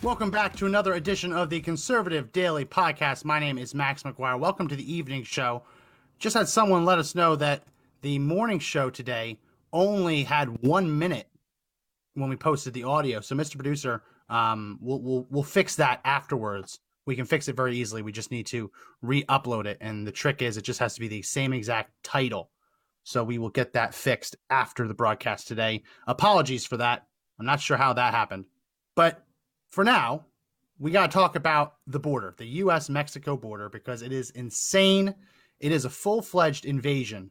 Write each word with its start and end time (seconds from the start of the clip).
Welcome 0.00 0.30
back 0.30 0.54
to 0.56 0.66
another 0.66 0.94
edition 0.94 1.32
of 1.32 1.50
the 1.50 1.60
Conservative 1.60 2.30
Daily 2.30 2.64
Podcast. 2.64 3.24
My 3.24 3.40
name 3.40 3.58
is 3.58 3.74
Max 3.74 4.04
McGuire. 4.04 4.38
Welcome 4.38 4.68
to 4.68 4.76
the 4.76 4.94
evening 4.94 5.24
show. 5.24 5.64
Just 6.20 6.36
had 6.36 6.48
someone 6.48 6.84
let 6.84 7.00
us 7.00 7.16
know 7.16 7.34
that 7.34 7.64
the 8.02 8.20
morning 8.20 8.60
show 8.60 8.90
today 8.90 9.40
only 9.72 10.22
had 10.22 10.62
one 10.62 11.00
minute 11.00 11.26
when 12.14 12.30
we 12.30 12.36
posted 12.36 12.74
the 12.74 12.84
audio. 12.84 13.20
So, 13.20 13.34
Mr. 13.34 13.56
Producer, 13.56 14.04
um, 14.28 14.78
we'll, 14.80 15.00
we'll 15.00 15.26
we'll 15.30 15.42
fix 15.42 15.74
that 15.76 16.00
afterwards. 16.04 16.78
We 17.04 17.16
can 17.16 17.24
fix 17.24 17.48
it 17.48 17.56
very 17.56 17.76
easily. 17.76 18.02
We 18.02 18.12
just 18.12 18.30
need 18.30 18.46
to 18.46 18.70
re-upload 19.02 19.66
it, 19.66 19.78
and 19.80 20.06
the 20.06 20.12
trick 20.12 20.42
is 20.42 20.56
it 20.56 20.62
just 20.62 20.78
has 20.78 20.94
to 20.94 21.00
be 21.00 21.08
the 21.08 21.22
same 21.22 21.52
exact 21.52 21.90
title. 22.04 22.50
So 23.02 23.24
we 23.24 23.38
will 23.38 23.50
get 23.50 23.72
that 23.72 23.94
fixed 23.94 24.36
after 24.48 24.86
the 24.86 24.94
broadcast 24.94 25.48
today. 25.48 25.82
Apologies 26.06 26.64
for 26.64 26.76
that. 26.76 27.08
I'm 27.40 27.46
not 27.46 27.60
sure 27.60 27.76
how 27.76 27.94
that 27.94 28.14
happened, 28.14 28.44
but 28.94 29.24
for 29.70 29.84
now, 29.84 30.24
we 30.78 30.90
got 30.90 31.10
to 31.10 31.14
talk 31.14 31.36
about 31.36 31.74
the 31.86 31.98
border, 31.98 32.34
the 32.36 32.46
U.S. 32.46 32.88
Mexico 32.88 33.36
border, 33.36 33.68
because 33.68 34.02
it 34.02 34.12
is 34.12 34.30
insane. 34.30 35.14
It 35.60 35.72
is 35.72 35.84
a 35.84 35.90
full 35.90 36.22
fledged 36.22 36.64
invasion. 36.64 37.30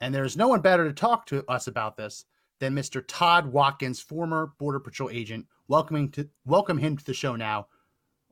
And 0.00 0.14
there's 0.14 0.36
no 0.36 0.48
one 0.48 0.60
better 0.60 0.86
to 0.86 0.92
talk 0.92 1.26
to 1.26 1.44
us 1.48 1.66
about 1.66 1.96
this 1.96 2.24
than 2.60 2.74
Mr. 2.74 3.04
Todd 3.06 3.46
Watkins, 3.46 4.00
former 4.00 4.52
Border 4.58 4.80
Patrol 4.80 5.10
agent. 5.10 5.46
Welcoming 5.68 6.10
to 6.12 6.28
welcome 6.44 6.78
him 6.78 6.96
to 6.96 7.04
the 7.04 7.14
show 7.14 7.36
now. 7.36 7.66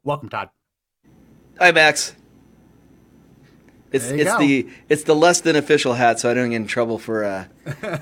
Welcome, 0.03 0.29
Todd. 0.29 0.51
Hi, 1.59 1.71
Max. 1.73 2.15
It's 3.93 4.07
it's 4.07 4.31
go. 4.31 4.39
the 4.39 4.69
it's 4.89 5.03
the 5.03 5.15
less 5.17 5.41
than 5.41 5.57
official 5.57 5.95
hat, 5.95 6.21
so 6.21 6.31
I 6.31 6.35
don't 6.35 6.51
get 6.51 6.57
in 6.57 6.67
trouble 6.69 6.99
for 6.99 7.25
uh, 7.25 7.45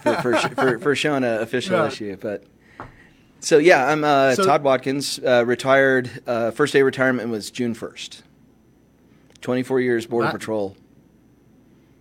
for, 0.02 0.14
for, 0.20 0.36
for 0.54 0.78
for 0.78 0.94
showing 0.94 1.24
an 1.24 1.40
official 1.40 1.78
Yeah. 1.78 1.86
issue. 1.86 2.16
But 2.20 2.44
so 3.40 3.58
yeah, 3.58 3.86
I'm 3.86 4.04
uh, 4.04 4.34
So- 4.34 4.44
Todd 4.44 4.62
Watkins, 4.62 5.18
uh, 5.24 5.44
retired. 5.46 6.10
Uh, 6.26 6.50
first 6.50 6.72
day 6.72 6.80
of 6.80 6.86
retirement 6.86 7.28
was 7.30 7.50
June 7.50 7.74
first. 7.74 8.22
Twenty 9.40 9.62
four 9.62 9.80
years 9.80 10.06
border 10.06 10.26
Wow. 10.26 10.32
patrol. 10.32 10.76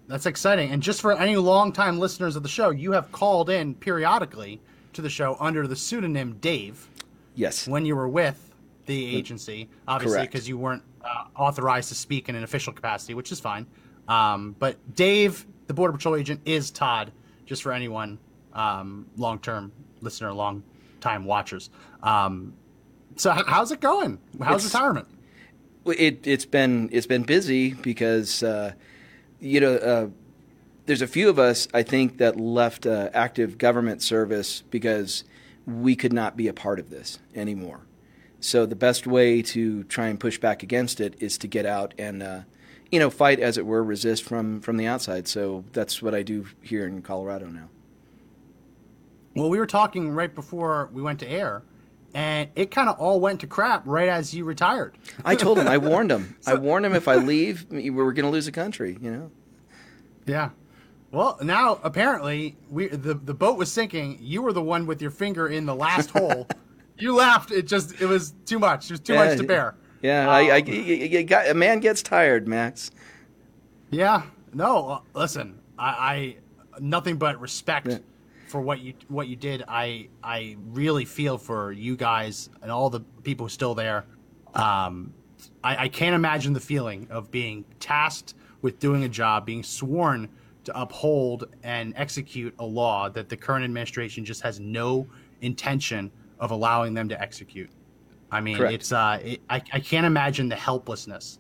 That's 0.08 0.26
exciting. 0.26 0.72
And 0.72 0.82
just 0.82 1.02
for 1.02 1.12
any 1.12 1.36
long-time 1.36 2.00
listeners 2.00 2.36
of 2.38 2.44
the 2.44 2.50
show, 2.50 2.70
you 2.70 2.94
have 2.94 3.12
called 3.12 3.50
in 3.50 3.76
periodically 3.76 4.62
to 4.94 5.02
the 5.02 5.10
show 5.10 5.36
under 5.40 5.68
the 5.68 5.76
pseudonym 5.76 6.38
Dave 6.40 6.88
Yes, 7.36 7.68
when 7.68 7.86
you 7.86 7.96
were 7.96 8.08
with 8.08 8.54
the 8.86 9.16
agency, 9.18 9.68
obviously 9.88 10.22
because 10.22 10.48
you 10.48 10.58
weren't 10.58 10.82
uh, 11.04 11.26
authorized 11.36 11.90
to 11.90 11.96
speak 11.96 12.30
in 12.30 12.36
an 12.36 12.44
official 12.44 12.72
capacity, 12.72 13.14
which 13.14 13.32
is 13.34 13.40
fine. 13.40 13.68
Um, 14.08 14.56
but 14.60 14.78
Dave, 14.96 15.46
the 15.68 15.74
Border 15.74 15.92
Patrol 15.94 16.16
agent, 16.16 16.40
is 16.46 16.72
Todd, 16.72 17.12
just 17.46 17.62
for 17.62 17.74
anyone 17.74 18.18
um, 18.54 19.06
long 19.18 19.40
term 19.40 19.72
listener, 20.02 20.32
long 20.32 20.64
time 21.08 21.26
watchers. 21.26 21.70
Um, 22.04 22.54
so, 23.16 23.32
how's 23.32 23.72
it 23.72 23.80
going? 23.80 24.20
How's 24.40 24.66
It's- 24.66 24.74
retirement? 24.74 25.08
It 25.86 26.28
it's 26.28 26.46
been 26.46 26.90
it's 26.92 27.08
been 27.08 27.24
busy 27.24 27.74
because 27.74 28.44
uh, 28.44 28.74
you 29.40 29.62
know 29.62 29.76
uh, 29.76 30.08
there's 30.86 31.02
a 31.02 31.08
few 31.08 31.30
of 31.30 31.40
us 31.40 31.66
I 31.74 31.82
think 31.82 32.18
that 32.18 32.38
left 32.38 32.86
uh, 32.86 33.10
active 33.14 33.58
government 33.58 34.02
service 34.02 34.64
because 34.70 35.24
we 35.66 35.96
could 35.96 36.12
not 36.12 36.36
be 36.36 36.50
a 36.50 36.54
part 36.54 36.80
of 36.80 36.90
this 36.90 37.20
anymore. 37.34 37.80
So 38.42 38.66
the 38.66 38.76
best 38.76 39.08
way 39.08 39.42
to 39.44 39.84
try 39.86 40.08
and 40.08 40.20
push 40.20 40.38
back 40.40 40.62
against 40.62 41.00
it 41.00 41.16
is 41.20 41.38
to 41.38 41.48
get 41.48 41.66
out 41.66 41.94
and 41.98 42.22
uh, 42.22 42.42
you 42.92 43.00
know 43.00 43.10
fight 43.10 43.40
as 43.40 43.58
it 43.58 43.66
were, 43.66 43.82
resist 43.82 44.24
from 44.26 44.60
from 44.60 44.76
the 44.76 44.88
outside. 44.88 45.26
So 45.30 45.64
that's 45.72 46.02
what 46.02 46.14
I 46.14 46.22
do 46.22 46.48
here 46.62 46.86
in 46.86 47.02
Colorado 47.02 47.48
now. 47.48 47.70
Well, 49.38 49.50
we 49.50 49.58
were 49.60 49.68
talking 49.68 50.12
right 50.12 50.34
before 50.34 50.90
we 50.92 51.02
went 51.02 51.20
to 51.22 51.28
air, 51.28 51.64
and 52.14 52.50
it 52.56 52.72
kind 52.72 52.90
of 52.90 53.00
all 53.00 53.20
went 53.20 53.40
to 53.42 53.48
crap 53.48 53.84
right 53.86 54.10
as 54.10 54.34
you 54.34 54.44
retired. 54.46 54.98
I 55.24 55.36
told 55.36 55.58
him, 55.60 55.68
I 55.68 55.78
warned 55.92 56.12
him, 56.12 56.36
I 56.46 56.56
warned 56.56 56.86
him 56.86 56.94
if 56.94 57.08
I 57.08 57.16
leave, 57.16 57.66
we 57.70 57.90
we're 57.90 58.12
going 58.14 58.26
to 58.26 58.32
lose 58.32 58.46
the 58.46 58.52
country. 58.52 58.98
You 59.02 59.12
know. 59.12 59.32
Yeah. 60.26 60.50
Well, 61.12 61.38
now 61.42 61.80
apparently 61.84 62.58
we 62.70 62.88
the 62.88 63.14
the 63.14 63.34
boat 63.34 63.58
was 63.58 63.72
sinking. 63.72 64.18
You 64.22 64.42
were 64.42 64.52
the 64.54 64.62
one 64.64 64.86
with 64.86 65.02
your 65.02 65.12
finger 65.12 65.48
in 65.48 65.66
the 65.66 65.76
last 65.76 66.10
hole. 66.18 66.48
You 66.98 67.16
laughed. 67.16 67.52
It 67.52 67.68
just 67.68 68.02
it 68.02 68.08
was 68.08 68.34
too 68.46 68.60
much. 68.60 68.86
It 68.86 68.92
was 68.92 69.00
too 69.00 69.14
much 69.16 69.38
to 69.38 69.44
bear. 69.44 69.76
Yeah, 70.02 70.30
I, 70.30 70.40
I, 70.50 70.58
you- 70.58 70.74
you 71.08 71.24
got, 71.24 71.48
a 71.50 71.54
man 71.56 71.80
gets 71.80 72.04
tired, 72.04 72.48
Max. 72.48 72.92
Yeah. 73.90 74.24
No. 74.54 74.88
Uh, 74.90 75.00
listen, 75.14 75.60
I, 75.80 75.88
I 75.90 76.80
nothing 76.80 77.18
but 77.18 77.40
respect 77.42 77.88
Yeah. 77.88 77.98
For 78.48 78.62
what 78.62 78.80
you 78.80 78.94
what 79.08 79.28
you 79.28 79.36
did. 79.36 79.64
I 79.68 80.08
I 80.24 80.58
really 80.68 81.06
feel 81.06 81.38
for 81.38 81.72
you 81.72 81.96
guys 81.96 82.50
and 82.62 82.72
all 82.72 82.90
the 82.90 83.02
people 83.24 83.50
still 83.50 83.76
there. 83.76 84.06
Um, 84.54 85.14
I, 85.64 85.84
I 85.84 85.88
can't 85.90 86.16
imagine 86.16 86.54
the 86.54 86.60
feeling 86.60 87.08
of 87.12 87.30
being 87.30 87.64
tasked 87.80 88.34
with 88.62 88.80
doing 88.80 89.04
a 89.04 89.10
job, 89.10 89.46
being 89.46 89.64
sworn 89.64 90.30
to 90.64 90.80
uphold 90.80 91.46
and 91.64 91.94
execute 91.96 92.54
a 92.60 92.66
law 92.66 93.08
that 93.10 93.30
the 93.30 93.38
current 93.38 93.64
administration 93.64 94.26
just 94.26 94.42
has 94.42 94.60
no 94.60 95.08
intention 95.42 96.12
of 96.40 96.52
allowing 96.52 96.94
them 96.94 97.08
to 97.10 97.22
execute. 97.22 97.70
I 98.32 98.42
mean, 98.42 98.58
Correct. 98.58 98.74
it's 98.74 98.92
uh, 98.92 99.20
it, 99.24 99.42
I 99.50 99.58
I 99.72 99.80
can't 99.80 100.06
imagine 100.06 100.50
the 100.50 100.56
helplessness. 100.56 101.40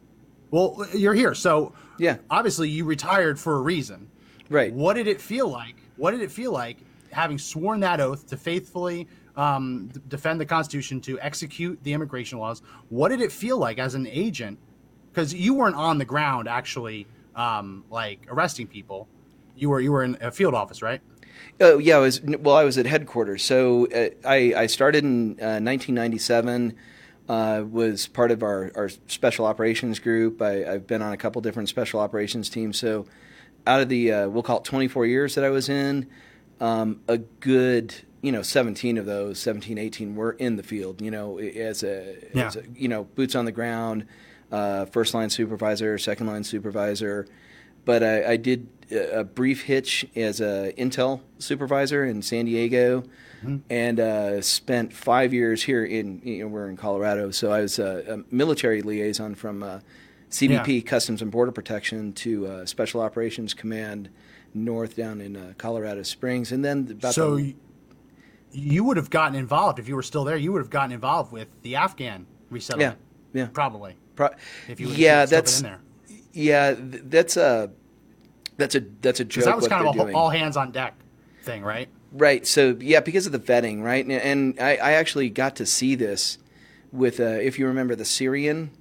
Well, 0.51 0.85
you're 0.93 1.13
here, 1.13 1.33
so 1.33 1.73
Yeah. 1.97 2.17
obviously 2.29 2.69
you 2.69 2.85
retired 2.85 3.37
for 3.39 3.55
a 3.57 3.61
reason. 3.61 4.09
Right. 4.49 4.71
What 4.71 4.93
did 4.93 5.07
it 5.07 5.19
feel 5.19 5.49
like? 5.49 5.75
What 5.97 6.11
did 6.11 6.21
it 6.21 6.31
feel 6.31 6.53
like 6.53 6.77
having 7.11 7.37
sworn 7.37 7.79
that 7.81 7.99
oath 7.99 8.27
to 8.27 8.37
faithfully 8.37 9.07
um, 9.35 9.89
d- 9.93 10.01
defend 10.07 10.39
the 10.41 10.45
Constitution, 10.45 10.99
to 11.01 11.19
execute 11.19 11.79
the 11.83 11.93
immigration 11.93 12.39
laws? 12.39 12.61
What 12.89 13.09
did 13.09 13.21
it 13.21 13.31
feel 13.31 13.57
like 13.57 13.79
as 13.79 13.95
an 13.95 14.07
agent? 14.07 14.59
Because 15.11 15.33
you 15.33 15.53
weren't 15.53 15.75
on 15.75 15.97
the 15.97 16.05
ground 16.05 16.47
actually, 16.47 17.07
um, 17.35 17.83
like 17.89 18.25
arresting 18.29 18.67
people. 18.67 19.07
You 19.55 19.69
were 19.69 19.79
you 19.79 19.91
were 19.91 20.03
in 20.03 20.17
a 20.21 20.31
field 20.31 20.53
office, 20.53 20.81
right? 20.81 21.01
Oh 21.59 21.77
yeah, 21.79 21.97
I 21.97 21.99
was 21.99 22.21
well. 22.21 22.55
I 22.55 22.63
was 22.63 22.77
at 22.77 22.85
headquarters. 22.85 23.43
So 23.43 23.87
uh, 23.87 24.09
I 24.25 24.53
I 24.55 24.67
started 24.67 25.03
in 25.03 25.31
uh, 25.39 25.59
1997. 25.61 26.75
Uh, 27.29 27.65
was 27.69 28.07
part 28.07 28.31
of 28.31 28.41
our, 28.41 28.71
our 28.73 28.87
special 29.07 29.45
operations 29.45 29.99
group. 29.99 30.41
I, 30.41 30.63
I've 30.63 30.87
been 30.87 31.01
on 31.01 31.11
a 31.11 31.17
couple 31.17 31.41
different 31.41 31.67
special 31.67 31.99
operations 31.99 32.49
teams. 32.49 32.79
So 32.79 33.05
out 33.65 33.81
of 33.81 33.89
the 33.89 34.13
uh, 34.13 34.29
we'll 34.29 34.43
call 34.43 34.59
it 34.59 34.63
24 34.63 35.05
years 35.05 35.35
that 35.35 35.43
I 35.43 35.49
was 35.49 35.67
in, 35.67 36.07
um, 36.59 37.01
a 37.07 37.17
good 37.17 37.93
you 38.21 38.31
know 38.31 38.41
17 38.41 38.97
of 38.97 39.05
those 39.05 39.39
17 39.39 39.77
18 39.77 40.15
were 40.15 40.31
in 40.33 40.55
the 40.55 40.63
field. 40.63 41.01
You 41.01 41.11
know 41.11 41.37
as 41.39 41.83
a, 41.83 42.15
Yeah. 42.33 42.47
as 42.47 42.55
a 42.55 42.63
you 42.75 42.87
know 42.87 43.03
boots 43.03 43.35
on 43.35 43.45
the 43.45 43.51
ground, 43.51 44.05
uh, 44.51 44.85
first 44.85 45.13
line 45.13 45.29
supervisor, 45.29 45.97
second 45.97 46.27
line 46.27 46.43
supervisor 46.43 47.27
but 47.85 48.03
I, 48.03 48.31
I 48.31 48.35
did 48.37 48.67
a 48.91 49.23
brief 49.23 49.61
hitch 49.63 50.05
as 50.13 50.41
a 50.41 50.73
Intel 50.77 51.21
supervisor 51.39 52.03
in 52.03 52.21
San 52.21 52.43
Diego, 52.43 53.03
and 53.69 53.97
uh, 54.01 54.41
spent 54.41 54.91
five 54.91 55.33
years 55.33 55.63
here 55.63 55.85
in 55.85 56.21
you 56.21 56.39
know, 56.43 56.47
we're 56.49 56.67
in 56.67 56.75
Colorado, 56.75 57.31
so 57.31 57.49
I 57.49 57.61
was 57.61 57.79
a, 57.79 58.03
a 58.29 58.35
military 58.35 58.81
liaison 58.81 59.35
from 59.35 59.63
uh, 59.63 59.79
CBP 60.29 60.67
Yeah. 60.67 60.81
Customs 60.81 61.21
and 61.21 61.31
Border 61.31 61.53
Protection 61.53 62.11
to 62.13 62.47
uh, 62.47 62.65
Special 62.65 62.99
Operations 62.99 63.53
Command 63.53 64.09
north 64.53 64.95
down 64.95 65.21
in 65.21 65.35
uh, 65.35 65.53
Colorado 65.57 66.03
Springs, 66.03 66.51
and 66.51 66.63
then 66.63 66.87
about 66.89 67.13
so 67.13 67.35
the, 67.35 67.55
you 68.51 68.83
would 68.83 68.97
have 68.97 69.09
gotten 69.09 69.35
involved 69.35 69.79
if 69.79 69.87
you 69.87 69.95
were 69.95 70.03
still 70.03 70.23
there. 70.23 70.37
You 70.37 70.51
would 70.53 70.59
have 70.61 70.69
gotten 70.69 70.91
involved 70.91 71.31
with 71.31 71.47
the 71.61 71.75
Afghan 71.75 72.25
resettlement, 72.49 72.97
yeah 72.99 73.07
yeah, 73.33 73.47
probably. 73.47 73.95
Pro- 74.15 74.29
If 74.67 74.79
you 74.79 74.87
yeah 74.89 75.25
that's 75.25 75.59
in 75.59 75.63
there. 75.63 75.79
yeah 76.33 76.73
th- 76.73 77.03
that's 77.05 77.37
a 77.37 77.69
that's 78.57 78.75
a 78.75 78.83
that's 79.01 79.19
a 79.19 79.25
joke. 79.25 79.45
That 79.45 79.55
was 79.55 79.67
kind 79.67 79.87
of 79.87 79.95
a 79.95 79.97
doing. 79.99 80.15
all 80.15 80.29
hands 80.29 80.57
on 80.57 80.71
deck 80.71 80.95
thing, 81.43 81.63
right? 81.63 81.89
Right. 82.11 82.47
So 82.47 82.77
yeah, 82.79 82.99
because 82.99 83.25
of 83.25 83.31
the 83.31 83.39
vetting, 83.39 83.83
right? 83.83 84.03
And, 84.03 84.11
and 84.13 84.59
I, 84.59 84.77
I 84.77 84.91
actually 84.93 85.29
got 85.29 85.55
to 85.57 85.65
see 85.65 85.93
this 85.95 86.37
with, 86.91 87.19
uh, 87.19 87.23
if 87.23 87.59
you 87.59 87.67
remember, 87.67 87.95
the 87.95 88.05
Syrian 88.05 88.71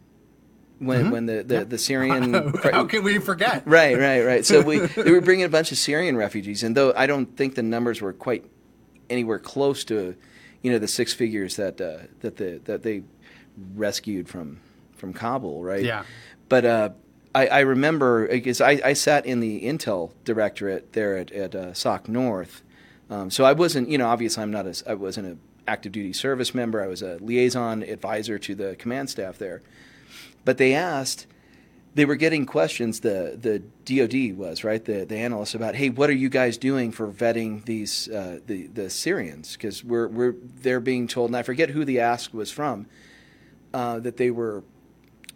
when 0.78 1.11
when 1.11 1.26
the 1.26 1.43
the, 1.43 1.64
the 1.64 1.78
Syrian. 1.78 2.55
How 2.62 2.84
can 2.84 3.02
we 3.02 3.19
forget? 3.19 3.62
Right, 3.67 3.96
right, 3.99 4.23
right. 4.23 4.44
So 4.44 4.61
we 4.61 4.78
they 4.87 5.11
were 5.11 5.20
bringing 5.20 5.44
a 5.44 5.49
bunch 5.49 5.73
of 5.73 5.78
Syrian 5.78 6.17
refugees, 6.17 6.62
and 6.62 6.76
though 6.76 6.93
I 6.96 7.06
don't 7.06 7.37
think 7.37 7.55
the 7.55 7.62
numbers 7.62 8.00
were 8.00 8.12
quite 8.12 8.44
anywhere 9.08 9.38
close 9.38 9.84
to, 9.84 10.17
you 10.62 10.73
know, 10.73 10.78
the 10.78 10.88
six 10.88 11.12
figures 11.12 11.56
that 11.56 11.81
uh, 11.81 11.99
that 12.20 12.37
the 12.37 12.61
that 12.64 12.82
they 12.82 13.02
rescued 13.75 14.28
from 14.28 14.61
from 14.96 15.12
Kabul, 15.12 15.62
right? 15.62 15.84
Yeah. 15.84 16.05
But 16.49 16.64
uh, 16.64 16.90
I, 17.34 17.46
I 17.49 17.61
remember 17.61 18.28
because 18.28 18.61
I, 18.61 18.81
I 18.84 18.93
sat 18.93 19.26
in 19.26 19.40
the 19.40 19.62
Intel 19.62 20.12
directorate 20.25 20.93
there 20.93 21.17
at, 21.19 21.32
at 21.32 21.55
uh, 21.55 21.75
SOC 21.75 22.08
North, 22.08 22.62
um, 23.11 23.31
so 23.31 23.44
I 23.44 23.52
wasn't, 23.52 23.88
you 23.88 23.99
know, 23.99 24.08
obviously 24.08 24.43
I'm 24.43 24.50
not 24.50 24.67
a, 24.67 24.75
I 24.87 24.94
wasn't 24.94 25.26
an 25.26 25.40
active 25.69 25.93
duty 25.93 26.12
service 26.12 26.55
member. 26.55 26.82
I 26.82 26.87
was 26.87 27.02
a 27.02 27.19
liaison 27.20 27.82
advisor 27.82 28.38
to 28.38 28.55
the 28.55 28.76
command 28.76 29.11
staff 29.11 29.38
there. 29.38 29.62
But 30.46 30.58
they 30.58 30.75
asked, 30.75 31.26
they 31.96 32.04
were 32.04 32.14
getting 32.14 32.46
questions. 32.46 33.00
The 33.00 33.37
the 33.38 33.58
DoD 33.84 34.38
was 34.38 34.62
right, 34.64 34.82
the 34.82 35.04
the 35.04 35.16
analysts 35.16 35.54
about, 35.54 35.75
hey, 35.75 35.90
what 35.90 36.08
are 36.08 36.14
you 36.14 36.28
guys 36.28 36.56
doing 36.56 36.93
for 36.93 37.08
vetting 37.08 37.64
these 37.64 38.08
uh, 38.08 38.38
the 38.46 38.69
the 38.69 38.88
Syrians? 38.88 39.52
Because 39.52 39.82
we're 39.82 40.06
we're 40.06 40.37
they're 40.62 40.81
being 40.81 41.08
told, 41.08 41.31
and 41.31 41.37
I 41.37 41.43
forget 41.43 41.70
who 41.70 41.84
the 41.84 42.00
ask 42.00 42.32
was 42.32 42.52
from, 42.52 42.87
uh, 43.75 43.98
that 44.00 44.19
they 44.19 44.31
were 44.31 44.62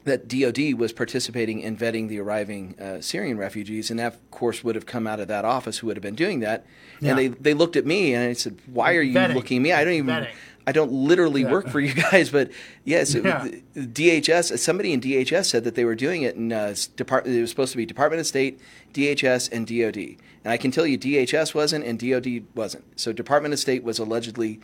that 0.05 0.29
DoD 0.29 0.75
was 0.75 0.93
participating 0.93 1.61
in 1.61 1.76
vetting 1.76 2.08
the 2.08 2.19
arriving 2.20 2.75
uh, 2.81 3.00
Syrian 3.00 3.37
refugees, 3.37 3.91
and 3.91 4.00
that, 4.00 4.14
of 4.14 4.31
course, 4.31 4.64
would 4.64 4.75
have 4.75 4.87
come 4.87 5.06
out 5.06 5.20
of 5.20 5.29
that 5.29 5.44
office 5.44 5.79
who 5.79 5.87
would 5.88 5.97
have 5.97 6.02
been 6.02 6.14
doing 6.14 6.41
that. 6.41 6.64
Yeah. 7.00 7.11
And 7.11 7.19
they, 7.19 7.29
they 7.29 7.55
looked 7.55 7.76
at 7.76 7.85
me 7.87 8.14
and 8.14 8.31
I 8.31 8.32
said, 8.32 8.58
"Why 8.67 8.94
are 8.94 9.02
you 9.02 9.14
Vetting. 9.14 9.35
looking 9.35 9.58
at 9.58 9.62
me? 9.62 9.73
I 9.73 9.85
don't 9.85 9.93
even 9.94 10.14
Vetting. 10.14 10.29
I 10.67 10.73
don't 10.73 10.93
literally 10.93 11.43
Yeah. 11.43 11.50
work 11.50 11.69
for 11.69 11.81
you 11.81 11.93
guys." 12.11 12.31
But 12.31 12.50
yes, 12.85 13.14
it- 13.14 13.25
Yeah. 13.25 13.47
DHS. 13.75 14.58
Somebody 14.58 14.93
in 14.93 15.00
DHS 15.00 15.47
said 15.47 15.64
that 15.64 15.75
they 15.75 15.85
were 15.85 15.94
doing 15.94 16.23
it 16.23 16.35
and 16.37 16.53
uh, 16.53 16.75
department. 16.96 17.37
It 17.37 17.41
was 17.43 17.50
supposed 17.50 17.73
to 17.73 17.76
be 17.76 17.85
Department 17.87 18.20
of 18.20 18.26
State, 18.26 18.58
DHS, 18.94 19.50
and 19.53 19.67
DoD. 19.67 20.17
And 20.44 20.50
I 20.53 20.56
can 20.56 20.70
tell 20.70 20.87
you, 20.87 20.96
DHS 20.99 21.55
wasn't 21.55 21.85
and 21.85 21.99
DoD 21.99 22.44
wasn't. 22.55 22.99
So 22.99 23.12
Department 23.12 23.53
of 23.53 23.61
State 23.61 23.85
was 23.85 23.99
allegedly 23.99 24.61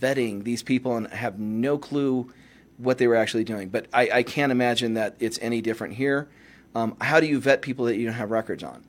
vetting 0.00 0.44
these 0.44 0.62
people 0.62 0.96
and 0.96 1.06
have 1.08 1.38
no 1.38 1.78
clue 1.78 2.32
what 2.80 2.98
they 2.98 3.06
were 3.06 3.16
actually 3.16 3.44
doing. 3.44 3.68
But 3.68 3.86
I, 3.92 4.10
I 4.10 4.22
can't 4.22 4.52
imagine 4.52 4.94
that 4.94 5.16
it's 5.20 5.38
any 5.42 5.60
different 5.60 5.94
here. 5.94 6.28
Um, 6.74 6.96
how 7.00 7.20
do 7.20 7.26
you 7.26 7.40
vet 7.40 7.62
people 7.62 7.84
that 7.86 7.96
you 7.96 8.06
don't 8.06 8.14
have 8.14 8.30
records 8.30 8.62
on? 8.62 8.84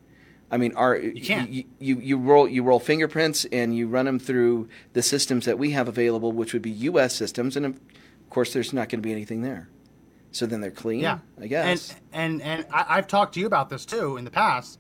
I 0.52 0.58
mean, 0.58 0.74
are 0.76 0.98
you 0.98 1.22
can't. 1.22 1.50
You, 1.50 1.64
you, 1.80 2.00
you 2.00 2.18
roll 2.18 2.48
you 2.48 2.62
roll 2.62 2.80
fingerprints 2.80 3.46
and 3.46 3.76
you 3.76 3.88
run 3.88 4.06
them 4.06 4.20
through 4.20 4.68
the 4.94 5.02
systems 5.02 5.46
that 5.46 5.58
we 5.58 5.72
have 5.72 5.88
available, 5.88 6.32
which 6.34 6.52
would 6.54 6.62
be 6.62 6.72
U.S. 6.72 7.16
systems, 7.16 7.56
and 7.56 7.66
of 7.66 7.80
course, 8.30 8.54
there's 8.54 8.74
not 8.74 8.90
going 8.90 9.02
to 9.02 9.08
be 9.08 9.14
anything 9.14 9.42
there. 9.42 9.70
So 10.32 10.46
then 10.46 10.62
they're 10.62 10.72
clean, 10.72 11.00
Yeah, 11.02 11.20
I 11.40 11.48
guess. 11.48 11.96
And 12.12 12.42
and 12.42 12.64
and 12.64 12.66
I, 12.72 12.98
I've 12.98 13.08
talked 13.08 13.34
to 13.36 13.40
you 13.40 13.48
about 13.48 13.70
this 13.70 13.86
too 13.86 14.18
in 14.18 14.26
the 14.26 14.32
past. 14.32 14.80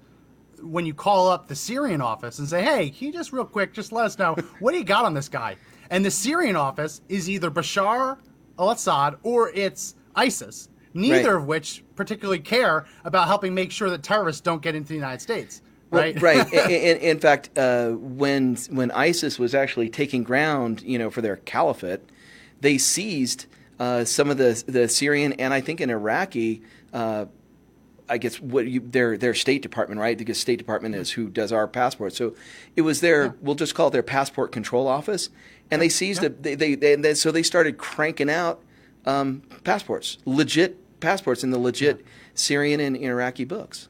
When 0.62 0.86
you 0.86 0.94
call 0.94 1.30
up 1.30 1.48
the 1.48 1.56
Syrian 1.56 2.02
office 2.02 2.38
and 2.40 2.48
say, 2.48 2.64
"Hey, 2.64 2.90
can 2.90 3.08
you 3.08 3.14
just 3.14 3.32
real 3.32 3.46
quick 3.46 3.74
just 3.74 3.92
let 3.94 4.06
us 4.06 4.20
know 4.20 4.36
what 4.60 4.74
do 4.74 4.78
you 4.78 4.84
got 4.84 5.06
on 5.06 5.14
this 5.14 5.30
guy?" 5.30 5.56
And 5.90 6.06
the 6.06 6.12
Syrian 6.12 6.56
office 6.58 7.02
is 7.10 7.30
either 7.30 7.50
Bashar 7.50 8.18
al-Assad 8.60 9.16
or 9.24 9.50
it's 9.52 9.96
ISIS. 10.16 10.70
Neither 10.94 11.36
Right. 11.36 11.42
of 11.42 11.48
which 11.48 11.84
particularly 11.96 12.40
care 12.40 12.86
about 13.06 13.28
helping 13.28 13.54
make 13.54 13.72
sure 13.72 13.90
that 13.90 14.04
terrorists 14.04 14.42
don't 14.42 14.62
get 14.62 14.76
into 14.76 14.90
the 14.90 14.96
United 14.96 15.22
States. 15.22 15.62
Right. 15.90 16.22
Well, 16.22 16.38
right. 16.38 16.54
in, 16.54 16.70
in, 16.72 16.98
in 16.98 17.20
fact, 17.20 17.58
uh, 17.58 17.92
when 17.92 18.56
when 18.70 18.92
ISIS 18.92 19.38
was 19.40 19.54
actually 19.56 19.90
taking 19.90 20.24
ground, 20.24 20.82
you 20.82 20.98
know, 20.98 21.10
for 21.10 21.22
their 21.22 21.38
caliphate, 21.38 22.02
they 22.62 22.78
seized 22.78 23.46
uh, 23.80 24.06
some 24.06 24.30
of 24.30 24.38
the 24.38 24.62
the 24.68 24.88
Syrian 24.88 25.34
and 25.34 25.54
I 25.54 25.62
think 25.62 25.80
an 25.82 25.90
Iraqi. 25.90 26.62
Uh, 26.94 27.26
I 28.10 28.18
guess 28.18 28.42
what 28.42 28.68
you, 28.68 28.82
their 28.82 29.18
their 29.18 29.34
State 29.34 29.62
Department, 29.62 30.00
right? 30.02 30.18
Because 30.18 30.38
State 30.38 30.58
Department 30.58 30.96
is 30.96 31.12
who 31.12 31.30
does 31.30 31.54
our 31.54 31.66
passports. 31.66 32.18
So 32.18 32.36
it 32.76 32.82
was 32.82 33.00
their 33.00 33.36
we'll 33.42 33.56
just 33.56 33.74
call 33.74 33.88
it 33.88 33.92
their 33.92 34.04
passport 34.04 34.52
control 34.52 34.86
office, 34.86 35.30
and 35.72 35.82
they 35.82 35.90
seized 35.90 36.24
it. 36.24 36.44
They, 36.44 36.56
they, 36.56 36.76
they, 36.76 36.94
and 36.94 37.04
then, 37.04 37.16
so 37.16 37.32
they 37.32 37.44
started 37.44 37.78
cranking 37.78 38.30
out 38.30 38.62
um, 39.06 39.42
passports, 39.64 40.18
legit 40.26 40.78
passports 41.00 41.44
in 41.44 41.50
the 41.52 41.58
legit 41.58 42.06
Syrian 42.36 42.80
and 42.80 42.96
Iraqi 42.96 43.46
books. 43.46 43.90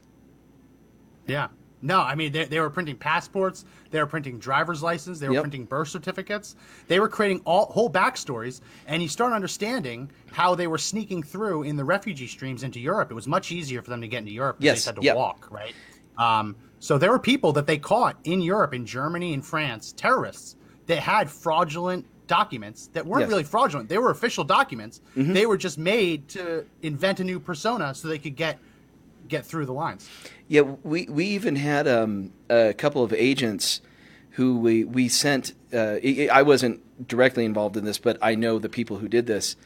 Yeah. 1.26 1.48
No, 1.84 2.00
I 2.00 2.14
mean 2.14 2.30
they, 2.30 2.44
they 2.44 2.60
were 2.60 2.70
printing 2.70 2.96
passports, 2.96 3.64
they 3.90 3.98
were 3.98 4.06
printing 4.06 4.38
driver's 4.38 4.84
license, 4.84 5.18
they 5.18 5.26
were 5.26 5.34
Yep. 5.34 5.42
printing 5.42 5.64
birth 5.64 5.88
certificates, 5.88 6.54
they 6.86 7.00
were 7.00 7.08
creating 7.08 7.40
all 7.44 7.66
whole 7.66 7.90
backstories, 7.90 8.60
and 8.86 9.02
you 9.02 9.08
start 9.08 9.32
understanding 9.32 10.08
how 10.30 10.54
they 10.54 10.68
were 10.68 10.78
sneaking 10.78 11.24
through 11.24 11.64
in 11.64 11.74
the 11.76 11.84
refugee 11.84 12.28
streams 12.28 12.62
into 12.62 12.78
Europe. 12.78 13.10
It 13.10 13.14
was 13.14 13.26
much 13.26 13.50
easier 13.50 13.82
for 13.82 13.90
them 13.90 14.00
to 14.00 14.06
get 14.06 14.18
into 14.18 14.30
Europe 14.30 14.58
because 14.60 14.64
Yes, 14.64 14.72
they 14.74 14.76
just 14.76 14.86
had 14.86 14.96
to 14.96 15.02
yep. 15.02 15.16
walk, 15.16 15.48
right? 15.50 15.74
Um, 16.18 16.54
so 16.78 16.98
there 16.98 17.10
were 17.10 17.18
people 17.18 17.52
that 17.54 17.66
they 17.66 17.78
caught 17.78 18.16
in 18.22 18.40
Europe, 18.40 18.74
in 18.74 18.86
Germany, 18.86 19.32
in 19.32 19.42
France, 19.42 19.92
terrorists 19.92 20.54
that 20.86 20.98
had 20.98 21.30
fraudulent 21.30 22.06
documents 22.26 22.88
that 22.94 23.04
weren't 23.06 23.22
Yes. 23.22 23.30
really 23.30 23.44
fraudulent. 23.44 23.88
They 23.88 23.98
were 23.98 24.10
official 24.10 24.44
documents. 24.44 25.00
Mm-hmm. 25.16 25.32
They 25.34 25.46
were 25.46 25.56
just 25.58 25.78
made 25.78 26.28
to 26.28 26.64
invent 26.82 27.20
a 27.20 27.24
new 27.24 27.38
persona 27.40 27.94
so 27.94 28.08
they 28.08 28.18
could 28.18 28.36
get 28.36 28.58
get 29.28 29.46
through 29.46 29.66
the 29.66 29.72
lines. 29.72 30.08
Yeah, 30.48 30.62
we 30.82 31.06
we 31.06 31.26
even 31.26 31.56
had 31.56 31.86
um, 31.88 32.32
a 32.50 32.72
couple 32.74 33.02
of 33.02 33.12
agents 33.12 33.80
who 34.32 34.56
we 34.58 34.84
we 34.84 35.08
sent. 35.08 35.52
Uh, 35.72 35.96
I 36.04 36.28
I 36.32 36.42
wasn't 36.42 36.80
directly 37.08 37.44
involved 37.44 37.76
in 37.76 37.84
this, 37.84 37.98
but 37.98 38.18
I 38.22 38.34
know 38.34 38.58
the 38.58 38.68
people 38.68 38.98
who 38.98 39.08
did 39.08 39.26
this. 39.26 39.56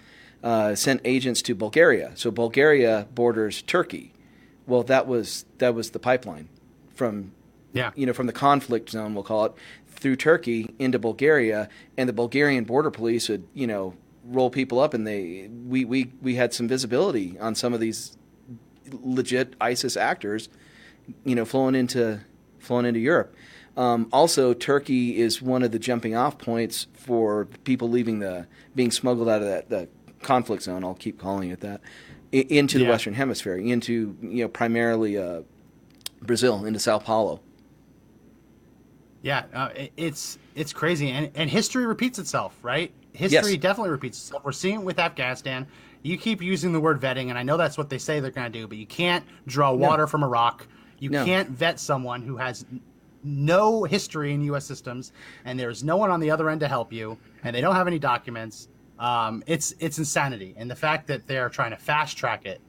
Uh, 0.43 0.75
sent 0.75 1.01
agents 1.05 1.41
to 1.43 1.55
Bulgaria. 1.55 2.13
So 2.15 2.31
Bulgaria 2.31 3.09
borders 3.15 3.63
Turkey. 3.63 4.13
Well, 4.67 4.83
that 4.85 5.07
was 5.07 5.45
that 5.59 5.75
was 5.75 5.91
the 5.91 5.99
pipeline 5.99 6.49
from 6.95 7.33
Yeah. 7.73 7.91
you 7.97 8.07
know 8.07 8.13
from 8.13 8.27
the 8.27 8.33
conflict 8.33 8.91
zone 8.91 9.15
we'll 9.15 9.25
call 9.25 9.47
it 9.47 9.53
through 9.97 10.17
Turkey 10.17 10.75
into 10.79 10.99
Bulgaria, 10.99 11.69
and 11.97 12.09
the 12.09 12.13
Bulgarian 12.13 12.65
border 12.65 12.91
police 12.91 13.29
would 13.29 13.47
you 13.55 13.67
know 13.67 13.95
roll 14.25 14.51
people 14.51 14.79
up, 14.81 14.95
and 14.95 15.07
they 15.07 15.49
we 15.67 15.85
we 15.85 16.13
we 16.23 16.35
had 16.37 16.53
some 16.55 16.69
visibility 16.69 17.39
on 17.39 17.55
some 17.55 17.75
of 17.75 17.81
these 17.81 18.17
legit 19.03 19.55
ISIS 19.61 19.97
actors, 19.97 20.49
you 21.25 21.35
know, 21.35 21.45
flowing 21.45 21.75
into 21.75 22.21
flowing 22.59 22.87
into 22.87 23.01
Europe. 23.01 23.35
Um, 23.77 24.09
also, 24.13 24.55
Turkey 24.55 25.19
is 25.19 25.43
one 25.43 25.63
of 25.63 25.71
the 25.71 25.79
jumping 25.79 26.17
off 26.17 26.39
points 26.39 26.87
for 26.95 27.47
people 27.65 27.91
leaving 27.91 28.21
the 28.21 28.47
being 28.75 28.91
smuggled 28.91 29.29
out 29.29 29.43
of 29.43 29.49
that 29.49 29.69
the 29.69 29.89
conflict 30.23 30.63
zone. 30.63 30.83
I'll 30.85 30.95
keep 30.95 31.19
calling 31.19 31.51
it 31.51 31.61
that 31.61 31.81
into 32.33 32.79
the 32.79 32.85
Yeah. 32.85 32.91
Western 32.91 33.15
Hemisphere, 33.15 33.57
into 33.57 34.17
you 34.23 34.45
know 34.45 34.49
primarily 34.49 35.19
uh, 35.19 35.43
Brazil, 36.23 36.65
into 36.65 36.79
Sao 36.79 36.99
Paulo. 36.99 37.41
Yeah, 39.23 39.45
uh, 39.53 39.71
it's 39.97 40.39
it's 40.55 40.73
crazy, 40.73 41.11
and 41.11 41.31
and 41.35 41.51
history 41.51 41.87
repeats 41.87 42.19
itself, 42.19 42.57
right? 42.63 42.93
History 43.13 43.53
Yes. 43.53 43.61
definitely 43.61 43.91
repeats 43.91 44.19
itself. 44.19 44.45
We're 44.45 44.53
seeing 44.53 44.81
it 44.81 44.85
with 44.85 44.99
Afghanistan. 44.99 45.67
You 46.03 46.17
keep 46.19 46.41
using 46.43 46.73
the 46.73 46.81
word 46.81 47.01
vetting, 47.01 47.31
and 47.31 47.39
I 47.39 47.43
know 47.43 47.57
that's 47.57 47.77
what 47.79 47.89
they 47.91 47.99
say 47.99 48.21
they're 48.21 48.31
going 48.31 48.51
to 48.53 48.59
do, 48.59 48.69
but 48.69 48.77
you 48.79 48.87
can't 48.87 49.25
draw 49.47 49.73
water 49.73 50.07
from 50.07 50.23
a 50.23 50.29
rock. 50.29 50.69
You 50.99 51.11
No. 51.11 51.25
can't 51.25 51.49
vet 51.49 51.81
someone 51.81 52.23
who 52.23 52.37
has 52.37 52.65
no 53.25 53.83
history 53.85 54.33
in 54.33 54.43
U.S. 54.45 54.65
systems, 54.65 55.13
and 55.45 55.59
there's 55.59 55.83
no 55.83 55.97
one 55.97 56.11
on 56.11 56.21
the 56.21 56.31
other 56.31 56.49
end 56.49 56.61
to 56.61 56.69
help 56.69 56.93
you, 56.93 57.19
and 57.43 57.57
they 57.57 57.61
don't 57.61 57.75
have 57.75 57.87
any 57.89 57.99
documents. 57.99 58.69
Um, 58.99 59.43
it's 59.47 59.75
it's 59.81 59.99
insanity, 59.99 60.55
and 60.57 60.71
the 60.71 60.77
fact 60.77 61.07
that 61.09 61.27
they're 61.27 61.49
trying 61.49 61.71
to 61.73 61.77
fast 61.77 62.17
track 62.17 62.47
it, 62.47 62.61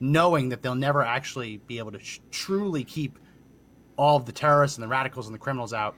knowing 0.00 0.48
that 0.48 0.62
they'll 0.62 0.74
never 0.74 1.02
actually 1.04 1.58
be 1.66 1.78
able 1.78 1.92
to 1.92 2.00
sh- 2.00 2.20
truly 2.30 2.82
keep 2.84 3.18
all 3.96 4.16
of 4.16 4.26
the 4.26 4.32
terrorists 4.32 4.76
and 4.76 4.82
the 4.82 4.88
radicals 4.88 5.26
and 5.26 5.34
the 5.34 5.38
criminals 5.38 5.72
out, 5.72 5.94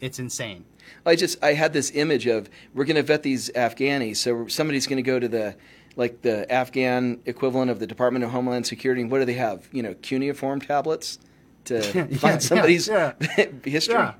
it's 0.00 0.18
insane. 0.18 0.64
I 1.04 1.16
just 1.16 1.42
I 1.42 1.54
had 1.54 1.72
this 1.72 1.90
image 1.94 2.26
of 2.26 2.48
we're 2.74 2.84
going 2.84 2.96
to 2.96 3.02
vet 3.02 3.22
these 3.22 3.50
Afghanis, 3.50 4.16
so 4.16 4.46
somebody's 4.46 4.86
going 4.86 4.96
to 4.96 5.02
go 5.02 5.18
to 5.18 5.28
the 5.28 5.56
like 5.96 6.22
the 6.22 6.50
Afghan 6.50 7.20
equivalent 7.26 7.70
of 7.70 7.80
the 7.80 7.86
Department 7.86 8.24
of 8.24 8.30
Homeland 8.30 8.66
Security. 8.66 9.02
and 9.02 9.10
What 9.10 9.18
do 9.18 9.24
they 9.24 9.34
have? 9.34 9.68
You 9.72 9.82
know, 9.82 9.94
cuneiform 9.94 10.60
tablets 10.60 11.18
to 11.64 11.78
yeah, 11.94 12.16
find 12.18 12.42
somebody's 12.42 12.88
yeah. 12.88 13.12
history. 13.64 13.94
Yeah. 13.94 14.14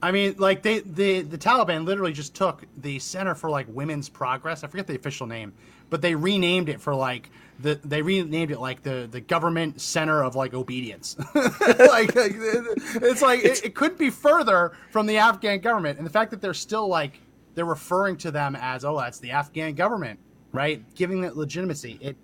I 0.00 0.10
mean, 0.10 0.34
like 0.38 0.62
they 0.62 0.80
the 0.80 1.22
the 1.22 1.38
Taliban 1.38 1.84
literally 1.84 2.12
just 2.12 2.34
took 2.34 2.64
the 2.76 2.98
Center 2.98 3.34
for 3.34 3.50
like 3.50 3.66
Women's 3.68 4.08
Progress. 4.08 4.64
I 4.64 4.68
forget 4.68 4.86
the 4.86 4.96
official 4.96 5.26
name, 5.26 5.52
but 5.90 6.02
they 6.02 6.14
renamed 6.14 6.68
it 6.68 6.80
for 6.80 6.94
like 6.94 7.30
the 7.62 7.80
they 7.84 8.02
renamed 8.02 8.50
it 8.50 8.60
like 8.60 8.82
the 8.82 9.08
the 9.10 9.20
Government 9.20 9.80
Center 9.80 10.22
of 10.22 10.34
like 10.36 10.54
Obedience. 10.54 11.16
like, 11.34 12.14
like, 12.14 12.32
it's 12.36 13.22
like 13.22 13.44
it, 13.44 13.64
it 13.64 13.74
couldn't 13.74 13.98
be 13.98 14.10
further 14.10 14.72
from 14.90 15.06
the 15.06 15.18
Afghan 15.18 15.60
government, 15.60 15.98
and 15.98 16.06
the 16.06 16.10
fact 16.10 16.30
that 16.32 16.40
they're 16.40 16.54
still 16.54 16.88
like 16.88 17.20
they're 17.54 17.64
referring 17.64 18.16
to 18.18 18.30
them 18.30 18.56
as 18.60 18.84
oh 18.84 18.98
that's 18.98 19.18
the 19.20 19.30
Afghan 19.30 19.74
government, 19.74 20.18
right? 20.52 20.82
Giving 20.94 21.22
that 21.22 21.36
legitimacy. 21.36 21.98
It, 22.00 22.16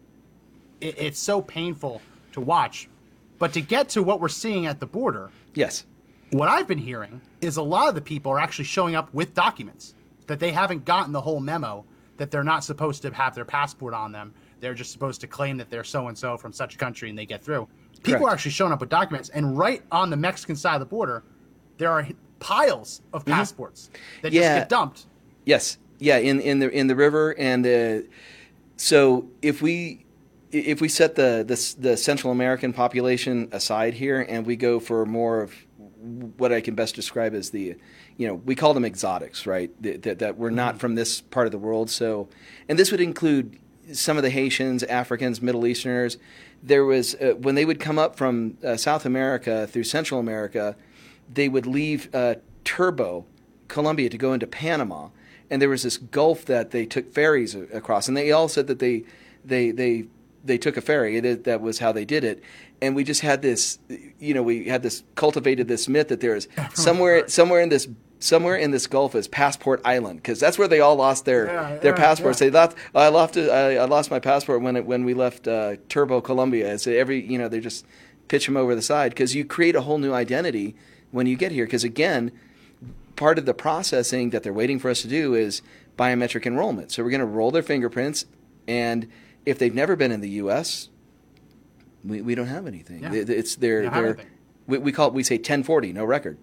it 0.80 0.99
it's 0.99 1.18
so 1.18 1.40
painful 1.42 2.02
to 2.33 2.40
watch, 2.40 2.88
but 3.38 3.52
to 3.54 3.61
get 3.61 3.88
to 3.90 4.02
what 4.02 4.21
we're 4.21 4.28
seeing 4.28 4.66
at 4.66 4.80
the 4.80 4.87
border 4.87 5.30
Yes. 5.54 5.85
what 6.30 6.49
I've 6.49 6.68
been 6.68 6.78
hearing 6.78 7.21
is 7.40 7.57
a 7.57 7.62
lot 7.62 7.88
of 7.88 7.95
the 7.95 8.00
people 8.00 8.30
are 8.33 8.38
actually 8.38 8.66
showing 8.66 8.95
up 8.95 9.12
with 9.14 9.35
documents 9.35 9.95
that 10.26 10.38
they 10.40 10.52
haven't 10.52 10.85
gotten 10.85 11.12
the 11.12 11.21
whole 11.23 11.40
memo 11.40 11.85
that 12.18 12.30
they're 12.30 12.45
not 12.45 12.64
supposed 12.64 13.02
to 13.02 13.11
have 13.14 13.35
their 13.35 13.45
passport 13.45 13.95
on 13.95 14.12
them. 14.12 14.35
They're 14.61 14.75
just 14.75 14.93
supposed 14.93 15.21
to 15.23 15.27
claim 15.27 15.57
that 15.59 15.71
they're 15.71 15.85
so 15.85 16.09
and 16.09 16.17
so 16.17 16.37
from 16.37 16.53
such 16.53 16.75
a 16.75 16.79
country 16.79 17.09
and 17.11 17.19
they 17.19 17.27
get 17.27 17.43
through. 17.43 17.69
People 18.03 18.12
Correct. 18.12 18.25
are 18.25 18.31
actually 18.35 18.50
showing 18.53 18.73
up 18.73 18.81
with 18.81 18.88
documents, 18.91 19.29
and 19.31 19.59
right 19.59 19.83
on 19.91 20.11
the 20.11 20.17
Mexican 20.17 20.55
side 20.57 20.75
of 20.75 20.81
the 20.81 20.87
border, 20.87 21.25
there 21.79 21.91
are 21.91 22.07
piles 22.38 23.03
of 23.12 23.25
passports 23.25 23.91
that 24.23 24.29
Mm-hmm. 24.29 24.37
Yeah. 24.37 24.41
just 24.41 24.61
get 24.62 24.69
dumped. 24.69 25.07
Yes, 25.45 25.79
yeah, 25.99 26.19
in 26.19 26.41
in 26.41 26.59
the 26.61 26.71
in 26.71 26.87
the 26.87 26.95
river, 26.95 27.35
and 27.38 27.67
uh, 27.67 28.07
so 28.77 29.29
if 29.43 29.62
we 29.62 30.05
if 30.53 30.81
we 30.81 30.88
set 30.88 31.15
the, 31.17 31.45
the 31.47 31.91
the 31.91 31.97
Central 31.97 32.33
American 32.33 32.73
population 32.73 33.49
aside 33.53 33.95
here, 33.95 34.25
and 34.29 34.47
we 34.47 34.57
go 34.57 34.79
for 34.81 35.05
more 35.05 35.43
of 35.43 35.53
what 36.37 36.53
I 36.53 36.61
can 36.61 36.75
best 36.75 36.95
describe 36.95 37.35
as 37.35 37.50
the, 37.50 37.75
you 38.17 38.27
know, 38.29 38.35
we 38.35 38.55
call 38.55 38.73
them 38.73 38.85
exotics, 38.85 39.47
right? 39.47 39.71
That, 39.83 40.03
that, 40.03 40.19
that 40.21 40.38
we're 40.38 40.50
not 40.50 40.79
from 40.79 40.95
this 40.95 41.21
part 41.21 41.47
of 41.47 41.53
the 41.53 41.59
world. 41.59 41.91
So, 41.91 42.29
and 42.69 42.79
this 42.79 42.93
would 42.93 43.00
include 43.00 43.59
some 43.92 44.16
of 44.16 44.23
the 44.23 44.30
Haitians, 44.30 44.83
Africans, 44.85 45.40
Middle 45.40 45.66
Easterners. 45.66 46.18
There 46.62 46.85
was 46.85 47.14
uh, 47.16 47.35
when 47.38 47.54
they 47.54 47.64
would 47.64 47.80
come 47.80 47.99
up 47.99 48.16
from 48.16 48.59
uh, 48.64 48.76
South 48.76 49.07
America 49.07 49.66
through 49.66 49.85
Central 49.85 50.21
America, 50.21 50.76
they 51.33 51.49
would 51.49 51.66
leave 51.66 52.12
uh, 52.14 52.37
Turbo, 52.64 53.26
Colombia, 53.68 54.09
to 54.09 54.18
go 54.18 54.33
into 54.33 54.47
Panama, 54.47 55.09
and 55.50 55.62
there 55.62 55.68
was 55.68 55.83
this 55.83 55.97
gulf 55.97 56.45
that 56.47 56.71
they 56.71 56.87
took 56.87 57.12
ferries 57.12 57.54
across, 57.54 58.09
and 58.09 58.16
they 58.16 58.33
all 58.33 58.49
said 58.49 58.66
that 58.66 58.78
they 58.78 59.04
they 59.45 59.71
they 59.71 60.07
they 60.45 60.59
took 60.59 60.76
a 60.76 60.80
ferry. 60.80 61.16
It, 61.16 61.45
that 61.45 61.61
was 61.61 61.78
how 61.78 61.92
they 61.92 62.04
did 62.04 62.25
it. 62.25 62.42
And 62.80 62.95
we 62.95 63.04
just 63.04 63.23
had 63.23 63.42
this, 63.42 63.78
you 64.18 64.35
know, 64.35 64.42
we 64.42 64.66
had 64.66 64.83
this 64.83 65.02
cultivated 65.14 65.68
this 65.68 65.88
myth 65.88 66.09
that 66.09 66.21
there 66.21 66.37
is 66.37 66.49
somewhere 66.75 67.28
somewhere 67.28 67.61
in 67.61 67.68
this 67.68 67.88
somewhere 68.21 68.57
in 68.57 68.71
this 68.71 68.87
Gulf 68.87 69.15
is 69.15 69.29
Passport 69.29 69.81
Island 69.85 70.17
because 70.23 70.41
that's 70.41 70.59
where 70.59 70.69
they 70.69 70.81
all 70.81 70.97
lost 70.97 71.25
their 71.25 71.47
Yeah, 71.47 71.77
their 71.79 71.93
yeah, 71.93 71.97
passports. 71.97 72.41
yeah. 72.41 72.49
They 72.49 72.59
lost. 72.59 72.77
I 72.95 73.09
lost. 73.09 73.37
I, 73.37 73.77
I 73.77 73.85
lost 73.85 74.11
my 74.11 74.19
passport 74.19 74.63
when 74.63 74.77
it, 74.77 74.85
when 74.87 75.05
we 75.05 75.15
left 75.15 75.47
uh, 75.47 75.77
Turbo, 75.89 76.21
Colombia. 76.21 76.79
So 76.79 76.91
every 76.91 77.25
you 77.25 77.39
know 77.39 77.49
they 77.49 77.61
just 77.61 77.87
pitch 78.29 78.47
them 78.47 78.57
over 78.57 78.75
the 78.75 78.83
side 78.83 79.11
because 79.13 79.35
you 79.35 79.45
create 79.45 79.75
a 79.77 79.83
whole 79.83 79.99
new 79.99 80.13
identity 80.13 80.75
when 81.11 81.27
you 81.27 81.37
get 81.37 81.53
here. 81.53 81.65
Because 81.65 81.85
again, 81.85 82.33
part 83.17 83.39
of 83.39 83.47
the 83.47 83.55
processing 83.55 84.31
that 84.31 84.43
they're 84.43 84.53
waiting 84.53 84.79
for 84.79 84.91
us 84.91 85.03
to 85.03 85.09
do 85.09 85.35
is 85.35 85.63
biometric 85.97 86.47
enrollment. 86.47 86.93
So 86.93 87.03
we're 87.03 87.11
going 87.11 87.21
to 87.21 87.27
roll 87.27 87.51
their 87.51 87.63
fingerprints, 87.63 88.27
and 88.67 89.09
if 89.47 89.59
they've 89.59 89.75
never 89.75 89.97
been 89.97 90.13
in 90.13 90.21
the 90.21 90.31
U.S., 90.31 90.89
we, 92.05 92.21
we 92.23 92.35
don't 92.35 92.47
have 92.47 92.67
anything. 92.67 93.03
Yeah. 93.03 93.13
It's 93.13 93.57
their 93.57 93.79
You 93.79 93.91
don't 93.91 93.93
have 93.95 94.05
their 94.17 94.27
we, 94.67 94.79
we 94.79 94.93
call 94.93 95.09
it 95.09 95.15
we 95.15 95.23
say 95.23 95.37
1040 95.37 95.93
no 95.93 96.05
record. 96.05 96.39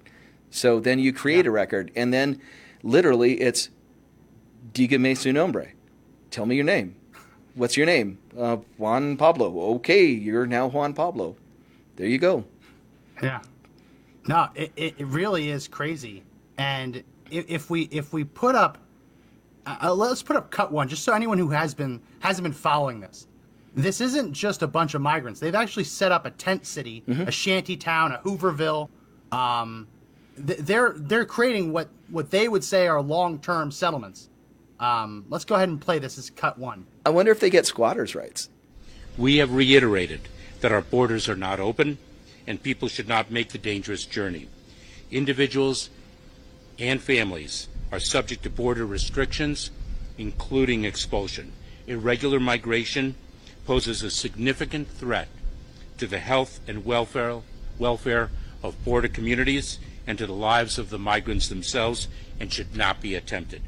So 0.50 0.80
then 0.80 1.00
you 1.00 1.12
create 1.14 1.46
Yeah. 1.46 1.50
a 1.50 1.54
record, 1.54 1.92
and 1.96 2.14
then 2.14 2.40
literally 2.84 3.42
it's 3.42 3.70
dígame 4.74 5.18
su 5.18 5.34
nombre. 5.34 5.70
Tell 6.32 6.46
me 6.46 6.56
your 6.56 6.66
name. 6.66 6.96
What's 7.56 7.78
your 7.78 7.86
name? 7.86 8.18
Uh, 8.38 8.58
Juan 8.78 9.16
Pablo. 9.18 9.76
Okay, 9.76 10.06
you're 10.06 10.46
now 10.46 10.68
Juan 10.68 10.94
Pablo. 10.94 11.38
There 11.96 12.08
you 12.08 12.18
go. 12.18 12.44
Yeah. 13.24 13.40
No, 14.28 14.50
it, 14.56 14.74
it, 14.76 14.96
really 15.00 15.50
is 15.50 15.68
crazy. 15.68 16.24
And 16.58 17.04
if, 17.32 17.46
if 17.48 17.70
we 17.70 17.84
if 17.84 18.12
we 18.12 18.24
put 18.24 18.56
up, 18.56 18.78
uh, 19.66 19.94
let's 19.94 20.24
put 20.24 20.36
up 20.36 20.52
cut 20.52 20.72
one, 20.72 20.90
just 20.90 21.04
so 21.04 21.14
anyone 21.14 21.38
who 21.38 21.50
has 21.50 21.74
been 21.74 22.02
hasn't 22.20 22.44
been 22.44 22.52
following 22.54 23.00
this. 23.00 23.28
This 23.76 24.02
isn't 24.02 24.34
just 24.34 24.62
a 24.62 24.68
bunch 24.68 24.94
of 24.94 25.02
migrants. 25.02 25.40
They've 25.40 25.56
actually 25.56 25.84
set 25.84 26.12
up 26.12 26.26
a 26.26 26.32
tent 26.32 26.66
city, 26.66 27.04
a 27.08 27.32
shanty 27.32 27.76
town, 27.78 28.14
a 28.14 28.18
Hooverville. 28.20 28.90
Um, 29.32 29.88
they're 30.38 30.94
they're 30.96 31.26
creating 31.26 31.72
what 31.72 31.90
what 32.10 32.32
they 32.32 32.48
would 32.48 32.64
say 32.64 32.88
are 32.88 33.02
long 33.02 33.40
term 33.40 33.72
settlements. 33.72 34.30
Um, 34.80 35.26
let's 35.30 35.46
go 35.46 35.56
ahead 35.56 35.70
and 35.70 35.80
play 35.80 36.00
this 36.00 36.18
as 36.18 36.30
cut 36.30 36.58
one. 36.58 36.86
I 37.06 37.10
wonder 37.10 37.32
if 37.32 37.40
they 37.40 37.50
get 37.50 37.66
squatters' 37.66 38.14
rights. 38.14 38.50
We 39.18 39.38
have 39.38 39.54
reiterated 39.54 40.22
that 40.60 40.74
our 40.74 40.82
borders 40.82 41.30
are 41.30 41.36
not 41.36 41.60
open 41.60 41.98
and 42.46 42.62
people 42.62 42.88
should 42.88 43.08
not 43.08 43.32
make 43.32 43.50
the 43.50 43.58
dangerous 43.58 44.06
journey. 44.06 44.50
Individuals 45.12 45.90
and 46.78 47.02
families 47.02 47.70
are 47.92 48.00
subject 48.00 48.44
to 48.44 48.50
border 48.50 48.86
restrictions, 48.86 49.72
including 50.18 50.84
expulsion. 50.84 51.54
Irregular 51.88 52.40
migration 52.40 53.16
poses 53.66 54.04
a 54.04 54.12
significant 54.12 54.88
threat 54.90 55.30
to 55.98 56.08
the 56.08 56.20
health 56.20 56.60
and 56.68 56.84
welfare, 56.86 57.40
welfare 57.80 58.30
of 58.62 58.84
border 58.84 59.08
communities 59.08 59.80
and 60.08 60.18
to 60.18 60.26
the 60.28 60.34
lives 60.34 60.78
of 60.78 60.90
the 60.90 61.00
migrants 61.00 61.48
themselves 61.48 62.08
and 62.40 62.52
should 62.52 62.76
not 62.76 63.02
be 63.02 63.16
attempted. 63.16 63.62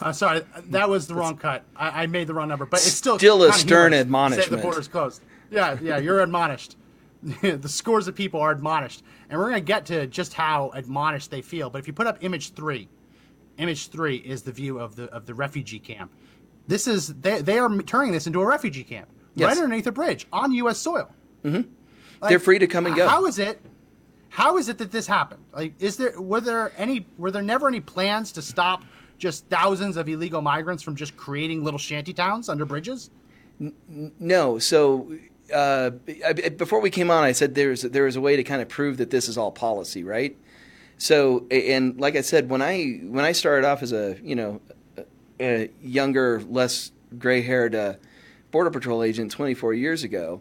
Uh, 0.00 0.12
sorry, 0.12 0.42
that 0.66 0.88
was 0.88 1.08
the 1.08 1.14
wrong 1.14 1.36
cut. 1.36 1.64
I, 1.74 2.02
I 2.02 2.06
made 2.06 2.26
the 2.28 2.34
wrong 2.34 2.48
number, 2.48 2.66
but 2.66 2.78
it's 2.78 2.92
still 2.92 3.18
Still 3.18 3.42
a 3.42 3.52
stern 3.52 3.92
humorous 3.92 3.92
to 3.92 3.96
say 3.96 4.00
admonishment. 4.00 4.50
The 4.50 4.56
border's 4.58 4.88
closed. 4.88 5.22
Yeah, 5.50 5.76
yeah, 5.82 5.98
you're 5.98 6.20
admonished. 6.20 6.76
the 7.42 7.68
scores 7.68 8.06
of 8.06 8.14
people 8.14 8.40
are 8.40 8.52
admonished, 8.52 9.02
and 9.28 9.38
we're 9.38 9.50
going 9.50 9.60
to 9.60 9.66
get 9.66 9.86
to 9.86 10.06
just 10.06 10.34
how 10.34 10.70
admonished 10.74 11.32
they 11.32 11.42
feel. 11.42 11.68
But 11.68 11.78
if 11.78 11.88
you 11.88 11.92
put 11.92 12.06
up 12.06 12.22
image 12.22 12.52
three, 12.52 12.88
image 13.56 13.88
three 13.88 14.16
is 14.16 14.42
the 14.42 14.52
view 14.52 14.78
of 14.78 14.94
the 14.94 15.04
of 15.06 15.26
the 15.26 15.34
refugee 15.34 15.80
camp. 15.80 16.12
This 16.68 16.86
is 16.86 17.08
they 17.08 17.42
they 17.42 17.58
are 17.58 17.76
turning 17.82 18.12
this 18.12 18.28
into 18.28 18.40
a 18.40 18.46
refugee 18.46 18.84
camp 18.84 19.08
Yes. 19.34 19.48
right 19.48 19.62
underneath 19.62 19.86
a 19.86 19.92
bridge 19.92 20.26
on 20.32 20.52
U.S. 20.52 20.78
soil. 20.78 21.10
Mm-hmm. 21.44 22.28
They're 22.28 22.38
free 22.38 22.58
to 22.58 22.66
come 22.66 22.86
and 22.86 22.94
go. 22.94 23.08
How 23.08 23.26
is 23.26 23.38
it? 23.38 23.60
How 24.28 24.58
is 24.58 24.68
it 24.68 24.78
that 24.78 24.90
this 24.90 25.06
happened? 25.06 25.44
Like, 25.52 25.74
is 25.80 25.96
there 25.96 26.20
were 26.20 26.40
there 26.40 26.72
any 26.76 27.06
were 27.16 27.30
there 27.30 27.42
never 27.42 27.68
any 27.68 27.80
plans 27.80 28.32
to 28.32 28.42
stop 28.42 28.84
just 29.18 29.46
thousands 29.46 29.96
of 29.96 30.08
illegal 30.08 30.42
migrants 30.42 30.82
from 30.82 30.96
just 30.96 31.16
creating 31.16 31.64
little 31.64 31.78
shanty 31.78 32.12
towns 32.12 32.48
under 32.48 32.64
bridges? 32.64 33.10
No. 33.58 34.58
So 34.58 35.12
uh, 35.52 35.90
before 35.90 36.80
we 36.80 36.90
came 36.90 37.10
on, 37.10 37.24
I 37.24 37.32
said 37.32 37.54
there's 37.54 37.82
there 37.82 38.04
was 38.04 38.16
a 38.16 38.20
way 38.20 38.36
to 38.36 38.44
kind 38.44 38.62
of 38.62 38.68
prove 38.68 38.98
that 38.98 39.10
this 39.10 39.28
is 39.28 39.38
all 39.38 39.50
policy, 39.50 40.04
right? 40.04 40.36
So 40.98 41.46
and 41.50 41.98
like 41.98 42.16
I 42.16 42.20
said, 42.20 42.48
when 42.50 42.62
I 42.62 43.00
when 43.04 43.24
I 43.24 43.32
started 43.32 43.66
off 43.66 43.82
as 43.82 43.92
a 43.92 44.18
you 44.22 44.34
know 44.34 44.60
a 45.40 45.70
younger, 45.82 46.42
less 46.48 46.92
gray 47.18 47.42
haired 47.42 47.74
uh, 47.74 47.94
border 48.50 48.70
patrol 48.70 49.02
agent 49.02 49.30
24 49.30 49.74
years 49.74 50.04
ago, 50.04 50.40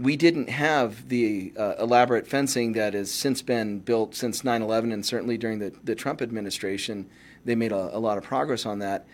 we 0.00 0.16
didn't 0.16 0.48
have 0.48 1.08
the 1.08 1.52
uh, 1.56 1.74
elaborate 1.78 2.26
fencing 2.26 2.72
that 2.72 2.94
has 2.94 3.10
since 3.10 3.42
been 3.42 3.80
built 3.80 4.14
since 4.14 4.42
9/11, 4.42 4.92
and 4.92 5.04
certainly 5.04 5.36
during 5.38 5.58
the 5.58 5.72
the 5.84 5.94
Trump 5.94 6.22
administration, 6.22 7.06
they 7.44 7.54
made 7.54 7.72
a, 7.72 7.96
a 7.96 7.98
lot 7.98 8.18
of 8.18 8.24
progress 8.24 8.64
on 8.66 8.78
that. 8.78 9.06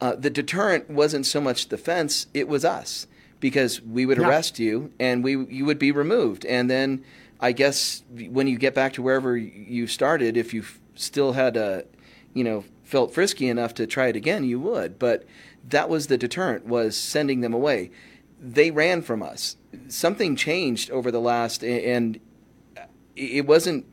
Uh, 0.00 0.14
the 0.16 0.30
deterrent 0.30 0.90
wasn't 0.90 1.24
so 1.26 1.40
much 1.40 1.68
the 1.68 1.78
fence; 1.78 2.26
it 2.34 2.48
was 2.48 2.64
us 2.64 3.06
because 3.40 3.80
we 3.82 4.06
would 4.06 4.18
Yeah. 4.18 4.28
arrest 4.28 4.58
you 4.58 4.90
and 4.98 5.22
we 5.22 5.32
you 5.46 5.64
would 5.64 5.78
be 5.78 5.92
removed, 5.92 6.44
and 6.46 6.68
then 6.70 7.04
I 7.40 7.52
guess 7.52 8.02
when 8.30 8.46
you 8.46 8.58
get 8.58 8.74
back 8.74 8.92
to 8.94 9.02
wherever 9.02 9.36
you 9.36 9.86
started, 9.86 10.36
if 10.36 10.54
you 10.54 10.62
f- 10.62 10.80
still 10.94 11.32
had 11.32 11.56
a, 11.56 11.84
you 12.32 12.42
know, 12.44 12.64
felt 12.84 13.12
frisky 13.12 13.48
enough 13.48 13.74
to 13.74 13.86
try 13.86 14.06
it 14.08 14.16
again, 14.16 14.44
you 14.44 14.58
would. 14.60 14.98
But 14.98 15.24
that 15.68 15.88
was 15.88 16.06
the 16.06 16.16
deterrent 16.16 16.66
was 16.66 16.96
sending 16.96 17.40
them 17.40 17.52
away. 17.52 17.90
They 18.46 18.70
ran 18.70 19.00
from 19.00 19.22
us. 19.22 19.56
Something 19.88 20.36
changed 20.36 20.90
over 20.90 21.10
the 21.10 21.20
last, 21.20 21.64
and 21.64 22.20
it 23.16 23.46
wasn't. 23.46 23.86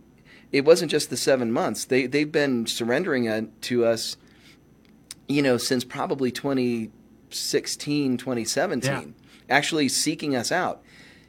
It 0.52 0.66
wasn't 0.66 0.92
just 0.92 1.10
the 1.10 1.16
seven 1.16 1.54
months. 1.54 1.86
They 1.86 2.06
they've 2.06 2.30
been 2.32 2.68
surrendering 2.68 3.54
to 3.62 3.86
us, 3.86 4.18
you 5.30 5.42
know, 5.42 5.56
since 5.58 5.86
probably 5.86 6.32
2016, 6.32 8.18
2017. 8.18 8.92
Yeah. 8.92 9.04
Actually 9.50 9.88
seeking 9.90 10.36
us 10.36 10.52
out. 10.52 10.82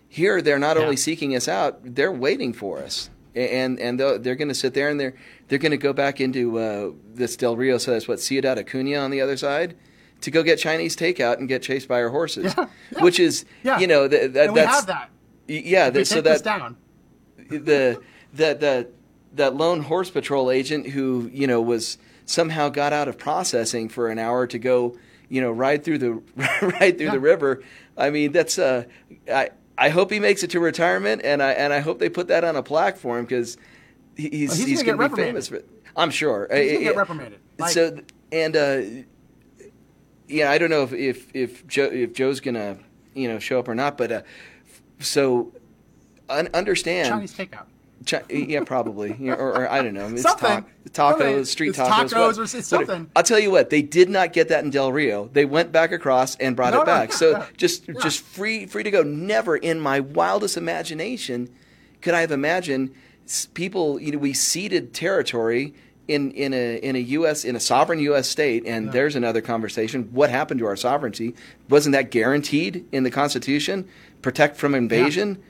Here, 0.08 0.42
they're 0.42 0.58
not 0.58 0.76
Yeah. 0.76 0.82
only 0.82 0.96
seeking 0.96 1.34
us 1.36 1.46
out; 1.48 1.78
they're 1.94 2.12
waiting 2.12 2.52
for 2.52 2.78
us, 2.78 3.08
and 3.34 3.78
and 3.78 3.98
they're, 4.00 4.18
they're 4.18 4.34
going 4.34 4.48
to 4.48 4.54
sit 4.54 4.74
there 4.74 4.88
and 4.88 4.98
they're 5.00 5.14
they're 5.48 5.58
going 5.60 5.70
to 5.70 5.76
go 5.78 5.92
back 5.92 6.20
into 6.20 6.58
uh, 6.58 6.90
this 7.14 7.36
Del 7.36 7.56
Rio. 7.56 7.78
So 7.78 7.92
that's 7.92 8.08
what 8.08 8.20
Ciudad 8.20 8.58
Acuna 8.58 8.96
on 8.96 9.10
the 9.12 9.20
other 9.20 9.36
side. 9.36 9.76
To 10.22 10.30
go 10.30 10.42
get 10.42 10.58
Chinese 10.58 10.96
takeout 10.96 11.38
and 11.38 11.48
get 11.48 11.62
chased 11.62 11.86
by 11.88 12.00
our 12.02 12.08
horses, 12.08 12.54
Yeah, 12.56 12.66
yeah. 12.96 13.02
which 13.04 13.20
is, 13.20 13.44
Yeah. 13.62 13.78
you 13.78 13.86
know, 13.86 14.08
th- 14.08 14.22
we 14.22 14.28
that's 14.32 14.54
have 14.74 14.86
that. 14.86 15.10
yeah. 15.46 15.90
That- 15.90 16.06
so 16.06 16.20
that 16.20 16.42
down. 16.42 16.76
the 17.48 18.00
that 18.34 18.60
that 18.60 18.90
that 19.34 19.54
lone 19.56 19.82
horse 19.82 20.10
patrol 20.10 20.50
agent 20.50 20.88
who 20.88 21.28
you 21.32 21.46
know 21.46 21.60
was 21.60 21.98
somehow 22.24 22.68
got 22.68 22.92
out 22.92 23.08
of 23.08 23.18
processing 23.18 23.88
for 23.88 24.08
an 24.08 24.18
hour 24.18 24.46
to 24.46 24.58
go 24.58 24.96
you 25.28 25.40
know 25.40 25.50
ride 25.50 25.84
through 25.84 25.98
the 25.98 26.12
ride 26.80 26.98
through 26.98 27.10
the 27.10 27.20
river. 27.20 27.62
I 27.96 28.10
mean 28.10 28.32
that's 28.32 28.58
uh 28.58 28.84
I 29.30 29.50
I 29.76 29.88
hope 29.88 30.10
he 30.12 30.20
makes 30.20 30.42
it 30.42 30.50
to 30.50 30.60
retirement 30.60 31.22
and 31.24 31.42
I 31.42 31.52
and 31.52 31.72
I 31.72 31.80
hope 31.80 31.98
they 31.98 32.08
put 32.08 32.28
that 32.28 32.44
on 32.44 32.56
a 32.56 32.62
plaque 32.62 32.96
for 32.96 33.18
him 33.18 33.24
because 33.24 33.56
he's 34.16 34.30
he's 34.56 34.66
he's, 34.66 34.82
gonna 34.82 34.98
going 34.98 35.10
get 35.10 35.16
be 35.16 35.22
famous 35.22 35.48
for. 35.48 35.62
I'm 35.96 36.10
sure. 36.10 36.48
He's 36.52 36.72
gonna 36.72 36.78
Uh, 36.78 36.82
get 36.84 36.94
uh, 36.94 36.98
reprimanded. 36.98 37.40
Like- 37.58 37.72
so 37.72 37.98
and 38.30 38.56
uh, 38.56 38.80
yeah, 40.32 40.50
I 40.50 40.58
don't 40.58 40.70
know 40.70 40.82
if 40.82 40.92
if 40.92 41.34
if, 41.34 41.66
Joe, 41.66 41.84
if 41.84 42.12
Joe's 42.14 42.40
gonna 42.40 42.78
you 43.14 43.28
know 43.28 43.38
show 43.38 43.58
up 43.58 43.68
or 43.68 43.74
not, 43.74 43.96
but 43.98 44.10
uh, 44.12 44.22
so 45.00 45.52
un- 46.28 46.48
understand. 46.54 47.08
Chinese 47.08 47.34
takeout. 47.34 47.66
Chi- 48.04 48.22
yeah, 48.30 48.64
probably, 48.64 49.14
Yeah, 49.20 49.34
or, 49.34 49.50
or 49.62 49.70
I 49.70 49.80
don't 49.80 49.94
know. 49.94 50.08
It's 50.08 50.22
Something. 50.22 50.64
ta- 50.90 51.12
tacos, 51.12 51.18
Something. 51.20 51.44
street 51.44 51.68
It's 51.68 51.78
tacos, 51.78 52.08
tacos 52.08 52.36
what- 52.36 52.38
or 52.38 52.46
something. 52.62 53.10
I'll 53.14 53.22
tell 53.22 53.38
you 53.38 53.52
what, 53.52 53.70
they 53.70 53.80
did 53.80 54.10
not 54.10 54.32
get 54.32 54.48
that 54.48 54.64
in 54.64 54.70
Del 54.70 54.90
Rio. 54.92 55.28
They 55.32 55.44
went 55.44 55.70
back 55.70 55.92
across 55.92 56.34
and 56.36 56.56
brought 56.56 56.72
No, 56.72 56.78
it 56.82 56.86
no, 56.86 56.86
back. 56.86 57.10
yeah, 57.10 57.16
so 57.16 57.30
yeah. 57.30 57.46
just 57.56 57.86
Yeah. 57.88 57.94
just 58.02 58.20
free 58.22 58.66
free 58.66 58.82
to 58.82 58.90
go. 58.90 59.02
Never 59.04 59.56
in 59.56 59.78
my 59.78 60.00
wildest 60.00 60.56
imagination 60.56 61.48
could 62.00 62.14
I 62.14 62.22
have 62.22 62.32
imagined 62.32 62.92
people. 63.54 64.00
You 64.00 64.12
know, 64.12 64.18
we 64.18 64.32
ceded 64.32 64.92
territory 64.94 65.72
in 66.08 66.30
in 66.32 66.52
a 66.52 66.76
in 66.76 66.96
a 66.96 66.98
U.S. 66.98 67.44
in 67.44 67.54
a 67.56 67.60
sovereign 67.60 67.98
U.S. 68.00 68.28
state, 68.28 68.66
and 68.66 68.92
there's 68.92 69.14
another 69.16 69.40
conversation. 69.40 70.08
What 70.12 70.30
happened 70.30 70.58
to 70.60 70.66
our 70.66 70.76
sovereignty? 70.76 71.34
Wasn't 71.68 71.92
that 71.92 72.10
guaranteed 72.10 72.84
in 72.92 73.04
the 73.04 73.10
Constitution? 73.10 73.88
Protect 74.20 74.56
from 74.56 74.74
invasion. 74.74 75.42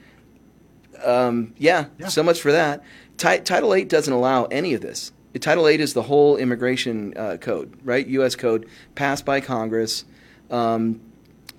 Um, 1.05 1.55
yeah, 1.59 1.87
Yeah. 1.99 2.09
so 2.09 2.23
much 2.23 2.41
for 2.41 2.53
that. 2.53 2.83
Ti- 3.17 3.41
Title 3.41 3.73
VIII 3.73 3.85
doesn't 3.87 4.13
allow 4.13 4.45
any 4.47 4.75
of 4.75 4.81
this. 4.83 5.13
Title 5.41 5.65
VIII 5.67 5.81
is 5.81 5.95
the 5.95 6.03
whole 6.03 6.37
immigration 6.37 7.15
uh, 7.17 7.39
code, 7.41 7.73
right? 7.83 8.07
U.S. 8.07 8.37
code 8.37 8.69
passed 8.95 9.25
by 9.25 9.41
Congress. 9.41 10.05
Um, 10.51 11.01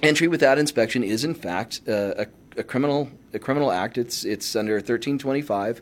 entry 0.02 0.28
without 0.28 0.60
inspection 0.60 1.04
is, 1.04 1.24
in 1.24 1.34
fact, 1.34 1.82
uh, 1.88 2.14
a, 2.18 2.28
a 2.58 2.64
criminal 2.64 3.10
a 3.34 3.40
criminal 3.40 3.72
act. 3.72 3.98
It's 3.98 4.24
it's 4.24 4.56
under 4.56 4.76
1325 4.76 5.82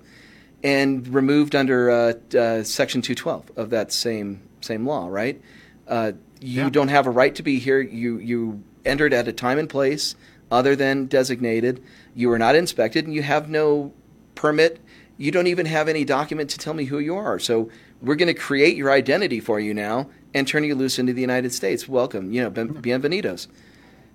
and 0.64 1.08
removed 1.08 1.56
under 1.56 1.90
uh, 1.90 2.14
uh, 2.38 2.64
Section 2.64 3.02
212 3.02 3.52
of 3.58 3.70
that 3.72 3.92
same 3.92 4.42
same 4.62 4.86
law, 4.86 5.08
right? 5.08 5.42
Uh, 5.88 6.12
you 6.40 6.64
Yeah. 6.64 6.70
don't 6.70 6.88
have 6.90 7.08
a 7.08 7.10
right 7.12 7.34
to 7.36 7.44
be 7.44 7.60
here. 7.60 7.80
You 7.82 8.18
you 8.20 8.64
entered 8.86 9.14
at 9.14 9.28
a 9.28 9.34
time 9.34 9.58
and 9.60 9.70
place 9.70 10.16
other 10.52 10.76
than 10.76 11.06
designated. 11.06 11.82
You 12.16 12.30
were 12.30 12.40
not 12.40 12.56
inspected, 12.56 13.06
and 13.06 13.14
you 13.14 13.22
have 13.24 13.50
no 13.50 13.94
permit. 14.36 14.80
You 15.18 15.32
don't 15.32 15.48
even 15.48 15.66
have 15.68 15.88
any 15.88 16.04
document 16.04 16.50
to 16.52 16.58
tell 16.58 16.74
me 16.74 16.86
who 16.86 17.00
you 17.00 17.16
are. 17.16 17.38
So 17.40 17.70
we're 18.02 18.16
going 18.16 18.28
to 18.28 18.34
create 18.34 18.76
your 18.76 18.92
identity 18.92 19.40
for 19.40 19.60
you 19.60 19.74
now 19.74 20.10
and 20.34 20.48
turn 20.48 20.64
you 20.64 20.74
loose 20.76 20.98
into 20.98 21.14
the 21.14 21.22
United 21.22 21.54
States. 21.54 21.88
Welcome, 21.88 22.32
you 22.32 22.42
know, 22.42 22.50
ben- 22.50 22.74
bienvenidos. 22.74 23.48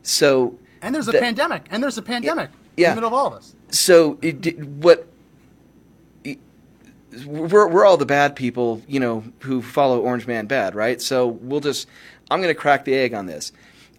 So 0.02 0.58
And 0.82 0.94
there's 0.94 1.08
a 1.08 1.12
the- 1.12 1.18
pandemic. 1.20 1.66
And 1.70 1.82
there's 1.82 1.96
a 1.98 2.02
pandemic 2.02 2.50
Yeah. 2.76 2.90
in 2.90 2.96
the 2.96 3.02
middle 3.02 3.08
of 3.08 3.14
all 3.14 3.26
of 3.28 3.34
this. 3.42 3.54
so 3.70 4.18
it, 4.22 4.58
what 4.64 5.06
we're, 7.26 7.68
we're 7.68 7.84
all 7.84 7.96
the 7.96 8.06
bad 8.06 8.34
people 8.36 8.82
you 8.88 8.98
know 9.00 9.24
who 9.40 9.62
follow 9.62 10.00
orange 10.00 10.26
man 10.26 10.46
bad 10.46 10.74
right 10.74 11.00
so 11.00 11.26
we'll 11.26 11.60
just 11.60 11.88
i'm 12.30 12.40
going 12.42 12.52
to 12.54 12.60
crack 12.60 12.84
the 12.84 12.94
egg 12.94 13.14
on 13.14 13.26
this 13.26 13.52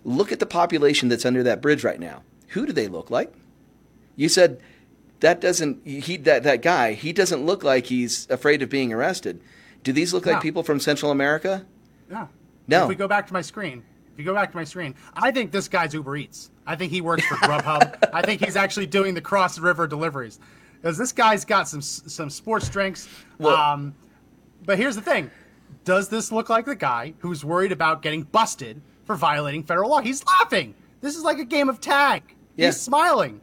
look 0.04 0.32
at 0.32 0.40
the 0.40 0.46
population 0.46 1.10
that's 1.10 1.26
under 1.26 1.42
that 1.44 1.62
bridge 1.62 1.84
right 1.84 2.00
now 2.00 2.22
who 2.50 2.66
do 2.66 2.74
they 2.74 2.88
look 2.88 3.10
like 3.10 3.34
you 4.16 4.28
said 4.30 4.60
that 5.22 5.42
doesn't 5.42 5.86
he 5.88 6.18
that, 6.18 6.44
that 6.44 6.62
guy 6.62 6.94
he 6.94 7.14
doesn't 7.14 7.46
look 7.46 7.64
like 7.64 7.88
he's 7.88 8.30
afraid 8.30 8.62
of 8.62 8.70
being 8.70 8.92
arrested 8.94 9.40
do 9.84 9.92
these 9.94 10.14
look 10.14 10.26
No. 10.26 10.34
like 10.34 10.42
people 10.42 10.64
from 10.64 10.80
central 10.80 11.12
america 11.12 11.66
Yeah. 12.10 12.28
No. 12.70 12.84
If 12.84 12.90
we 12.90 12.96
go 12.96 13.08
back 13.08 13.28
to 13.28 13.34
my 13.34 13.42
screen, 13.42 13.82
if 14.12 14.20
you 14.20 14.26
go 14.26 14.34
back 14.34 14.52
to 14.52 14.58
my 14.58 14.66
screen, 14.66 14.94
I 15.14 15.32
think 15.32 15.52
this 15.54 15.70
guy's 15.70 15.94
Uber 15.94 16.18
Eats. 16.18 16.52
I 16.66 16.76
think 16.76 16.92
he 16.92 17.00
works 17.00 17.26
for 17.26 17.36
Grubhub. 17.36 18.10
I 18.14 18.22
think 18.24 18.44
he's 18.44 18.58
actually 18.58 18.88
doing 18.88 19.14
the 19.14 19.22
cross 19.22 19.58
river 19.58 19.88
deliveries. 19.88 20.38
Because 20.88 20.98
this 20.98 21.12
guy's 21.12 21.44
got 21.44 21.68
some 21.68 21.82
some 21.82 22.30
sports 22.30 22.70
drinks. 22.70 23.10
Well- 23.40 23.58
um, 23.58 23.94
but 24.64 24.78
here's 24.78 24.96
the 24.96 25.02
thing: 25.02 25.30
Does 25.84 26.08
this 26.08 26.32
look 26.32 26.48
like 26.48 26.64
the 26.64 26.78
guy 26.78 27.14
who's 27.20 27.44
worried 27.44 27.74
about 27.74 28.02
getting 28.02 28.24
busted 28.24 28.80
for 29.04 29.18
violating 29.18 29.64
federal 29.64 29.90
law? 29.90 30.00
He's 30.00 30.24
laughing. 30.26 30.76
This 31.02 31.18
is 31.18 31.24
like 31.24 31.40
a 31.40 31.44
game 31.44 31.68
of 31.68 31.82
tag. 31.82 32.24
Yeah. 32.56 32.68
He's 32.68 32.80
smiling. 32.80 33.42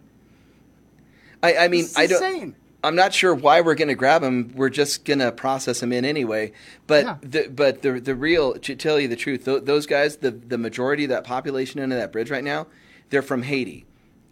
i, 1.42 1.54
I 1.54 1.68
mean 1.68 1.84
I 1.98 2.06
don't. 2.06 2.54
I'm 2.82 2.96
not 2.96 3.12
sure 3.12 3.34
why 3.34 3.60
we're 3.60 3.74
going 3.74 3.88
to 3.88 3.94
grab 3.94 4.22
him. 4.22 4.52
We're 4.54 4.70
just 4.70 5.04
going 5.04 5.18
to 5.18 5.30
process 5.30 5.82
him 5.82 5.92
in 5.92 6.06
anyway. 6.06 6.52
But 6.86 7.04
Yeah. 7.04 7.16
the 7.20 7.48
but 7.48 7.82
the 7.82 8.00
the 8.00 8.14
real 8.14 8.54
to 8.54 8.74
tell 8.74 8.98
you 8.98 9.06
the 9.06 9.16
truth, 9.16 9.44
th- 9.44 9.64
those 9.64 9.84
guys, 9.86 10.16
the 10.16 10.30
the 10.30 10.56
majority 10.56 11.04
of 11.04 11.10
that 11.10 11.24
population 11.24 11.78
under 11.82 11.96
that 11.96 12.10
bridge 12.10 12.30
right 12.30 12.42
now, 12.42 12.68
they're 13.10 13.20
from 13.20 13.42
Haiti 13.42 13.84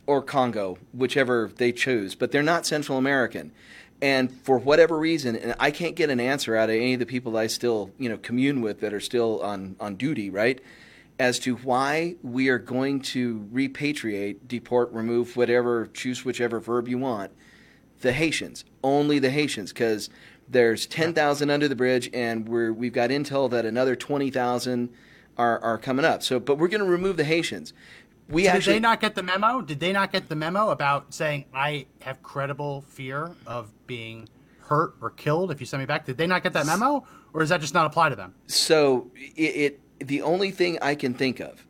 or 0.06 0.22
Congo, 0.22 0.78
whichever 0.92 1.50
they 1.56 1.72
choose. 1.72 2.14
But 2.14 2.32
they're 2.32 2.42
not 2.42 2.66
Central 2.66 2.98
American. 2.98 3.52
And 4.00 4.32
for 4.32 4.58
whatever 4.58 4.98
reason, 4.98 5.36
and 5.36 5.54
I 5.60 5.70
can't 5.70 5.94
get 5.94 6.10
an 6.10 6.18
answer 6.18 6.56
out 6.56 6.70
of 6.70 6.74
any 6.74 6.94
of 6.94 6.98
the 6.98 7.06
people 7.06 7.36
I 7.36 7.46
still 7.46 7.90
you 7.98 8.08
know 8.08 8.16
commune 8.16 8.60
with 8.60 8.80
that 8.80 8.92
are 8.92 9.00
still 9.00 9.40
on 9.42 9.76
on 9.78 9.96
duty, 9.96 10.28
right? 10.28 10.60
As 11.18 11.38
to 11.40 11.56
why 11.56 12.16
we 12.22 12.48
are 12.48 12.58
going 12.58 13.00
to 13.00 13.48
repatriate, 13.52 14.48
deport, 14.48 14.90
remove, 14.92 15.36
whatever, 15.36 15.86
choose 15.86 16.24
whichever 16.24 16.58
verb 16.58 16.88
you 16.88 16.98
want 16.98 17.30
the 18.02 18.12
Haitians, 18.12 18.64
only 18.84 19.18
the 19.18 19.30
Haitians, 19.30 19.72
because 19.72 20.10
there's 20.48 20.86
10,000 20.86 21.50
under 21.50 21.68
the 21.68 21.76
bridge, 21.76 22.10
and 22.12 22.48
we're 22.48 22.72
we've 22.72 22.92
got 22.92 23.10
intel 23.10 23.50
that 23.50 23.64
another 23.64 23.96
20,000 23.96 24.90
are 25.38 25.58
are 25.60 25.78
coming 25.78 26.04
up. 26.04 26.22
So, 26.22 26.38
but 26.38 26.58
we're 26.58 26.68
going 26.68 26.84
to 26.84 26.90
remove 26.90 27.16
the 27.16 27.24
Haitians. 27.24 27.72
We 28.33 28.45
Did 28.45 28.49
actually 28.49 28.73
they 28.75 28.81
not 28.81 29.01
get 29.01 29.14
the 29.14 29.23
memo? 29.23 29.61
Did 29.61 29.79
they 29.79 29.92
not 29.92 30.11
get 30.11 30.29
the 30.31 30.35
memo 30.35 30.71
about 30.71 31.12
saying 31.12 31.45
I 31.53 31.87
have 32.01 32.23
credible 32.23 32.81
fear 32.88 33.31
of 33.47 33.71
being 33.87 34.29
hurt 34.61 34.95
or 35.03 35.11
killed 35.11 35.51
if 35.51 35.61
you 35.61 35.66
send 35.66 35.83
me 35.83 35.87
back? 35.87 36.07
Did 36.07 36.16
they 36.16 36.27
not 36.27 36.42
get 36.42 36.55
that 36.55 36.64
memo, 36.64 37.05
or 37.35 37.40
does 37.40 37.51
that 37.51 37.61
just 37.61 37.75
not 37.75 37.85
apply 37.87 38.09
to 38.09 38.16
them? 38.16 38.35
so 38.47 39.11
it, 39.37 39.81
it 40.01 40.09
the 40.09 40.23
only 40.23 40.51
thing 40.51 40.79
I 40.81 40.95
can 40.95 41.12
think 41.14 41.40
of 41.40 41.66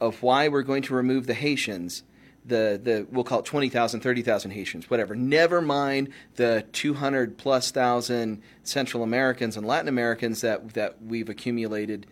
of 0.00 0.22
why 0.22 0.48
we're 0.48 0.62
going 0.62 0.82
to 0.84 0.94
remove 0.94 1.26
the 1.26 1.34
Haitians, 1.34 2.02
the 2.46 2.80
the 2.82 3.06
we'll 3.10 3.24
call 3.24 3.40
it 3.40 3.44
20,000, 3.44 4.00
30,000 4.00 4.50
Haitians, 4.52 4.88
whatever. 4.88 5.14
Never 5.14 5.60
mind 5.60 6.08
the 6.36 6.64
200 6.72 7.36
plus 7.36 7.70
thousand 7.70 8.40
Central 8.62 9.02
Americans 9.02 9.56
and 9.56 9.66
Latin 9.66 9.88
Americans 9.88 10.40
that 10.40 10.72
that 10.72 11.02
we've 11.02 11.28
accumulated 11.28 12.06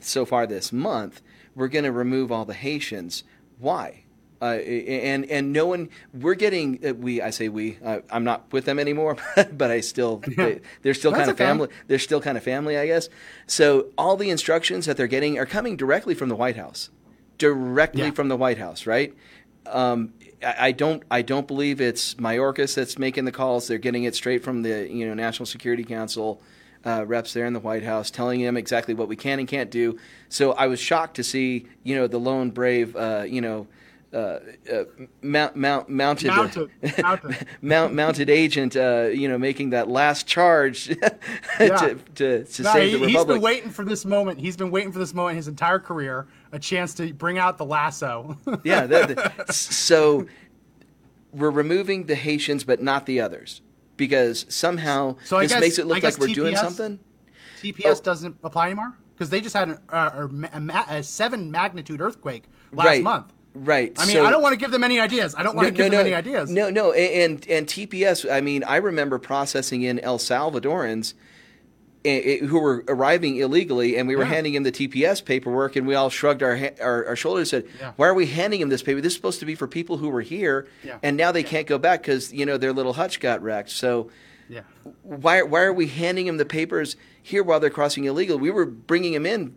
so 0.00 0.24
far 0.24 0.46
this 0.46 0.72
month. 0.72 1.20
We're 1.58 1.68
going 1.68 1.84
to 1.84 1.92
remove 1.92 2.30
all 2.30 2.44
the 2.44 2.54
Haitians. 2.54 3.24
Why? 3.58 4.04
Uh, 4.40 4.44
and 4.54 5.24
and 5.28 5.52
no 5.52 5.66
one 5.66 5.88
we're 6.14 6.36
getting 6.36 6.78
uh, 6.86 6.94
we 6.94 7.20
I 7.20 7.30
say 7.30 7.48
we 7.48 7.76
uh, 7.84 7.98
I'm 8.08 8.22
not 8.22 8.52
with 8.52 8.66
them 8.66 8.78
anymore 8.78 9.16
but 9.52 9.72
I 9.72 9.80
still 9.80 10.22
they, 10.36 10.60
they're 10.82 10.94
still 10.94 11.10
kind 11.10 11.24
of 11.24 11.30
okay. 11.34 11.44
family 11.44 11.68
they're 11.88 11.98
still 11.98 12.20
kind 12.20 12.38
of 12.38 12.44
family 12.44 12.78
I 12.78 12.86
guess 12.86 13.08
so 13.48 13.88
all 13.98 14.16
the 14.16 14.30
instructions 14.30 14.86
that 14.86 14.96
they're 14.96 15.08
getting 15.08 15.40
are 15.40 15.44
coming 15.46 15.76
directly 15.76 16.14
from 16.14 16.28
the 16.28 16.36
White 16.36 16.54
House 16.54 16.90
directly 17.36 18.02
Yeah. 18.02 18.10
from 18.12 18.28
the 18.28 18.36
White 18.36 18.58
House 18.58 18.86
right 18.86 19.12
um, 19.66 20.12
I, 20.40 20.68
I 20.68 20.72
don't 20.72 21.02
I 21.10 21.22
don't 21.22 21.48
believe 21.48 21.80
it's 21.80 22.14
Mayorkas 22.14 22.76
that's 22.76 22.96
making 22.96 23.24
the 23.24 23.32
calls 23.32 23.66
they're 23.66 23.78
getting 23.78 24.04
it 24.04 24.14
straight 24.14 24.44
from 24.44 24.62
the 24.62 24.88
you 24.88 25.04
know 25.04 25.14
National 25.14 25.46
Security 25.46 25.82
Council 25.82 26.40
uh, 26.84 27.04
reps 27.06 27.32
there 27.32 27.46
in 27.46 27.52
the 27.52 27.60
White 27.60 27.82
House 27.84 28.10
telling 28.10 28.42
them 28.42 28.56
exactly 28.56 28.94
what 28.94 29.08
we 29.08 29.16
can 29.16 29.38
and 29.38 29.48
can't 29.48 29.70
do 29.70 29.98
so 30.28 30.52
I 30.52 30.66
was 30.68 30.78
shocked 30.80 31.16
to 31.16 31.24
see 31.24 31.66
you 31.82 31.94
know 31.96 32.06
the 32.06 32.18
lone 32.20 32.50
brave 32.50 32.94
uh, 32.96 33.24
you 33.26 33.40
know 33.40 33.66
uh, 34.10 34.38
uh, 34.72 34.84
mount, 35.20 35.54
mount, 35.54 35.90
mounted, 35.90 36.28
Mounted, 36.28 36.70
mounted. 37.02 37.46
mount, 37.60 37.92
mounted 37.92 38.30
agent, 38.30 38.74
uh, 38.74 39.10
you 39.12 39.28
know, 39.28 39.36
making 39.36 39.68
that 39.68 39.86
last 39.86 40.26
charge 40.26 40.84
to, 40.86 40.96
Yeah. 41.60 41.76
to, 42.14 42.44
to 42.44 42.62
No, 42.62 42.72
save 42.72 43.00
he, 43.00 43.04
the 43.04 43.12
has 43.12 43.26
been 43.26 43.42
waiting 43.42 43.68
for 43.68 43.84
this 43.84 44.06
moment. 44.06 44.40
He's 44.40 44.56
been 44.56 44.70
waiting 44.70 44.92
for 44.92 44.98
this 44.98 45.12
moment 45.12 45.36
his 45.36 45.46
entire 45.46 45.78
career, 45.78 46.26
a 46.52 46.58
chance 46.58 46.94
to 46.94 47.12
bring 47.12 47.36
out 47.36 47.58
the 47.58 47.66
lasso. 47.66 48.38
yeah. 48.64 48.86
that- 48.86 49.08
that- 49.46 49.52
so 49.52 50.24
we're 51.34 51.50
removing 51.50 52.04
the 52.06 52.14
Haitians, 52.14 52.64
but 52.64 52.82
not 52.82 53.04
the 53.04 53.20
others, 53.20 53.60
because 53.98 54.46
somehow 54.48 55.16
So 55.26 55.38
this 55.40 55.52
guess- 55.52 55.60
makes 55.60 55.78
it 55.78 55.86
look 55.86 56.02
like 56.02 56.16
we're 56.16 56.28
doing 56.28 56.56
something. 56.56 56.98
TPS 57.60 57.98
Oh. 57.98 58.02
doesn't 58.02 58.36
apply 58.42 58.66
anymore 58.66 58.96
because 59.14 59.28
they 59.28 59.42
just 59.42 59.54
had 59.54 59.68
an, 59.68 59.78
uh, 59.90 60.28
a, 60.54 60.58
a, 60.94 60.98
a 60.98 61.02
seven 61.02 61.50
magnitude 61.50 62.00
earthquake 62.00 62.44
last 62.72 62.86
right. 62.86 63.02
month. 63.02 63.32
Right. 63.54 63.92
I 63.98 64.06
mean, 64.06 64.14
so- 64.16 64.24
I 64.24 64.30
don't 64.30 64.42
want 64.42 64.52
to 64.52 64.56
give 64.58 64.70
them 64.70 64.84
any 64.84 65.00
ideas. 65.00 65.34
I 65.36 65.42
don't 65.42 65.56
want 65.56 65.66
to 65.68 65.74
give 65.74 65.90
them 65.90 66.00
any 66.00 66.14
ideas. 66.14 66.48
No, 66.48 66.70
no, 66.70 66.92
and 66.92 67.44
and 67.48 67.66
TPS. 67.66 68.30
I 68.30 68.40
mean, 68.40 68.62
I 68.64 68.76
remember 68.76 69.18
processing 69.18 69.82
in 69.82 69.98
El 70.00 70.18
Salvadorans 70.18 71.14
who 72.04 72.58
were 72.60 72.84
arriving 72.88 73.36
illegally, 73.36 73.96
and 73.96 74.06
we 74.08 74.14
were 74.16 74.22
Yeah. 74.22 74.28
handing 74.28 74.54
him 74.54 74.62
the 74.62 74.72
TPS 74.72 75.20
paperwork, 75.24 75.76
and 75.76 75.86
we 75.86 75.94
all 75.94 76.10
shrugged 76.10 76.42
our 76.42 76.56
ha- 76.56 76.70
our, 76.80 77.06
our 77.08 77.16
shoulders, 77.16 77.52
and 77.52 77.64
said, 77.64 77.72
Yeah. 77.80 77.92
"Why 77.96 78.06
are 78.08 78.14
we 78.14 78.26
handing 78.26 78.60
him 78.60 78.68
this 78.68 78.82
paper? 78.82 79.00
This 79.00 79.12
is 79.12 79.16
supposed 79.16 79.40
to 79.40 79.46
be 79.46 79.54
for 79.54 79.66
people 79.66 79.98
who 79.98 80.08
were 80.08 80.20
here, 80.22 80.66
Yeah. 80.84 80.98
and 81.02 81.16
now 81.16 81.32
they 81.32 81.42
can't 81.42 81.66
go 81.66 81.76
back 81.78 82.02
because 82.02 82.32
you 82.32 82.46
know 82.46 82.56
their 82.56 82.72
little 82.72 82.94
hutch 82.94 83.20
got 83.20 83.42
wrecked." 83.42 83.70
So. 83.70 84.10
Yeah. 84.50 84.60
Why, 85.02 85.42
why 85.42 85.60
are 85.60 85.74
we 85.74 85.88
handing 85.88 86.24
them 86.24 86.38
the 86.38 86.46
papers 86.46 86.96
here 87.22 87.42
while 87.42 87.60
they're 87.60 87.68
crossing 87.68 88.04
illegal? 88.04 88.38
We 88.38 88.50
were 88.50 88.64
bringing 88.64 89.12
them 89.12 89.26
in, 89.26 89.54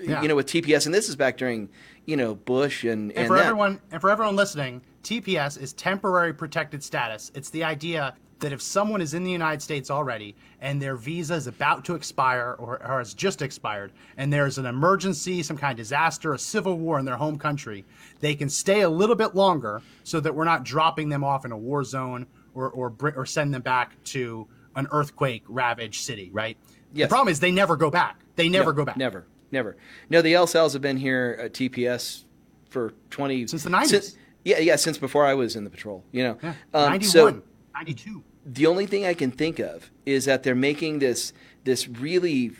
you 0.00 0.28
know, 0.28 0.36
with 0.36 0.46
TPS, 0.46 0.86
and 0.86 0.94
this 0.94 1.08
is 1.08 1.16
back 1.16 1.36
during, 1.36 1.68
you 2.06 2.16
know, 2.16 2.36
Bush 2.36 2.84
and, 2.84 3.10
And 3.10 3.18
and 3.18 3.26
for 3.26 3.36
that. 3.36 3.46
everyone, 3.46 3.80
and 3.90 4.00
for 4.00 4.10
everyone 4.10 4.36
listening, 4.36 4.82
TPS 5.02 5.60
is 5.60 5.72
temporary 5.72 6.32
protected 6.32 6.84
status. 6.84 7.32
It's 7.34 7.50
the 7.50 7.64
idea 7.64 8.14
that 8.40 8.52
if 8.52 8.60
someone 8.60 9.00
is 9.00 9.14
in 9.14 9.24
the 9.24 9.30
United 9.30 9.62
States 9.62 9.90
already 9.90 10.34
and 10.60 10.80
their 10.82 10.96
visa 10.96 11.34
is 11.34 11.46
about 11.46 11.84
to 11.84 11.94
expire 11.94 12.56
or, 12.58 12.82
or 12.84 12.98
has 12.98 13.14
just 13.14 13.42
expired, 13.42 13.92
and 14.16 14.32
there's 14.32 14.58
an 14.58 14.66
emergency, 14.66 15.42
some 15.42 15.56
kind 15.56 15.72
of 15.72 15.76
disaster, 15.76 16.34
a 16.34 16.38
civil 16.38 16.78
war 16.78 16.98
in 16.98 17.04
their 17.04 17.16
home 17.16 17.38
country, 17.38 17.84
they 18.20 18.34
can 18.34 18.48
stay 18.50 18.80
a 18.82 18.88
little 18.88 19.14
bit 19.16 19.34
longer 19.34 19.80
so 20.02 20.20
that 20.20 20.34
we're 20.34 20.44
not 20.44 20.64
dropping 20.64 21.08
them 21.08 21.22
off 21.24 21.44
in 21.44 21.52
a 21.52 21.56
war 21.56 21.84
zone 21.84 22.26
or 22.54 22.70
or, 22.70 22.92
or 23.16 23.26
send 23.26 23.52
them 23.54 23.62
back 23.62 23.92
to 24.04 24.46
an 24.76 24.86
earthquake 24.90 25.44
ravaged 25.48 26.02
city. 26.02 26.30
Right. 26.32 26.56
Yes. 26.92 27.08
The 27.08 27.10
problem 27.14 27.30
is 27.32 27.40
they 27.40 27.50
never 27.52 27.76
go 27.76 27.90
back. 27.90 28.20
They 28.36 28.48
never 28.48 28.72
No, 28.72 28.76
go 28.76 28.84
back. 28.84 28.96
Never, 28.96 29.26
never. 29.52 29.76
No, 30.10 30.22
the 30.22 30.32
LSLs 30.32 30.72
have 30.72 30.82
been 30.82 30.96
here 30.96 31.38
at 31.40 31.52
TPS 31.52 32.24
for 32.70 32.92
twenty 33.10 33.46
Since 33.46 33.62
the 33.64 33.70
90s. 33.70 34.16
yeah, 34.44 34.58
yeah, 34.58 34.76
since 34.76 34.98
before 34.98 35.24
I 35.24 35.34
was 35.34 35.54
in 35.56 35.64
the 35.64 35.70
patrol. 35.70 36.04
You 36.12 36.24
know, 36.24 36.38
Yeah. 36.42 36.54
Um, 36.74 36.90
91, 36.90 37.00
so 37.10 37.42
92. 37.74 38.22
the 38.46 38.66
only 38.66 38.86
thing 38.86 39.04
I 39.04 39.14
can 39.14 39.30
think 39.30 39.58
of 39.58 39.90
is 40.06 40.24
that 40.26 40.42
they're 40.42 40.54
making 40.54 40.98
this 41.00 41.32
this 41.64 41.88
really 41.88 42.52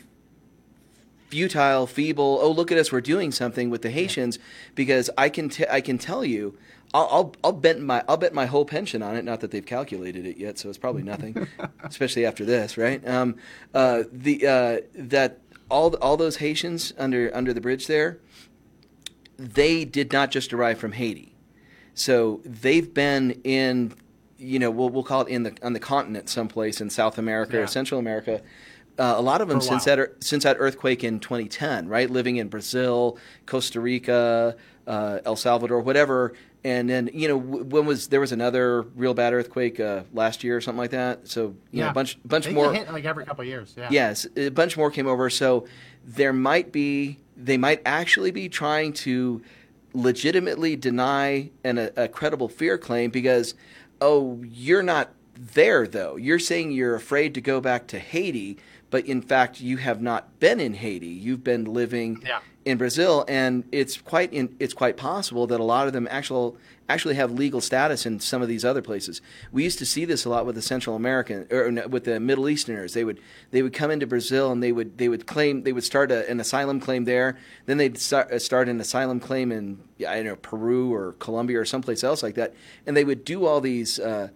futile, 1.29 1.85
feeble. 1.85 2.39
Oh, 2.41 2.51
look 2.51 2.71
at 2.71 2.77
us, 2.77 2.91
we're 2.91 3.01
doing 3.01 3.31
something 3.31 3.69
with 3.69 3.81
the 3.81 3.89
Haitians 3.89 4.39
because 4.73 5.09
I 5.17 5.29
can 5.29 5.49
t- 5.49 5.65
I 5.69 5.81
can 5.81 5.97
tell 5.97 6.23
you. 6.23 6.57
I'll, 6.93 7.09
I'll, 7.11 7.35
I'll 7.43 7.51
bet 7.51 7.81
my 7.81 8.03
I'll 8.07 8.15
bet 8.15 8.33
my 8.33 8.45
whole 8.45 8.63
pension 8.63 9.01
on 9.01 9.15
it. 9.17 9.25
Not 9.25 9.41
that 9.41 9.51
they've 9.51 9.65
calculated 9.65 10.25
it 10.25 10.37
yet, 10.37 10.57
so 10.57 10.69
it's 10.69 10.77
probably 10.77 11.03
nothing, 11.03 11.47
especially 11.83 12.25
after 12.25 12.45
this, 12.45 12.77
right? 12.77 13.05
Um, 13.07 13.35
uh, 13.73 14.03
the 14.11 14.47
uh, 14.47 14.77
that 14.93 15.39
all 15.69 15.93
all 15.95 16.15
those 16.15 16.37
Haitians 16.37 16.93
under 16.97 17.35
under 17.35 17.53
the 17.53 17.59
bridge 17.59 17.87
there, 17.87 18.19
they 19.37 19.83
did 19.83 20.13
not 20.13 20.31
just 20.31 20.53
arrive 20.53 20.77
from 20.77 20.93
Haiti, 20.93 21.35
so 21.93 22.39
they've 22.45 22.93
been 22.93 23.41
in, 23.43 23.93
you 24.37 24.59
know, 24.59 24.69
we'll 24.71 24.89
we'll 24.89 25.03
call 25.03 25.21
it 25.21 25.27
in 25.29 25.43
the 25.43 25.55
on 25.63 25.73
the 25.73 25.79
continent 25.79 26.29
someplace 26.29 26.81
in 26.81 26.89
South 26.89 27.17
America 27.17 27.57
Yeah. 27.57 27.63
or 27.63 27.67
Central 27.67 27.99
America. 27.99 28.41
Uh, 28.97 29.15
a 29.17 29.21
lot 29.21 29.41
of 29.41 29.49
them 29.49 29.59
since 29.59 29.83
that 29.85 30.23
since 30.23 30.43
that 30.43 30.55
earthquake 30.59 31.03
in 31.03 31.19
2010, 31.19 31.87
right? 31.89 32.09
Living 32.09 32.37
in 32.37 32.47
Brazil, 32.47 33.17
Costa 33.45 33.79
Rica, 33.81 34.55
uh, 34.87 35.19
El 35.25 35.35
Salvador, 35.35 35.81
whatever. 35.81 36.33
And 36.63 36.89
then 36.89 37.09
you 37.13 37.27
know 37.27 37.37
when 37.37 37.85
was 37.85 38.07
there 38.07 38.19
was 38.21 38.31
another 38.31 38.83
real 38.95 39.13
bad 39.13 39.33
earthquake 39.33 39.79
uh, 39.79 40.03
last 40.13 40.43
year 40.43 40.57
or 40.57 40.61
something 40.61 40.79
like 40.79 40.91
that. 40.91 41.27
So 41.27 41.55
you 41.71 41.81
know, 41.83 41.89
a 41.89 41.93
bunch 41.93 42.17
bunch 42.25 42.49
more. 42.49 42.73
hit 42.73 42.91
like 42.91 43.05
every 43.05 43.25
couple 43.25 43.41
of 43.41 43.47
years. 43.47 43.73
Yeah. 43.77 43.89
Yes, 43.91 44.25
a 44.37 44.49
bunch 44.49 44.75
more 44.77 44.89
came 44.89 45.07
over. 45.07 45.29
So 45.29 45.67
there 46.05 46.33
might 46.33 46.71
be, 46.71 47.19
they 47.35 47.57
might 47.57 47.81
actually 47.85 48.31
be 48.31 48.47
trying 48.47 48.93
to 48.93 49.41
legitimately 49.93 50.75
deny 50.75 51.49
an, 51.63 51.77
a, 51.77 51.91
a 51.97 52.07
credible 52.07 52.49
fear 52.49 52.77
claim 52.77 53.09
because, 53.11 53.55
oh, 54.01 54.43
you're 54.43 54.83
not 54.83 55.11
there 55.37 55.87
though. 55.87 56.15
You're 56.15 56.39
saying 56.39 56.71
you're 56.71 56.95
afraid 56.95 57.33
to 57.35 57.41
go 57.41 57.59
back 57.61 57.87
to 57.87 57.99
Haiti, 57.99 58.57
but 58.95 59.05
in 59.07 59.21
fact, 59.21 59.59
you 59.59 59.75
have 59.75 60.01
not 60.01 60.39
been 60.39 60.57
in 60.61 60.73
Haiti. 60.73 61.07
You've 61.07 61.43
been 61.43 61.65
living 61.65 62.23
Yeah. 62.25 62.39
in 62.63 62.77
Brazil, 62.77 63.25
and 63.27 63.65
it's 63.73 63.97
quite 63.97 64.31
in, 64.31 64.55
it's 64.57 64.73
quite 64.73 64.95
possible 64.95 65.45
that 65.47 65.59
a 65.59 65.65
lot 65.65 65.85
of 65.87 65.91
them 65.91 66.07
actual 66.09 66.55
actually 66.87 67.15
have 67.15 67.29
legal 67.29 67.59
status 67.59 68.05
in 68.05 68.21
some 68.21 68.41
of 68.41 68.47
these 68.47 68.63
other 68.63 68.81
places. 68.81 69.19
We 69.51 69.65
used 69.65 69.79
to 69.79 69.85
see 69.85 70.05
this 70.05 70.23
a 70.23 70.29
lot 70.29 70.45
with 70.45 70.55
the 70.55 70.61
Central 70.61 70.95
American 70.95 71.45
or 71.51 71.69
with 71.89 72.05
the 72.05 72.21
Middle 72.21 72.47
Easterners. 72.47 72.93
They 72.93 73.03
would 73.03 73.19
they 73.51 73.61
would 73.61 73.73
come 73.73 73.91
into 73.91 74.07
Brazil 74.07 74.49
and 74.53 74.63
they 74.63 74.71
would 74.71 74.97
they 74.97 75.09
would 75.09 75.27
claim 75.27 75.63
they 75.63 75.73
would 75.73 75.83
start 75.83 76.09
a, 76.09 76.29
an 76.31 76.39
asylum 76.39 76.79
claim 76.79 77.03
there. 77.03 77.37
Then 77.65 77.75
they'd 77.77 77.97
start, 77.97 78.31
uh, 78.31 78.39
start 78.39 78.69
an 78.69 78.79
asylum 78.79 79.19
claim 79.19 79.51
in 79.51 79.79
I 80.07 80.15
don't 80.15 80.25
know 80.25 80.35
Peru 80.37 80.93
or 80.93 81.15
Colombia 81.19 81.59
or 81.59 81.65
someplace 81.65 82.01
else 82.01 82.23
like 82.23 82.35
that, 82.35 82.53
and 82.87 82.95
they 82.95 83.03
would 83.03 83.25
do 83.25 83.45
all 83.45 83.59
these. 83.59 83.99
Uh, 83.99 84.29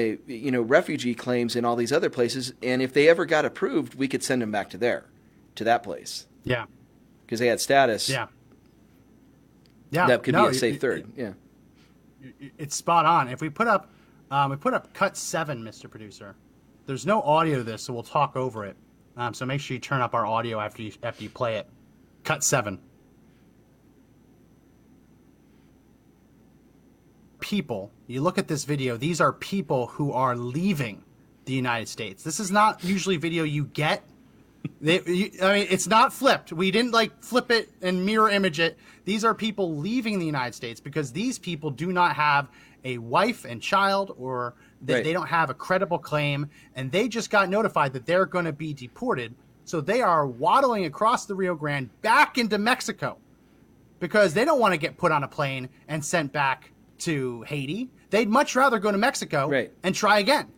uh, 0.00 0.16
you 0.26 0.50
know, 0.50 0.62
refugee 0.62 1.14
claims 1.14 1.56
in 1.56 1.64
all 1.64 1.76
these 1.76 1.92
other 1.92 2.10
places, 2.10 2.52
and 2.62 2.80
if 2.82 2.92
they 2.92 3.08
ever 3.08 3.24
got 3.26 3.44
approved, 3.44 3.94
we 3.94 4.08
could 4.08 4.22
send 4.22 4.42
them 4.42 4.50
back 4.50 4.70
to 4.70 4.78
there, 4.78 5.04
to 5.56 5.64
that 5.64 5.82
place, 5.82 6.26
Yeah. 6.44 6.66
because 7.26 7.40
they 7.40 7.46
had 7.48 7.60
status 7.60 8.08
Yeah. 8.08 8.26
Yeah. 9.90 10.06
that 10.06 10.22
could 10.22 10.34
No, 10.34 10.44
be 10.44 10.50
a 10.50 10.54
safe 10.54 10.76
it- 10.76 10.80
third. 10.80 11.12
yeah. 11.16 11.32
it's 12.58 12.76
spot 12.76 13.06
on. 13.06 13.28
If 13.28 13.40
we 13.40 13.48
put 13.48 13.66
up, 13.66 13.88
um, 14.30 14.50
we 14.50 14.56
put 14.56 14.74
up 14.74 14.92
cut 14.92 15.16
seven, 15.16 15.62
Mr. 15.62 15.90
Producer. 15.90 16.36
There's 16.86 17.06
no 17.06 17.22
audio 17.22 17.58
to 17.58 17.64
this, 17.64 17.82
so 17.82 17.92
we'll 17.94 18.02
talk 18.02 18.36
over 18.36 18.64
it. 18.66 18.76
Um, 19.16 19.32
so 19.34 19.46
make 19.46 19.60
sure 19.60 19.74
you 19.74 19.80
turn 19.80 20.00
up 20.02 20.14
our 20.14 20.26
audio 20.26 20.60
after 20.60 20.82
you 20.82 20.92
after 21.02 21.22
you 21.22 21.30
play 21.30 21.56
it. 21.56 21.66
Cut 22.24 22.44
seven. 22.44 22.78
People, 27.50 27.90
you 28.06 28.20
look 28.20 28.38
at 28.38 28.46
this 28.46 28.62
video. 28.62 28.96
These 28.96 29.20
are 29.20 29.32
people 29.32 29.88
who 29.88 30.12
are 30.12 30.36
leaving 30.36 31.02
the 31.46 31.52
United 31.52 31.88
States. 31.88 32.22
This 32.22 32.38
is 32.38 32.52
not 32.52 32.84
usually 32.84 33.16
video 33.16 33.42
you 33.42 33.64
get 33.64 34.04
they, 34.80 35.00
you, 35.02 35.32
I 35.42 35.54
mean, 35.54 35.66
it's 35.68 35.88
not 35.88 36.12
flipped. 36.12 36.52
We 36.52 36.70
didn't 36.70 36.92
like 36.92 37.24
flip 37.24 37.50
it 37.50 37.68
and 37.82 38.06
mirror 38.06 38.30
image 38.30 38.60
it. 38.60 38.78
These 39.04 39.24
are 39.24 39.34
people 39.34 39.76
leaving 39.76 40.20
the 40.20 40.26
United 40.26 40.54
States 40.54 40.78
because 40.78 41.10
these 41.10 41.40
people 41.40 41.72
do 41.72 41.90
not 41.92 42.14
have 42.14 42.48
a 42.84 42.98
wife 42.98 43.44
and 43.44 43.60
child, 43.60 44.14
or 44.16 44.54
they, 44.80 44.94
Right. 44.94 45.04
they 45.04 45.12
don't 45.12 45.26
have 45.26 45.50
a 45.50 45.54
credible 45.54 45.98
claim, 45.98 46.48
and 46.76 46.92
they 46.92 47.08
just 47.08 47.30
got 47.30 47.48
notified 47.48 47.92
that 47.94 48.06
they're 48.06 48.26
going 48.26 48.44
to 48.44 48.52
be 48.52 48.72
deported. 48.72 49.34
So 49.64 49.80
they 49.80 50.02
are 50.02 50.24
waddling 50.24 50.84
across 50.84 51.26
the 51.26 51.34
Rio 51.34 51.56
Grande 51.56 51.90
back 52.00 52.38
into 52.38 52.58
Mexico 52.58 53.18
because 53.98 54.34
they 54.34 54.44
don't 54.44 54.60
want 54.60 54.72
to 54.72 54.78
get 54.78 54.96
put 54.96 55.10
on 55.10 55.24
a 55.24 55.28
plane 55.28 55.68
and 55.88 56.04
sent 56.04 56.32
back 56.32 56.69
to 57.00 57.42
Haiti. 57.42 57.90
They'd 58.10 58.28
much 58.28 58.56
rather 58.56 58.78
go 58.78 58.90
to 58.92 58.98
Mexico 58.98 59.48
Right. 59.48 59.72
and 59.82 59.94
try 59.94 60.18
again. 60.18 60.48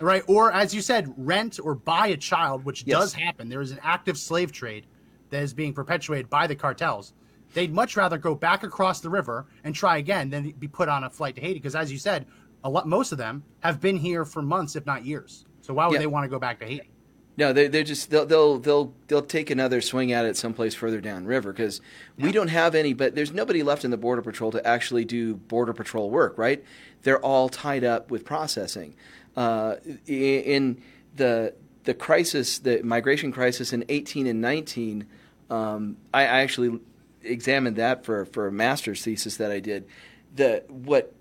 Right. 0.00 0.22
Or, 0.28 0.52
as 0.52 0.74
you 0.74 0.80
said, 0.80 1.12
rent 1.16 1.58
or 1.62 1.74
buy 1.74 2.08
a 2.08 2.16
child, 2.16 2.64
which 2.64 2.84
Yes. 2.86 2.98
does 3.00 3.12
happen. 3.14 3.48
There 3.48 3.60
is 3.60 3.72
an 3.72 3.80
active 3.82 4.16
slave 4.16 4.52
trade 4.52 4.86
that 5.30 5.42
is 5.42 5.52
being 5.52 5.72
perpetuated 5.72 6.30
by 6.30 6.46
the 6.46 6.54
cartels. 6.54 7.12
They'd 7.54 7.72
much 7.72 7.96
rather 7.96 8.18
go 8.18 8.34
back 8.34 8.62
across 8.62 9.00
the 9.00 9.10
river 9.10 9.46
and 9.64 9.74
try 9.74 9.96
again 9.96 10.30
than 10.30 10.50
be 10.52 10.68
put 10.68 10.88
on 10.88 11.04
a 11.04 11.10
flight 11.10 11.34
to 11.36 11.40
Haiti. 11.40 11.54
Because, 11.54 11.74
as 11.74 11.90
you 11.90 11.98
said, 11.98 12.26
a 12.62 12.70
lot, 12.70 12.86
most 12.86 13.10
of 13.12 13.18
them 13.18 13.42
have 13.60 13.80
been 13.80 13.96
here 13.96 14.24
for 14.24 14.42
months, 14.42 14.76
if 14.76 14.86
not 14.86 15.04
years. 15.04 15.44
So, 15.60 15.74
why 15.74 15.86
would 15.86 15.94
Yeah. 15.94 16.00
they 16.00 16.06
want 16.06 16.24
to 16.24 16.28
go 16.28 16.38
back 16.38 16.58
to 16.60 16.66
Haiti? 16.66 16.90
No, 17.38 17.52
they 17.52 17.68
they're 17.68 17.84
just 17.84 18.10
they'll 18.10 18.26
they'll 18.26 18.58
they'll 18.58 18.92
they'll 19.06 19.22
take 19.22 19.48
another 19.50 19.80
swing 19.80 20.10
at 20.10 20.24
it 20.24 20.36
someplace 20.36 20.74
further 20.74 21.00
downriver 21.00 21.52
because 21.52 21.80
we 22.18 22.32
don't 22.32 22.48
have 22.48 22.74
any. 22.74 22.94
But 22.94 23.14
there's 23.14 23.32
nobody 23.32 23.62
left 23.62 23.84
in 23.84 23.92
the 23.92 23.96
border 23.96 24.22
patrol 24.22 24.50
to 24.50 24.66
actually 24.66 25.04
do 25.04 25.36
border 25.36 25.72
patrol 25.72 26.10
work, 26.10 26.36
right? 26.36 26.64
They're 27.04 27.24
all 27.24 27.48
tied 27.48 27.84
up 27.84 28.10
with 28.10 28.24
processing. 28.24 28.96
Uh, 29.36 29.76
in 30.08 30.82
the 31.14 31.54
the 31.84 31.94
crisis, 31.94 32.58
the 32.58 32.82
migration 32.82 33.30
crisis 33.30 33.72
in 33.72 33.84
18 33.88 34.26
and 34.26 34.40
19, 34.40 35.06
um, 35.48 35.96
I, 36.12 36.22
I 36.22 36.40
actually 36.40 36.80
examined 37.22 37.76
that 37.76 38.04
for 38.04 38.24
for 38.24 38.48
a 38.48 38.52
master's 38.52 39.04
thesis 39.04 39.36
that 39.36 39.52
I 39.52 39.60
did. 39.60 39.86
The 40.34 40.64
what 40.66 41.14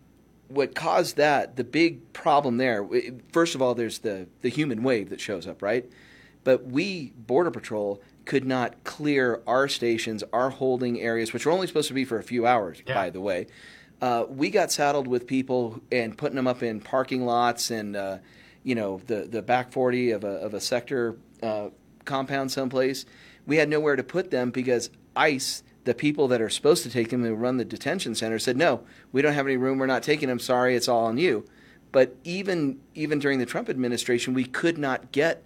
what 0.47 0.73
caused 0.73 1.17
that 1.17 1.57
the 1.57 1.63
big 1.63 2.11
problem 2.13 2.57
there 2.57 2.87
first 3.31 3.53
of 3.53 3.61
all 3.61 3.75
there's 3.75 3.99
the 3.99 4.27
the 4.41 4.49
human 4.49 4.81
wave 4.81 5.09
that 5.09 5.19
shows 5.19 5.45
up 5.45 5.61
right 5.61 5.85
but 6.47 6.65
we 6.65 7.11
border 7.17 7.51
patrol 7.51 8.01
could 8.23 8.45
not 8.45 8.81
clear 8.85 9.41
our 9.45 9.67
stations 9.67 10.23
our 10.31 10.49
holding 10.49 10.97
areas 11.01 11.33
which 11.33 11.45
were 11.45 11.51
only 11.51 11.67
supposed 11.67 11.89
to 11.89 11.93
be 11.93 12.05
for 12.05 12.17
a 12.17 12.23
few 12.23 12.47
hours 12.47 12.81
Yeah. 12.87 12.93
by 12.93 13.09
the 13.09 13.19
way. 13.19 13.47
Uh, 14.01 14.23
we 14.29 14.49
got 14.49 14.71
saddled 14.71 15.09
with 15.09 15.27
people 15.27 15.81
and 15.91 16.17
putting 16.17 16.37
them 16.37 16.47
up 16.47 16.63
in 16.63 16.79
parking 16.79 17.25
lots 17.25 17.69
and 17.69 17.97
uh, 17.97 18.19
you 18.63 18.75
know 18.75 19.01
the 19.07 19.27
the 19.29 19.41
back 19.41 19.73
40 19.73 20.11
of 20.11 20.23
a, 20.23 20.35
of 20.45 20.53
a 20.53 20.61
sector 20.61 21.17
uh, 21.43 21.67
compound 22.05 22.49
someplace. 22.49 23.05
We 23.45 23.57
had 23.57 23.67
nowhere 23.67 23.97
to 23.97 24.03
put 24.03 24.31
them 24.31 24.49
because 24.51 24.89
ice 25.17 25.63
the 25.83 25.93
people 25.93 26.29
that 26.29 26.39
are 26.41 26.49
supposed 26.49 26.83
to 26.83 26.89
take 26.89 27.09
them 27.09 27.25
and 27.25 27.41
run 27.41 27.57
the 27.57 27.65
detention 27.65 28.15
center 28.15 28.39
said 28.39 28.55
no 28.55 28.83
we 29.11 29.21
don't 29.21 29.33
have 29.33 29.47
any 29.47 29.57
room. 29.57 29.79
We're 29.79 29.85
not 29.87 30.01
taking 30.03 30.29
them. 30.29 30.39
Sorry 30.39 30.77
it's 30.77 30.87
all 30.87 31.03
on 31.07 31.17
you. 31.17 31.43
But 31.91 32.15
even 32.23 32.79
even 32.95 33.19
during 33.19 33.39
the 33.39 33.45
trump 33.45 33.67
administration 33.69 34.33
we 34.33 34.45
could 34.45 34.77
not 34.77 35.11
get 35.11 35.43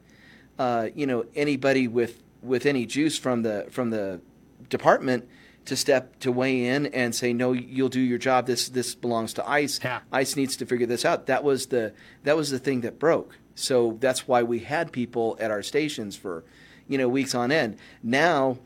uh, 0.61 0.89
you 0.93 1.07
know 1.07 1.25
anybody 1.35 1.87
with 1.87 2.21
with 2.43 2.67
any 2.67 2.85
juice 2.85 3.17
from 3.17 3.41
the 3.41 3.65
from 3.71 3.89
the 3.89 4.21
department 4.69 5.27
to 5.65 5.75
step 5.75 6.19
to 6.19 6.31
weigh 6.31 6.67
in 6.67 6.85
and 6.87 7.15
say 7.15 7.33
no 7.33 7.51
you'll 7.51 7.89
do 7.89 7.99
your 7.99 8.19
job. 8.19 8.45
This 8.45 8.69
this 8.69 8.93
belongs 8.93 9.33
to 9.33 9.49
ice. 9.49 9.79
Yeah. 9.83 10.01
ice 10.11 10.35
needs 10.35 10.55
to 10.57 10.67
figure 10.67 10.85
this 10.85 11.03
out. 11.03 11.25
That 11.25 11.43
was 11.43 11.67
the 11.67 11.93
that 12.25 12.37
was 12.37 12.51
the 12.51 12.59
thing 12.59 12.81
that 12.81 12.99
broke. 12.99 13.39
So 13.55 13.97
that's 13.99 14.27
why 14.27 14.43
we 14.43 14.59
had 14.59 14.91
people 14.91 15.35
at 15.39 15.49
our 15.49 15.63
stations 15.63 16.15
for 16.15 16.43
you 16.87 16.99
know 16.99 17.09
weeks 17.09 17.33
on 17.33 17.51
end. 17.51 17.77
Now 18.03 18.59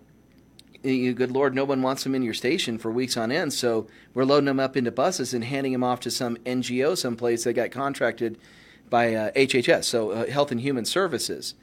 you 0.83 1.13
good 1.13 1.31
lord 1.31 1.55
no 1.55 1.63
one 1.63 1.81
wants 1.81 2.03
them 2.03 2.13
in 2.13 2.23
your 2.23 2.33
station 2.33 2.77
for 2.77 2.91
weeks 2.91 3.15
on 3.15 3.31
end. 3.31 3.53
So 3.53 3.87
we're 4.13 4.25
loading 4.25 4.47
them 4.47 4.59
up 4.59 4.75
into 4.75 4.91
buses 4.91 5.33
and 5.33 5.45
handing 5.45 5.71
them 5.71 5.83
off 5.83 6.01
to 6.01 6.11
some 6.11 6.35
ngo 6.39 6.97
someplace 6.97 7.45
that 7.45 7.53
got 7.53 7.71
contracted 7.71 8.37
by 8.87 9.15
uh, 9.15 9.31
hhs 9.31 9.85
so 9.85 10.11
uh, 10.11 10.29
health 10.29 10.51
and 10.51 10.61
human 10.61 10.85
services 10.85 11.55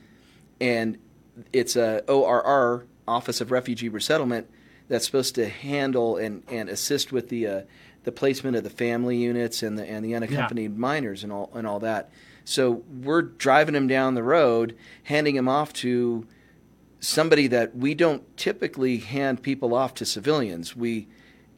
and 0.63 0.99
it's 1.53 1.77
a 1.77 2.03
orr 2.11 2.85
office 3.07 3.41
of 3.41 3.51
refugee 3.51 3.89
resettlement 3.89 4.49
that's 4.89 5.05
supposed 5.05 5.35
to 5.35 5.49
handle 5.49 6.17
and, 6.17 6.43
and 6.49 6.69
assist 6.69 7.13
with 7.13 7.29
the 7.29 7.47
uh, 7.47 7.63
the 8.05 8.13
placement 8.13 8.57
of 8.57 8.65
the 8.65 8.71
family 8.71 9.17
units 9.17 9.63
and 9.63 9.79
the 9.79 9.85
and 9.89 10.05
the 10.05 10.15
unaccompanied 10.15 10.77
minors 10.79 11.23
and 11.23 11.33
all 11.33 11.51
and 11.55 11.67
all 11.67 11.81
that 11.81 12.11
so 12.45 12.83
we're 13.03 13.23
driving 13.23 13.75
them 13.75 13.87
down 13.87 14.15
the 14.15 14.23
road 14.23 14.77
handing 15.05 15.37
them 15.37 15.49
off 15.49 15.73
to 15.73 16.27
somebody 17.03 17.49
that 17.49 17.77
we 17.77 17.95
don't 17.95 18.37
typically 18.37 18.99
hand 18.99 19.43
people 19.43 19.75
off 19.75 19.93
to 19.95 20.07
civilians. 20.07 20.77
We, 20.77 21.09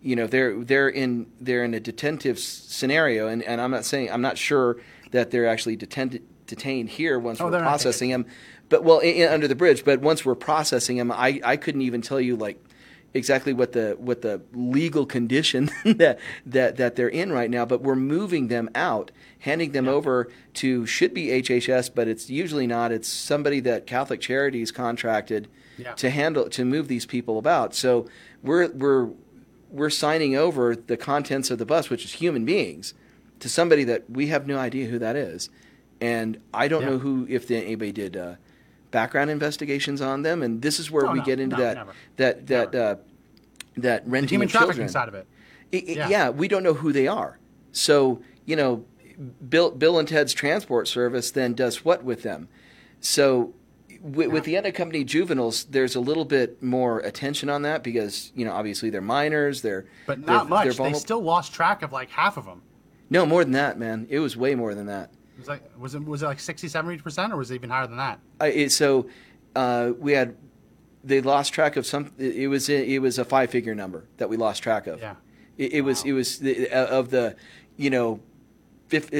you 0.02 0.16
know, 0.16 0.26
they're 0.26 0.56
they're 0.64 0.88
in 0.88 1.26
they're 1.40 1.62
in 1.64 1.74
a 1.74 1.80
detentive 1.80 2.38
scenario, 2.38 3.28
and, 3.28 3.42
and 3.44 3.60
I'm 3.60 3.70
not 3.70 3.84
saying 3.84 4.10
I'm 4.10 4.22
not 4.22 4.38
sure 4.38 4.78
that 5.12 5.30
they're 5.30 5.46
actually 5.46 5.76
detained 5.76 6.20
detained 6.46 6.88
here 6.90 7.18
once 7.18 7.40
Oh, 7.40 7.44
we're 7.44 7.52
they're 7.52 7.60
not 7.60 7.68
processing 7.68 8.10
them. 8.10 8.26
But 8.74 8.82
well, 8.82 9.00
i 9.04 9.22
i- 9.22 9.32
under 9.32 9.46
the 9.46 9.54
bridge. 9.54 9.84
But 9.84 10.00
once 10.00 10.24
we're 10.24 10.34
processing 10.34 10.96
them, 10.96 11.12
I 11.12 11.40
I 11.44 11.56
couldn't 11.56 11.82
even 11.82 12.02
tell 12.02 12.20
you 12.20 12.34
like 12.34 12.58
exactly 13.14 13.52
what 13.52 13.70
the 13.70 13.94
what 14.00 14.22
the 14.22 14.40
legal 14.52 15.06
condition 15.06 15.70
that 15.84 16.18
that 16.44 16.76
that 16.78 16.96
they're 16.96 17.08
in 17.08 17.30
right 17.32 17.48
now, 17.50 17.64
but 17.64 17.82
we're 17.82 17.94
moving 17.94 18.48
them 18.48 18.68
out, 18.74 19.12
handing 19.38 19.70
them 19.70 19.86
over 19.86 20.28
to 20.54 20.86
should 20.86 21.14
be 21.14 21.26
HHS, 21.28 21.94
but 21.94 22.08
it's 22.08 22.28
usually 22.28 22.66
not. 22.66 22.90
It's 22.90 23.06
somebody 23.08 23.60
that 23.60 23.86
Catholic 23.86 24.20
Charities 24.20 24.72
contracted 24.72 25.46
Yeah. 25.78 25.92
to 25.94 26.10
handle 26.10 26.48
to 26.50 26.64
move 26.64 26.88
these 26.88 27.06
people 27.06 27.38
about. 27.38 27.76
So 27.76 28.06
we're 28.42 28.68
we're 28.72 29.10
we're 29.70 29.90
signing 29.90 30.34
over 30.34 30.74
the 30.74 30.96
contents 30.96 31.48
of 31.52 31.58
the 31.58 31.66
bus, 31.66 31.90
which 31.90 32.04
is 32.04 32.14
human 32.14 32.44
beings, 32.44 32.92
to 33.38 33.48
somebody 33.48 33.84
that 33.84 34.10
we 34.10 34.26
have 34.34 34.48
no 34.48 34.58
idea 34.58 34.86
who 34.86 34.98
that 34.98 35.14
is, 35.14 35.48
and 36.00 36.38
I 36.52 36.66
don't 36.66 36.82
Yeah. 36.82 36.90
know 36.90 36.98
who 36.98 37.24
if 37.30 37.48
anybody 37.52 37.92
did. 37.92 38.16
Uh, 38.16 38.34
background 38.94 39.28
investigations 39.28 40.00
on 40.00 40.22
them 40.22 40.40
and 40.44 40.62
this 40.62 40.78
is 40.78 40.88
where 40.88 41.04
Oh, 41.06 41.12
we 41.12 41.18
no, 41.18 41.24
get 41.24 41.40
into 41.40 41.56
no, 41.56 41.62
that 41.64 41.76
never. 41.76 41.92
that 42.16 42.46
that 42.46 42.72
Never. 42.72 42.92
uh, 42.92 42.96
that 43.76 44.08
The 44.08 44.26
human 44.26 44.46
trafficking 44.46 44.86
children. 44.86 44.88
side 44.88 45.08
of 45.08 45.14
it. 45.14 45.26
I- 45.72 45.76
I- 45.76 45.80
Yeah. 45.96 46.08
yeah. 46.08 46.30
we 46.30 46.46
don't 46.46 46.62
know 46.62 46.74
who 46.74 46.92
they 46.92 47.08
are. 47.08 47.38
So 47.72 48.22
you 48.46 48.54
know, 48.56 48.84
Bill, 49.48 49.70
Bill 49.72 49.98
and 49.98 50.06
Ted's 50.06 50.32
Transport 50.32 50.86
Service 50.86 51.30
then 51.32 51.54
does 51.54 51.84
what 51.84 52.04
with 52.04 52.22
them? 52.22 52.48
So 53.00 53.52
with, 54.00 54.28
with 54.30 54.44
the 54.44 54.56
unaccompanied 54.58 55.06
juveniles, 55.08 55.64
there's 55.64 55.94
a 55.96 56.00
little 56.00 56.24
bit 56.26 56.62
more 56.62 57.00
attention 57.00 57.48
on 57.50 57.62
that 57.62 57.82
because 57.82 58.30
you 58.36 58.44
know 58.44 58.52
obviously 58.52 58.90
they're 58.90 59.00
minors, 59.00 59.62
they're 59.62 59.86
But 60.06 60.24
they're- 60.24 60.34
not 60.36 60.48
much. 60.48 60.76
they're 60.76 60.86
They 60.92 60.92
still 60.96 61.20
lost 61.22 61.52
track 61.52 61.82
of 61.82 61.90
like 61.90 62.10
half 62.10 62.36
of 62.36 62.44
them. 62.44 62.62
no 63.10 63.26
more 63.26 63.42
than 63.42 63.54
that, 63.54 63.76
man. 63.76 64.06
It 64.08 64.20
was 64.20 64.36
way 64.36 64.54
more 64.54 64.72
than 64.72 64.86
that. 64.86 65.10
Was 65.38 65.48
like 65.48 65.62
was 65.78 65.94
it 65.94 66.04
was 66.04 66.22
it 66.22 66.26
like 66.26 66.40
60 66.40 66.68
70 66.68 66.98
percent 66.98 67.32
or 67.32 67.36
was 67.36 67.50
it 67.50 67.56
even 67.56 67.70
higher 67.70 67.86
than 67.86 67.96
that? 67.96 68.20
I, 68.40 68.46
it, 68.48 68.72
so 68.72 69.08
uh, 69.56 69.92
we 69.98 70.12
had 70.12 70.36
they 71.02 71.20
lost 71.20 71.52
track 71.52 71.76
of 71.76 71.84
some. 71.86 72.12
It 72.18 72.48
was 72.48 72.68
it 72.68 73.02
was 73.02 73.18
a 73.18 73.24
five 73.24 73.50
figure 73.50 73.74
number 73.74 74.04
that 74.16 74.28
we 74.28 74.36
lost 74.36 74.62
track 74.62 74.86
of. 74.86 75.00
Yeah. 75.00 75.16
It, 75.58 75.72
it 75.74 75.80
was 75.82 76.04
it 76.04 76.12
was 76.12 76.38
the, 76.38 76.70
uh, 76.70 76.86
of 76.86 77.10
the, 77.10 77.36
you 77.76 77.90
know, 77.90 78.20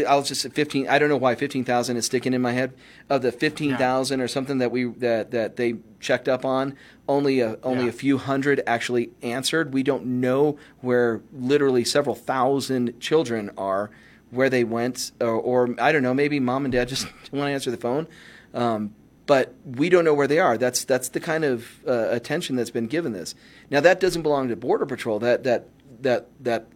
I'll 0.09 0.23
just 0.23 0.41
say 0.41 0.49
fifteen. 0.49 0.89
I 0.89 0.99
don't 0.99 1.09
know 1.09 1.17
why 1.17 1.35
fifteen 1.35 1.65
thousand 1.65 1.97
is 1.97 2.07
sticking 2.07 2.33
in 2.33 2.41
my 2.41 2.53
head. 2.53 2.73
Of 3.11 3.23
the 3.23 3.33
fifteen 3.33 3.77
thousand 3.77 4.21
or 4.21 4.29
something 4.29 4.59
that 4.59 4.71
we 4.71 4.85
that 4.85 5.31
that 5.33 5.57
they 5.57 5.75
checked 6.01 6.29
up 6.29 6.45
on, 6.45 6.77
only 7.09 7.41
a 7.41 7.59
only 7.63 7.85
Yeah. 7.85 7.91
a 7.91 7.93
few 7.93 8.19
hundred 8.19 8.63
actually 8.67 9.11
answered. 9.23 9.75
We 9.75 9.83
don't 9.83 10.07
know 10.07 10.57
where 10.81 11.21
literally 11.33 11.85
several 11.85 12.15
thousand 12.15 12.99
children 13.01 13.51
are, 13.59 13.91
where 14.35 14.51
they 14.51 14.65
went, 14.65 15.13
or, 15.21 15.29
or 15.31 15.75
I 15.79 15.93
don't 15.93 16.03
know. 16.03 16.15
Maybe 16.15 16.41
mom 16.41 16.65
and 16.65 16.73
dad 16.73 16.89
just 16.89 17.05
want 17.33 17.49
to 17.49 17.53
answer 17.53 17.71
the 17.71 17.77
phone. 17.77 18.07
Um, 18.53 18.95
but 19.27 19.55
we 19.65 19.89
don't 19.89 20.05
know 20.05 20.13
where 20.15 20.27
they 20.27 20.39
are. 20.39 20.59
That's 20.59 20.85
that's 20.85 21.09
the 21.09 21.21
kind 21.21 21.45
of 21.45 21.67
uh, 21.87 22.09
attention 22.11 22.57
that's 22.57 22.71
been 22.71 22.87
given 22.87 23.13
this. 23.13 23.35
Now 23.71 23.81
that 23.81 23.99
doesn't 24.01 24.23
belong 24.23 24.49
to 24.49 24.57
Border 24.57 24.85
Patrol. 24.87 25.19
That 25.19 25.45
that 25.45 25.69
that 26.03 26.27
that 26.41 26.67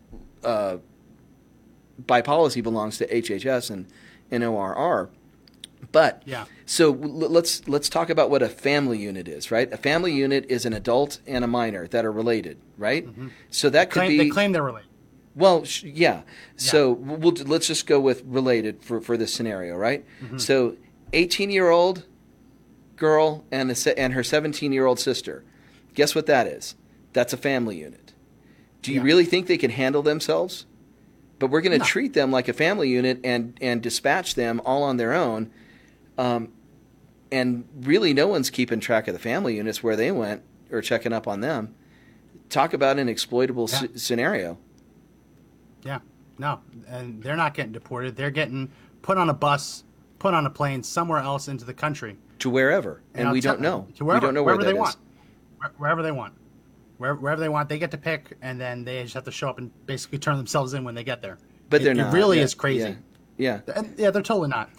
uh, 0.43 0.79
by 2.07 2.23
policy 2.23 2.61
belongs 2.61 2.97
to 2.99 3.07
HHS 3.07 3.71
and, 3.71 3.87
and 4.31 4.45
ORR. 4.45 5.11
But 5.93 6.23
Yeah. 6.27 6.47
so 6.67 6.91
let's 6.91 7.67
let's 7.69 7.89
talk 7.89 8.11
about 8.11 8.31
what 8.31 8.43
a 8.43 8.49
family 8.49 8.99
unit 8.99 9.29
is, 9.29 9.51
right? 9.51 9.73
A 9.73 9.77
family 9.77 10.13
unit 10.13 10.47
is 10.49 10.65
an 10.67 10.73
adult 10.73 11.21
and 11.27 11.45
a 11.45 11.47
minor 11.47 11.87
that 11.89 12.05
are 12.05 12.13
related, 12.13 12.59
right? 12.77 13.07
So 13.51 13.71
that 13.71 13.91
could 13.91 14.01
Claim, 14.01 14.09
be 14.11 14.19
they 14.19 14.29
claim 14.31 14.53
they're 14.53 14.63
related. 14.63 14.88
Well, 15.39 15.65
sh- 15.65 15.85
yeah. 15.85 16.23
So 16.57 16.91
we'll, 16.93 17.33
let's 17.47 17.67
just 17.69 17.87
go 17.87 18.01
with 18.01 18.23
related 18.27 18.83
for, 18.83 19.01
for 19.01 19.17
this 19.17 19.33
scenario, 19.33 19.77
right? 19.77 20.05
So, 20.37 20.77
18 21.13 21.51
year 21.51 21.71
old 21.71 22.05
girl 22.97 23.45
and 23.53 23.77
se- 23.77 23.95
and 23.97 24.13
her 24.15 24.25
17 24.25 24.73
year 24.73 24.85
old 24.87 24.99
sister. 24.99 25.45
Guess 25.95 26.15
what 26.15 26.27
that 26.27 26.47
is? 26.47 26.75
That's 27.13 27.33
a 27.33 27.37
family 27.37 27.79
unit. 27.79 28.13
Do 28.83 28.93
you 28.93 29.01
Yeah. 29.01 29.05
really 29.07 29.25
think 29.25 29.47
they 29.47 29.57
can 29.59 29.71
handle 29.71 30.03
themselves? 30.03 30.67
But 31.39 31.51
we're 31.51 31.61
going 31.61 31.73
to 31.73 31.79
No. 31.79 31.85
treat 31.85 32.15
them 32.15 32.31
like 32.33 32.49
a 32.49 32.53
family 32.53 32.89
unit 32.89 33.21
and 33.25 33.57
and 33.61 33.81
dispatch 33.81 34.35
them 34.35 34.61
all 34.65 34.83
on 34.83 34.97
their 34.97 35.15
own. 35.15 35.51
Um, 36.19 36.49
and 37.31 37.65
really, 37.83 38.13
no 38.13 38.27
one's 38.27 38.51
keeping 38.51 38.81
track 38.81 39.07
of 39.07 39.13
the 39.15 39.21
family 39.21 39.57
units 39.57 39.83
where 39.83 39.95
they 39.97 40.11
went 40.11 40.43
or 40.73 40.81
checking 40.81 41.13
up 41.13 41.29
on 41.29 41.41
them. 41.41 41.75
Talk 42.49 42.73
about 42.73 42.99
an 42.99 43.09
exploitable 43.09 43.69
Yeah. 43.73 43.89
scenario. 43.95 44.59
Yeah. 45.83 45.99
No. 46.39 46.61
And 46.89 47.23
they're 47.23 47.37
not 47.37 47.55
getting 47.55 47.73
deported. 47.73 48.17
They're 48.17 48.31
getting 48.31 48.71
put 49.03 49.19
on 49.19 49.29
a 49.31 49.35
bus, 49.35 49.85
put 50.19 50.35
on 50.35 50.47
a 50.47 50.51
plane 50.51 50.83
somewhere 50.83 51.19
else 51.21 51.49
into 51.49 51.65
the 51.65 51.75
country. 51.75 52.17
to 52.41 52.51
wherever, 52.51 53.03
and, 53.15 53.29
I'll 53.29 53.35
we 53.35 53.41
don't 53.41 53.61
know. 53.61 53.87
To 53.97 54.05
wherever, 54.05 54.27
we 54.27 54.27
don't 54.29 54.35
know 54.35 54.43
where 54.45 54.55
wherever 54.57 54.65
they 54.73 54.77
is. 54.79 54.81
want. 54.81 54.97
Wherever 55.79 56.03
they 56.03 56.13
want. 56.13 56.35
Wherever, 56.99 57.19
wherever 57.19 57.41
they 57.41 57.49
want, 57.49 57.69
they 57.69 57.79
get 57.79 57.91
to 57.93 57.99
pick, 57.99 58.37
and 58.43 58.61
then 58.61 58.85
they 58.85 59.03
just 59.03 59.15
have 59.15 59.25
to 59.25 59.31
show 59.33 59.49
up 59.49 59.59
and 59.59 59.71
basically 59.87 60.19
turn 60.19 60.37
themselves 60.37 60.75
in 60.75 60.85
when 60.85 60.95
they 60.95 61.05
get 61.05 61.21
there. 61.23 61.39
But 61.71 61.81
It- 61.81 61.85
they're 61.85 61.95
not. 61.95 62.13
it 62.13 62.17
really 62.17 62.39
Yeah, 62.39 62.45
is 62.45 62.55
crazy. 62.55 62.97
Yeah, 63.37 63.61
yeah. 63.67 63.75
And, 63.75 63.95
yeah, 63.99 64.11
they're 64.11 64.23
totally 64.23 64.49
not. 64.49 64.71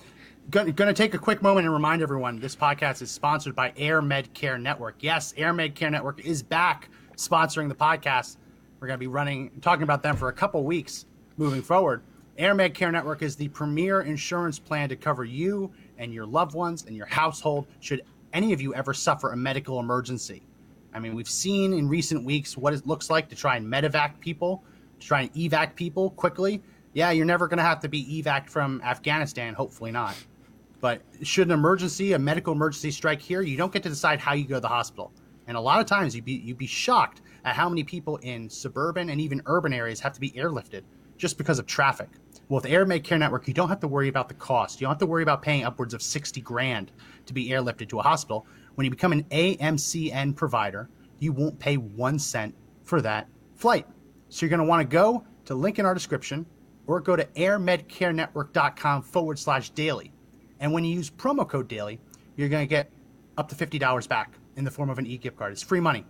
Going 0.50 0.74
to 0.74 0.94
take 0.94 1.14
a 1.14 1.20
quick 1.20 1.42
moment 1.44 1.66
and 1.66 1.74
remind 1.74 2.02
everyone 2.02 2.40
this 2.40 2.56
podcast 2.56 3.02
is 3.04 3.12
sponsored 3.12 3.56
by 3.56 3.72
Air 3.78 4.02
Med 4.02 4.34
Care 4.34 4.58
Network. 4.58 4.96
Yes, 5.02 5.34
Air 5.38 5.54
Med 5.54 5.76
Care 5.76 5.92
Network 5.92 6.26
is 6.26 6.42
back 6.42 6.90
sponsoring 7.18 7.70
the 7.70 7.76
podcast. 7.76 8.38
We're 8.80 8.88
going 8.88 8.98
to 8.98 9.00
be 9.00 9.08
running, 9.08 9.52
talking 9.62 9.84
about 9.84 10.04
them 10.04 10.16
for 10.16 10.30
a 10.30 10.34
couple 10.34 10.64
weeks 10.64 11.06
moving 11.38 11.62
forward. 11.62 12.02
Air 12.38 12.56
Med 12.56 12.74
Care 12.74 12.92
Network 12.92 13.22
is 13.22 13.36
the 13.36 13.50
premier 13.50 14.02
insurance 14.02 14.58
plan 14.58 14.88
to 14.88 14.96
cover 14.96 15.26
you 15.26 15.72
and 15.98 16.14
your 16.14 16.26
loved 16.26 16.56
ones 16.56 16.86
and 16.86 16.96
your 16.96 17.06
household 17.06 17.68
should 17.82 18.04
any 18.32 18.54
of 18.54 18.62
you 18.62 18.74
ever 18.74 18.94
suffer 18.94 19.34
a 19.34 19.38
medical 19.38 19.82
emergency. 19.82 20.44
I 20.94 21.00
mean, 21.00 21.14
we've 21.14 21.30
seen 21.30 21.74
in 21.74 21.90
recent 21.90 22.24
weeks 22.24 22.58
what 22.58 22.74
it 22.74 22.88
looks 22.88 23.10
like 23.10 23.28
to 23.30 23.36
try 23.36 23.58
and 23.58 23.68
medevac 23.68 24.20
people, 24.22 24.64
to 25.00 25.06
try 25.06 25.22
and 25.22 25.34
evac 25.34 25.76
people 25.76 26.12
quickly. 26.12 26.62
Yeah, 26.94 27.12
you're 27.12 27.26
never 27.26 27.50
going 27.50 27.58
to 27.58 27.64
have 27.64 27.82
to 27.82 27.90
be 27.90 28.24
evac 28.24 28.50
from 28.50 28.82
Afghanistan, 28.84 29.54
hopefully 29.54 29.92
not. 29.92 30.16
But 30.80 31.02
should 31.22 31.48
an 31.48 31.54
emergency, 31.54 32.14
a 32.14 32.20
medical 32.20 32.54
emergency 32.54 32.92
strike 32.92 33.22
here, 33.22 33.42
you 33.42 33.58
don't 33.58 33.74
get 33.74 33.84
to 33.84 33.90
decide 33.90 34.22
how 34.22 34.34
you 34.34 34.46
go 34.46 34.56
to 34.56 34.62
the 34.62 34.70
hospital. 34.70 35.12
And 35.48 35.58
a 35.58 35.60
lot 35.60 35.82
of 35.82 35.86
times 35.86 36.16
you'd 36.16 36.26
be, 36.26 36.34
you'd 36.34 36.58
be 36.58 36.68
shocked 36.68 37.22
at 37.46 37.56
how 37.56 37.70
many 37.70 37.84
people 37.84 38.18
in 38.18 38.50
suburban 38.50 39.10
and 39.10 39.22
even 39.22 39.42
urban 39.46 39.74
areas 39.74 40.00
have 40.00 40.14
to 40.14 40.20
be 40.20 40.32
airlifted 40.32 40.84
just 41.18 41.38
because 41.38 41.60
of 41.60 41.66
traffic. 41.66 42.10
Well, 42.48 42.62
with 42.62 42.66
Air 42.66 42.86
Med 42.86 43.04
Care 43.04 43.18
Network, 43.18 43.48
you 43.48 43.54
don't 43.54 43.70
have 43.70 43.82
to 43.82 43.88
worry 43.88 44.08
about 44.08 44.28
the 44.28 44.34
cost. 44.34 44.80
You 44.80 44.86
don't 44.86 44.94
have 44.94 45.00
to 45.00 45.06
worry 45.06 45.22
about 45.22 45.42
paying 45.42 45.66
upwards 45.66 45.94
of 45.94 46.02
60 46.02 46.42
grand 46.42 46.92
to 47.28 47.34
be 47.34 47.50
airlifted 47.50 47.90
to 47.90 48.00
a 48.00 48.02
hospital. 48.02 48.48
When 48.76 48.86
you 48.86 48.92
become 48.92 49.12
an 49.12 49.24
AMCN 49.26 50.36
provider, 50.36 50.90
you 51.20 51.34
won't 51.34 51.60
pay 51.60 51.76
one 51.78 52.18
cent 52.18 52.56
for 52.84 53.02
that 53.02 53.28
flight. 53.56 53.86
So 54.30 54.46
you're 54.46 54.50
going 54.50 54.62
to 54.62 54.66
want 54.66 54.82
to 54.82 54.92
go 54.92 55.24
to 55.46 55.54
link 55.54 55.78
in 55.78 55.86
our 55.86 55.94
description 55.94 56.46
or 56.88 57.00
go 57.02 57.16
to 57.16 57.26
airmedcarenetwork.com 57.26 59.04
forward 59.04 59.38
slash 59.38 59.70
daily. 59.72 60.12
And 60.60 60.74
when 60.74 60.84
you 60.84 60.96
use 60.96 61.10
promo 61.10 61.48
code 61.48 61.68
daily, 61.68 62.00
you're 62.36 62.50
going 62.50 62.64
to 62.64 62.70
get 62.70 62.90
up 63.38 63.50
to 63.50 63.56
$50 63.56 64.08
back 64.08 64.34
in 64.56 64.64
the 64.64 64.72
form 64.72 64.90
of 64.90 64.98
an 64.98 65.06
e-gift 65.06 65.38
card. 65.38 65.52
It's 65.52 65.62
free 65.62 65.80
money. 65.80 66.06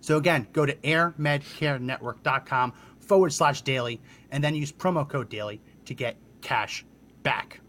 So 0.00 0.16
again, 0.16 0.46
go 0.52 0.64
to 0.66 0.74
airmedcarenetwork.com 0.74 2.72
forward 3.00 3.32
slash 3.32 3.62
daily 3.62 4.00
and 4.30 4.42
then 4.42 4.54
use 4.54 4.72
promo 4.72 5.08
code 5.08 5.28
daily 5.28 5.60
to 5.86 5.94
get 5.94 6.16
cash 6.40 6.84
back. 7.22 7.60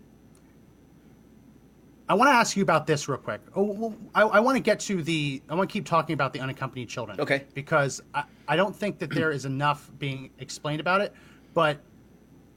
I 2.07 2.15
want 2.15 2.29
to 2.29 2.33
ask 2.33 2.57
you 2.57 2.63
about 2.63 2.87
this 2.87 3.07
real 3.07 3.19
quick. 3.19 3.39
Oh, 3.55 3.63
well, 3.63 3.95
I, 4.15 4.23
I 4.23 4.39
want 4.39 4.55
to 4.55 4.61
get 4.61 4.79
to 4.81 5.03
the, 5.03 5.43
I 5.47 5.53
want 5.53 5.69
to 5.69 5.73
keep 5.73 5.85
talking 5.85 6.15
about 6.15 6.33
the 6.33 6.39
unaccompanied 6.39 6.89
children. 6.89 7.19
Okay. 7.21 7.45
Because 7.53 8.01
I, 8.15 8.23
I 8.47 8.55
don't 8.55 8.75
think 8.75 8.97
that 8.99 9.11
there 9.11 9.31
is 9.31 9.45
enough 9.45 9.91
being 9.99 10.31
explained 10.39 10.81
about 10.81 11.01
it. 11.01 11.13
But 11.53 11.79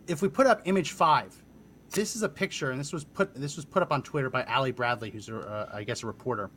if 0.06 0.22
we 0.22 0.28
put 0.28 0.46
up 0.46 0.62
image 0.64 0.92
five, 0.92 1.36
this 1.90 2.16
is 2.16 2.22
a 2.22 2.28
picture, 2.28 2.70
and 2.70 2.80
this 2.80 2.92
was 2.92 3.04
put 3.04 3.34
this 3.34 3.56
was 3.56 3.66
put 3.66 3.82
up 3.82 3.92
on 3.92 4.02
Twitter 4.02 4.30
by 4.30 4.44
Ali 4.44 4.72
Bradley, 4.72 5.10
who's 5.10 5.28
a, 5.28 5.38
uh, 5.38 5.68
I 5.74 5.84
guess 5.84 6.02
a 6.02 6.06
reporter, 6.06 6.50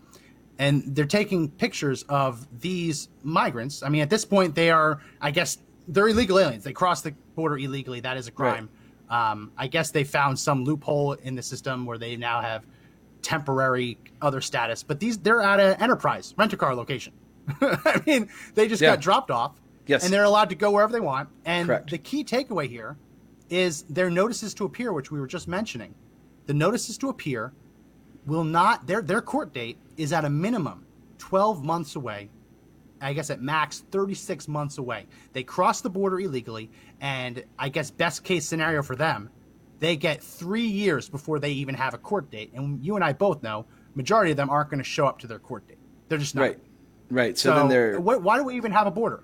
and 0.59 0.95
they're 0.95 1.05
taking 1.05 1.49
pictures 1.49 2.03
of 2.09 2.47
these 2.61 3.09
migrants. 3.23 3.83
I 3.83 3.89
mean, 3.89 4.01
at 4.01 4.09
this 4.09 4.25
point, 4.25 4.55
they 4.55 4.69
are, 4.71 5.01
I 5.21 5.31
guess, 5.31 5.57
they're 5.87 6.07
illegal 6.07 6.39
aliens. 6.39 6.63
They 6.63 6.73
crossed 6.73 7.03
the 7.03 7.11
border 7.35 7.57
illegally. 7.57 7.99
That 7.99 8.17
is 8.17 8.27
a 8.27 8.31
crime. 8.31 8.69
Um, 9.09 9.51
I 9.57 9.67
guess 9.67 9.91
they 9.91 10.03
found 10.03 10.39
some 10.39 10.63
loophole 10.63 11.13
in 11.13 11.35
the 11.35 11.43
system 11.43 11.85
where 11.85 11.97
they 11.97 12.15
now 12.15 12.41
have 12.41 12.63
temporary 13.21 13.97
other 14.21 14.41
status. 14.41 14.83
But 14.83 14.99
these 14.99 15.17
they're 15.17 15.41
at 15.41 15.59
an 15.59 15.81
enterprise 15.81 16.33
rent 16.37 16.53
a 16.53 16.57
car 16.57 16.75
location. 16.75 17.13
I 17.61 18.01
mean, 18.05 18.29
they 18.55 18.67
just 18.67 18.81
Yeah. 18.81 18.91
got 18.91 19.01
dropped 19.01 19.31
off. 19.31 19.59
Yes. 19.87 20.03
And 20.03 20.11
they're 20.11 20.23
allowed 20.23 20.49
to 20.49 20.55
go 20.55 20.71
wherever 20.71 20.91
they 20.91 20.99
want. 20.99 21.29
And 21.45 21.67
Correct. 21.67 21.91
the 21.91 21.99
key 21.99 22.23
takeaway 22.23 22.67
here 22.67 22.97
is 23.51 23.83
their 23.83 24.09
notices 24.09 24.55
to 24.55 24.65
appear, 24.65 24.91
which 24.93 25.11
we 25.11 25.19
were 25.19 25.27
just 25.27 25.47
mentioning. 25.47 25.93
The 26.47 26.55
notices 26.55 26.97
to 26.99 27.09
appear 27.09 27.53
will 28.25 28.43
not 28.43 28.87
their 28.87 29.03
their 29.03 29.21
court 29.21 29.53
date 29.53 29.77
is 29.97 30.13
at 30.13 30.25
a 30.25 30.29
minimum 30.29 30.85
12 31.17 31.63
months 31.63 31.95
away. 31.95 32.29
I 33.01 33.13
guess 33.13 33.29
at 33.29 33.41
max 33.41 33.83
36 33.91 34.47
months 34.47 34.77
away. 34.77 35.05
They 35.33 35.43
cross 35.43 35.81
the 35.81 35.89
border 35.89 36.19
illegally, 36.19 36.71
and 37.01 37.43
I 37.59 37.69
guess 37.69 37.91
best 37.91 38.23
case 38.23 38.47
scenario 38.47 38.81
for 38.81 38.95
them, 38.95 39.29
they 39.79 39.95
get 39.97 40.23
three 40.23 40.65
years 40.65 41.09
before 41.09 41.39
they 41.39 41.51
even 41.51 41.75
have 41.75 41.93
a 41.93 41.97
court 41.97 42.31
date. 42.31 42.51
And 42.53 42.83
you 42.83 42.95
and 42.95 43.03
I 43.03 43.13
both 43.13 43.43
know, 43.43 43.65
majority 43.95 44.31
of 44.31 44.37
them 44.37 44.49
aren't 44.49 44.69
going 44.69 44.79
to 44.79 44.89
show 44.89 45.05
up 45.05 45.19
to 45.19 45.27
their 45.27 45.39
court 45.39 45.67
date. 45.67 45.77
They're 46.07 46.17
just 46.17 46.35
not. 46.35 46.41
Right. 46.41 46.59
Right. 47.09 47.37
So, 47.37 47.49
So, 47.49 47.55
then 47.55 47.67
they're 47.67 47.97
wh- 47.99 48.23
why 48.23 48.37
do 48.37 48.45
we 48.45 48.55
even 48.55 48.71
have 48.71 48.87
a 48.87 48.91
border? 48.91 49.23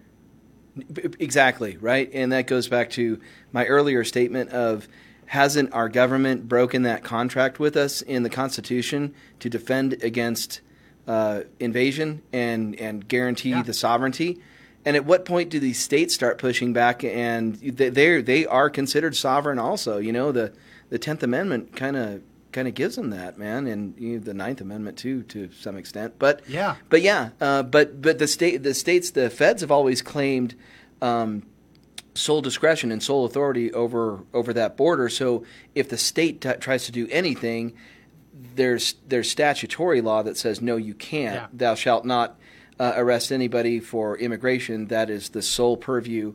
Exactly, 1.20 1.78
right? 1.78 2.10
And 2.14 2.32
that 2.32 2.48
goes 2.48 2.68
back 2.68 2.92
to 2.92 3.20
my 3.52 3.66
earlier 3.66 4.04
statement 4.04 4.52
of 4.52 4.88
hasn't 5.32 5.74
our 5.74 5.88
government 5.88 6.50
broken 6.50 6.82
that 6.84 7.06
contract 7.06 7.58
with 7.58 7.78
us 7.78 8.02
in 8.02 8.24
the 8.24 8.30
Constitution 8.30 9.14
to 9.40 9.50
defend 9.50 9.94
against 10.04 10.60
uh, 11.08 11.42
invasion 11.58 12.22
and, 12.34 12.76
and 12.76 13.08
guarantee 13.08 13.52
Yeah. 13.52 13.64
the 13.64 13.74
sovereignty? 13.74 14.40
And 14.84 14.98
at 14.98 15.06
what 15.06 15.24
point 15.24 15.50
do 15.50 15.58
these 15.58 15.80
states 15.80 16.14
start 16.14 16.38
pushing 16.38 16.74
back? 16.74 17.02
And 17.06 17.56
they 17.56 17.88
they're- 17.90 18.70
considered 18.70 19.16
sovereign, 19.16 19.58
also. 19.58 20.00
You 20.00 20.12
know, 20.12 20.32
the 20.34 20.52
the 20.90 21.00
Tenth 21.00 21.24
Amendment 21.24 21.78
kind 21.78 21.96
of 21.96 22.22
kind 22.52 22.68
of 22.68 22.74
gives 22.74 22.98
them 22.98 23.12
that, 23.12 23.38
man, 23.38 23.68
and 23.68 23.94
you 23.98 24.18
know, 24.18 24.20
the 24.20 24.34
Ninth 24.34 24.60
Amendment 24.60 24.98
too, 24.98 25.24
to 25.24 25.50
some 25.58 25.78
extent. 25.78 26.16
But 26.20 26.42
Yeah. 26.46 26.76
but 26.90 27.02
yeah, 27.02 27.30
uh, 27.40 27.64
but 27.64 28.02
but 28.02 28.20
the 28.20 28.28
state, 28.28 28.64
the 28.64 28.74
states, 28.74 29.12
the 29.12 29.30
feds 29.30 29.62
have 29.62 29.72
always 29.72 30.02
claimed 30.02 30.56
um, 31.02 31.44
sole 32.14 32.42
discretion 32.42 32.92
and 32.92 33.02
sole 33.02 33.26
authority 33.26 33.72
over 33.74 34.20
over 34.34 34.54
that 34.54 34.78
border. 34.78 35.10
So 35.10 35.44
if 35.76 35.90
the 35.90 35.98
state 35.98 36.42
t- 36.42 36.52
tries 36.60 36.86
to 36.86 36.92
do 36.92 37.08
anything, 37.12 37.74
there's 38.56 38.96
there's 39.08 39.30
statutory 39.30 40.02
law 40.02 40.24
that 40.24 40.38
says 40.38 40.62
no, 40.62 40.76
you 40.78 40.94
can't. 40.94 41.36
Yeah. 41.36 41.48
Thou 41.54 41.76
shalt 41.76 42.06
not 42.06 42.38
uh, 42.80 42.94
arrest 42.96 43.32
anybody 43.32 43.80
for 43.80 44.18
immigration. 44.18 44.88
That 44.88 45.10
is 45.10 45.30
the 45.30 45.42
sole 45.42 45.78
purview 45.78 46.34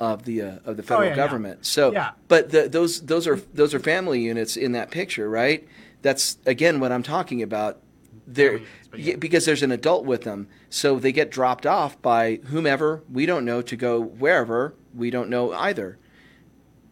of 0.00 0.24
the 0.24 0.42
uh, 0.42 0.58
of 0.64 0.76
the 0.76 0.82
federal 0.82 1.00
Oh, 1.00 1.04
yeah, 1.04 1.10
yeah. 1.10 1.16
government. 1.16 1.66
So, 1.66 1.92
Yeah. 1.92 2.10
but 2.28 2.50
the, 2.50 2.68
those 2.68 3.02
those 3.02 3.26
are 3.26 3.36
those 3.54 3.74
are 3.74 3.78
family 3.80 4.20
units 4.20 4.56
in 4.56 4.72
that 4.72 4.90
picture, 4.90 5.28
right? 5.28 5.66
That's 6.02 6.38
again 6.46 6.80
what 6.80 6.92
I'm 6.92 7.02
talking 7.02 7.42
about. 7.42 7.78
There, 8.26 8.50
Family 8.58 8.60
units, 8.64 8.88
but 8.90 9.00
yeah, 9.00 9.10
yeah. 9.10 9.16
because 9.16 9.44
there's 9.44 9.62
an 9.62 9.72
adult 9.72 10.04
with 10.04 10.22
them, 10.22 10.48
so 10.70 10.98
they 10.98 11.12
get 11.12 11.30
dropped 11.30 11.66
off 11.66 12.00
by 12.00 12.36
whomever 12.46 13.02
we 13.12 13.26
don't 13.26 13.44
know 13.44 13.62
to 13.62 13.76
go 13.76 14.00
wherever 14.00 14.74
we 14.94 15.10
don't 15.10 15.28
know 15.30 15.52
either, 15.52 15.98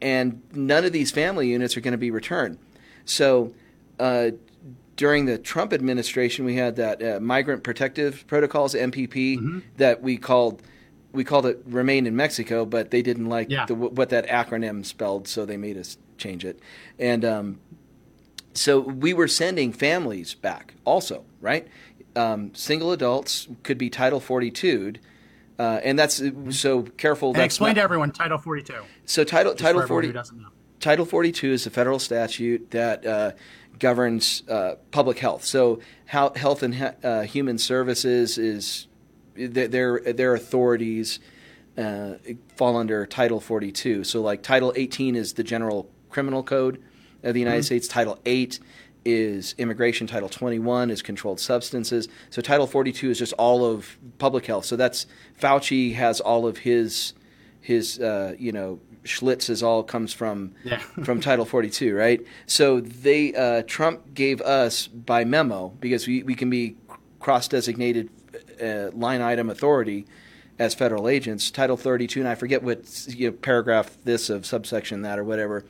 and 0.01 0.43
none 0.53 0.85
of 0.85 0.93
these 0.93 1.11
family 1.11 1.49
units 1.49 1.77
are 1.77 1.81
going 1.81 1.93
to 1.93 1.99
be 1.99 2.11
returned. 2.11 2.59
So. 3.05 3.53
Uh, 3.99 4.31
during 4.97 5.25
the 5.25 5.39
Trump 5.39 5.73
administration, 5.73 6.45
we 6.45 6.57
had 6.57 6.77
that 6.77 7.03
uh, 7.03 7.21
Migrant 7.21 7.63
Protective 7.63 8.27
Protocols 8.27 8.75
(MPP) 8.75 9.39
Mm-hmm. 9.39 9.59
that 9.79 10.03
we 10.03 10.19
called 10.19 10.63
we 11.13 11.25
called 11.25 11.47
it 11.47 11.63
"Remain 11.67 12.07
in 12.07 12.15
Mexico," 12.17 12.67
but 12.67 12.91
they 12.91 13.01
didn't 13.01 13.27
like 13.31 13.49
Yeah. 13.51 13.65
the, 13.67 13.75
what 13.75 14.11
that 14.11 14.27
acronym 14.27 14.85
spelled, 14.85 15.27
so 15.27 15.47
they 15.47 15.57
made 15.57 15.79
us 15.79 15.97
change 16.19 16.45
it. 16.45 16.61
And 16.99 17.25
um, 17.25 17.61
so 18.53 18.79
we 18.81 19.15
were 19.15 19.29
sending 19.29 19.73
families 19.73 20.35
back, 20.35 20.75
also, 20.85 21.25
right? 21.41 21.67
Um, 22.15 22.55
single 22.55 22.93
adults 22.93 23.49
could 23.63 23.79
be 23.79 23.89
Title 23.89 24.21
42'd, 24.21 24.99
uh, 25.61 25.79
and 25.85 25.99
that's 25.99 26.23
so 26.51 26.83
careful. 26.83 27.35
And 27.35 27.43
explain 27.43 27.71
not- 27.71 27.75
to 27.75 27.83
everyone 27.83 28.13
Title 28.13 28.39
42. 28.39 28.75
So 29.05 29.25
Title 29.25 29.53
just 29.53 29.63
Title 29.63 29.87
40 29.87 30.07
who 30.07 30.13
doesn't 30.15 30.41
know. 30.41 30.49
Title 30.81 31.05
42 31.05 31.53
is 31.53 31.67
a 31.67 31.71
federal 31.71 31.99
statute 31.99 32.71
that 32.71 33.05
uh, 33.05 33.33
governs 33.79 34.43
uh, 34.49 34.77
public 34.91 35.19
health. 35.19 35.45
So, 35.45 35.81
how, 36.07 36.33
Health 36.35 36.63
and 36.63 36.95
uh, 37.05 37.23
Human 37.23 37.59
Services 37.59 38.39
is 38.39 38.87
their 39.35 39.69
their, 39.69 40.13
their 40.15 40.35
authorities 40.35 41.21
uh, 41.77 42.15
fall 42.57 42.79
under 42.79 43.05
Title 43.05 43.41
42. 43.41 44.05
So, 44.05 44.23
like 44.23 44.43
Title 44.43 44.73
18 44.75 45.15
is 45.15 45.35
the 45.35 45.45
General 45.45 45.91
Criminal 46.09 46.43
Code 46.43 46.83
of 47.23 47.35
the 47.35 47.41
United 47.41 47.65
States. 47.65 47.87
Title 47.87 48.19
8 48.25 48.59
is 49.05 49.55
immigration. 49.59 50.07
Title 50.07 50.29
21 50.29 50.91
is 50.91 51.03
controlled 51.03 51.41
substances. 51.41 52.09
So, 52.31 52.43
Title 52.43 52.67
42 52.67 53.11
is 53.11 53.19
just 53.19 53.33
all 53.35 53.65
of 53.65 53.99
public 54.19 54.47
health. 54.47 54.65
So 54.65 54.77
that's 54.77 55.07
Fauci 55.41 55.95
has 55.95 56.21
all 56.21 56.47
of 56.47 56.59
his 56.59 57.15
his 57.61 57.99
uh, 58.01 58.35
you 58.39 58.53
know 58.53 58.81
Schlitz 59.05 59.49
is 59.49 59.63
all 59.63 59.83
comes 59.83 60.13
from 60.13 60.55
Yeah. 60.65 60.79
from 61.05 61.21
Title 61.21 61.45
42, 61.45 61.95
right? 61.95 62.21
So 62.47 62.81
they 62.81 63.35
uh, 63.35 63.63
Trump 63.67 64.15
gave 64.15 64.41
us 64.41 64.87
by 64.87 65.25
memo 65.25 65.69
because 65.81 66.07
we, 66.07 66.23
we 66.23 66.35
can 66.35 66.51
be 66.51 66.77
cross 67.19 67.49
designated 67.49 68.11
uh, 68.63 68.91
line 68.93 69.21
item 69.21 69.51
authority 69.51 70.07
as 70.59 70.75
federal 70.75 71.09
agents. 71.09 71.51
Title 71.51 71.77
32, 71.77 72.21
and 72.21 72.29
I 72.29 72.35
forget 72.35 72.63
what 72.63 73.07
you 73.09 73.31
know, 73.31 73.37
paragraph 73.37 73.97
this 74.05 74.29
of 74.29 74.45
subsection 74.45 75.03
that 75.03 75.19
or 75.19 75.25
whatever 75.25 75.65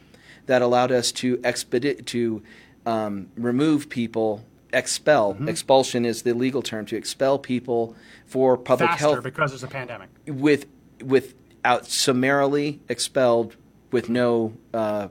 that 0.46 0.62
allowed 0.62 0.90
us 0.90 1.12
to 1.12 1.40
expedite 1.44 2.06
to 2.06 2.42
um, 2.90 3.28
remove 3.36 3.88
people. 3.88 4.44
Expel. 4.72 5.34
Mm-hmm. 5.34 5.48
Expulsion 5.48 6.04
is 6.04 6.22
the 6.22 6.32
legal 6.32 6.62
term 6.62 6.86
to 6.86 6.96
expel 6.96 7.38
people 7.40 7.96
for 8.26 8.56
public 8.56 8.90
Faster 8.90 9.04
health 9.04 9.22
because 9.24 9.50
there's 9.50 9.64
a 9.64 9.66
pandemic. 9.66 10.08
with 10.26 10.66
without 11.04 11.86
summarily 11.86 12.78
expelled 12.88 13.56
with 13.90 14.08
no 14.08 14.52
uh, 14.72 15.08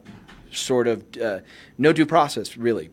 sort 0.51 0.87
of 0.87 1.03
uh, 1.21 1.39
no 1.77 1.91
due 1.91 2.05
process 2.05 2.55
really 2.57 2.89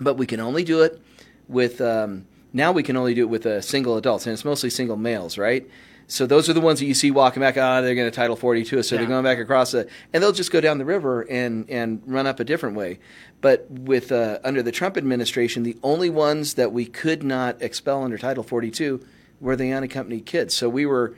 but 0.00 0.14
we 0.14 0.26
can 0.26 0.38
only 0.40 0.62
do 0.62 0.82
it 0.82 1.00
with 1.48 1.80
um, 1.80 2.26
now 2.52 2.70
we 2.70 2.82
can 2.82 2.96
only 2.96 3.14
do 3.14 3.22
it 3.22 3.28
with 3.28 3.44
uh, 3.46 3.60
single 3.60 3.96
adults 3.96 4.26
and 4.26 4.32
it's 4.34 4.44
mostly 4.44 4.70
single 4.70 4.96
males 4.96 5.36
right 5.36 5.68
so 6.06 6.24
those 6.26 6.48
are 6.48 6.52
the 6.54 6.60
ones 6.60 6.78
that 6.80 6.86
you 6.86 6.94
see 6.94 7.10
walking 7.10 7.40
back 7.40 7.56
ah 7.58 7.80
they're 7.80 7.94
going 7.94 8.10
to 8.10 8.14
title 8.14 8.36
42 8.36 8.82
so 8.82 8.94
Yeah. 8.94 9.00
they're 9.00 9.08
going 9.08 9.24
back 9.24 9.38
across 9.38 9.72
the 9.72 9.88
and 10.12 10.22
they'll 10.22 10.32
just 10.32 10.52
go 10.52 10.60
down 10.60 10.78
the 10.78 10.84
river 10.84 11.22
and 11.22 11.68
and 11.68 12.00
run 12.06 12.26
up 12.26 12.40
a 12.40 12.44
different 12.44 12.76
way 12.76 12.98
but 13.40 13.70
with 13.70 14.10
uh, 14.10 14.38
under 14.44 14.62
the 14.62 14.72
Trump 14.72 14.96
administration 14.96 15.62
the 15.62 15.76
only 15.82 16.10
ones 16.10 16.54
that 16.54 16.72
we 16.72 16.86
could 16.86 17.22
not 17.22 17.60
expel 17.62 18.02
under 18.02 18.18
title 18.18 18.42
42 18.42 19.04
were 19.40 19.56
the 19.56 19.72
unaccompanied 19.72 20.26
kids 20.26 20.54
so 20.54 20.68
we 20.68 20.86
were 20.86 21.14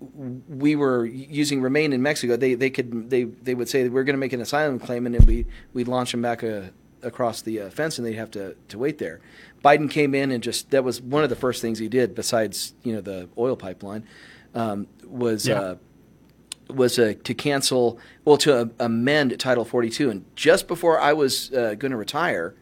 we 0.00 0.76
were 0.76 1.04
using 1.06 1.62
remain 1.62 1.92
in 1.92 2.02
Mexico, 2.02 2.36
they 2.36 2.54
they 2.54 2.70
could 2.70 3.10
they 3.10 3.24
they 3.24 3.54
would 3.54 3.68
say 3.68 3.82
that 3.82 3.92
we're 3.92 4.04
going 4.04 4.14
to 4.14 4.18
make 4.18 4.32
an 4.32 4.40
asylum 4.40 4.78
claim, 4.78 5.06
and 5.06 5.14
then 5.14 5.24
we 5.26 5.46
we 5.72 5.84
launch 5.84 6.12
them 6.12 6.22
back 6.22 6.44
uh, 6.44 6.62
across 7.02 7.42
the 7.42 7.60
uh, 7.60 7.70
fence, 7.70 7.98
and 7.98 8.06
they'd 8.06 8.14
have 8.14 8.30
to 8.32 8.54
to 8.68 8.78
wait 8.78 8.98
there. 8.98 9.20
Biden 9.64 9.90
came 9.90 10.14
in 10.14 10.30
and 10.30 10.42
just 10.42 10.70
that 10.70 10.84
was 10.84 11.00
one 11.00 11.24
of 11.24 11.30
the 11.30 11.36
first 11.36 11.62
things 11.62 11.78
he 11.78 11.88
did, 11.88 12.14
besides 12.14 12.74
you 12.82 12.92
know 12.92 13.00
the 13.00 13.28
oil 13.38 13.56
pipeline, 13.56 14.04
um, 14.54 14.86
was. 15.04 15.46
Yeah. 15.46 15.60
Uh, 15.60 15.76
was 16.68 16.98
uh, 16.98 17.14
to 17.24 17.34
cancel, 17.34 17.98
well, 18.24 18.36
to 18.38 18.54
uh, 18.56 18.64
amend 18.80 19.38
Title 19.38 19.64
42, 19.64 20.10
and 20.10 20.24
just 20.34 20.66
before 20.68 21.00
I 21.00 21.12
was 21.12 21.52
uh, 21.52 21.74
going 21.74 21.90
to 21.92 21.96
retire, 21.96 22.54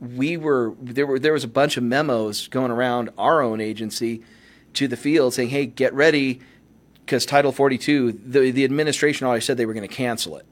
we 0.00 0.36
were 0.36 0.74
there 0.80 1.06
were 1.06 1.18
there 1.18 1.32
was 1.32 1.44
a 1.44 1.48
bunch 1.48 1.76
of 1.76 1.82
memos 1.84 2.48
going 2.48 2.70
around 2.70 3.10
our 3.16 3.40
own 3.40 3.60
agency 3.60 4.22
to 4.74 4.86
the 4.88 4.96
field 4.96 5.32
saying, 5.34 5.50
"Hey, 5.50 5.66
get 5.66 5.92
ready." 5.94 6.40
because 7.04 7.24
Title 7.24 7.52
42, 7.52 8.10
the, 8.26 8.50
the 8.50 8.64
administration 8.64 9.28
already 9.28 9.40
said 9.40 9.56
they 9.56 9.64
were 9.64 9.74
going 9.74 9.88
to 9.88 9.94
cancel 9.94 10.36
it. 10.38 10.44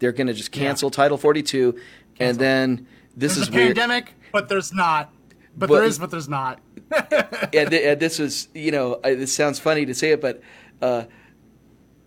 They're 0.00 0.10
going 0.10 0.26
to 0.26 0.32
just 0.32 0.50
cancel 0.50 0.90
Title 0.90 1.16
42, 1.16 1.78
and 2.18 2.36
then 2.40 2.88
this 3.16 3.36
There's 3.36 3.46
is 3.46 3.54
a 3.54 3.56
weird. 3.56 3.76
pandemic, 3.76 4.12
but 4.32 4.48
there's 4.48 4.72
not. 4.72 5.12
But, 5.56 5.68
But- 5.68 5.76
there 5.76 5.84
is, 5.84 6.00
but 6.00 6.10
there's 6.10 6.28
not. 6.28 6.58
and, 6.90 7.70
th- 7.70 7.72
and 7.86 8.00
this 8.00 8.18
is, 8.18 8.48
you 8.52 8.72
know, 8.72 8.98
this 9.04 9.32
sounds 9.32 9.60
funny 9.60 9.86
to 9.86 9.94
say 9.94 10.10
it, 10.10 10.20
but 10.20 10.42
uh, 10.80 11.04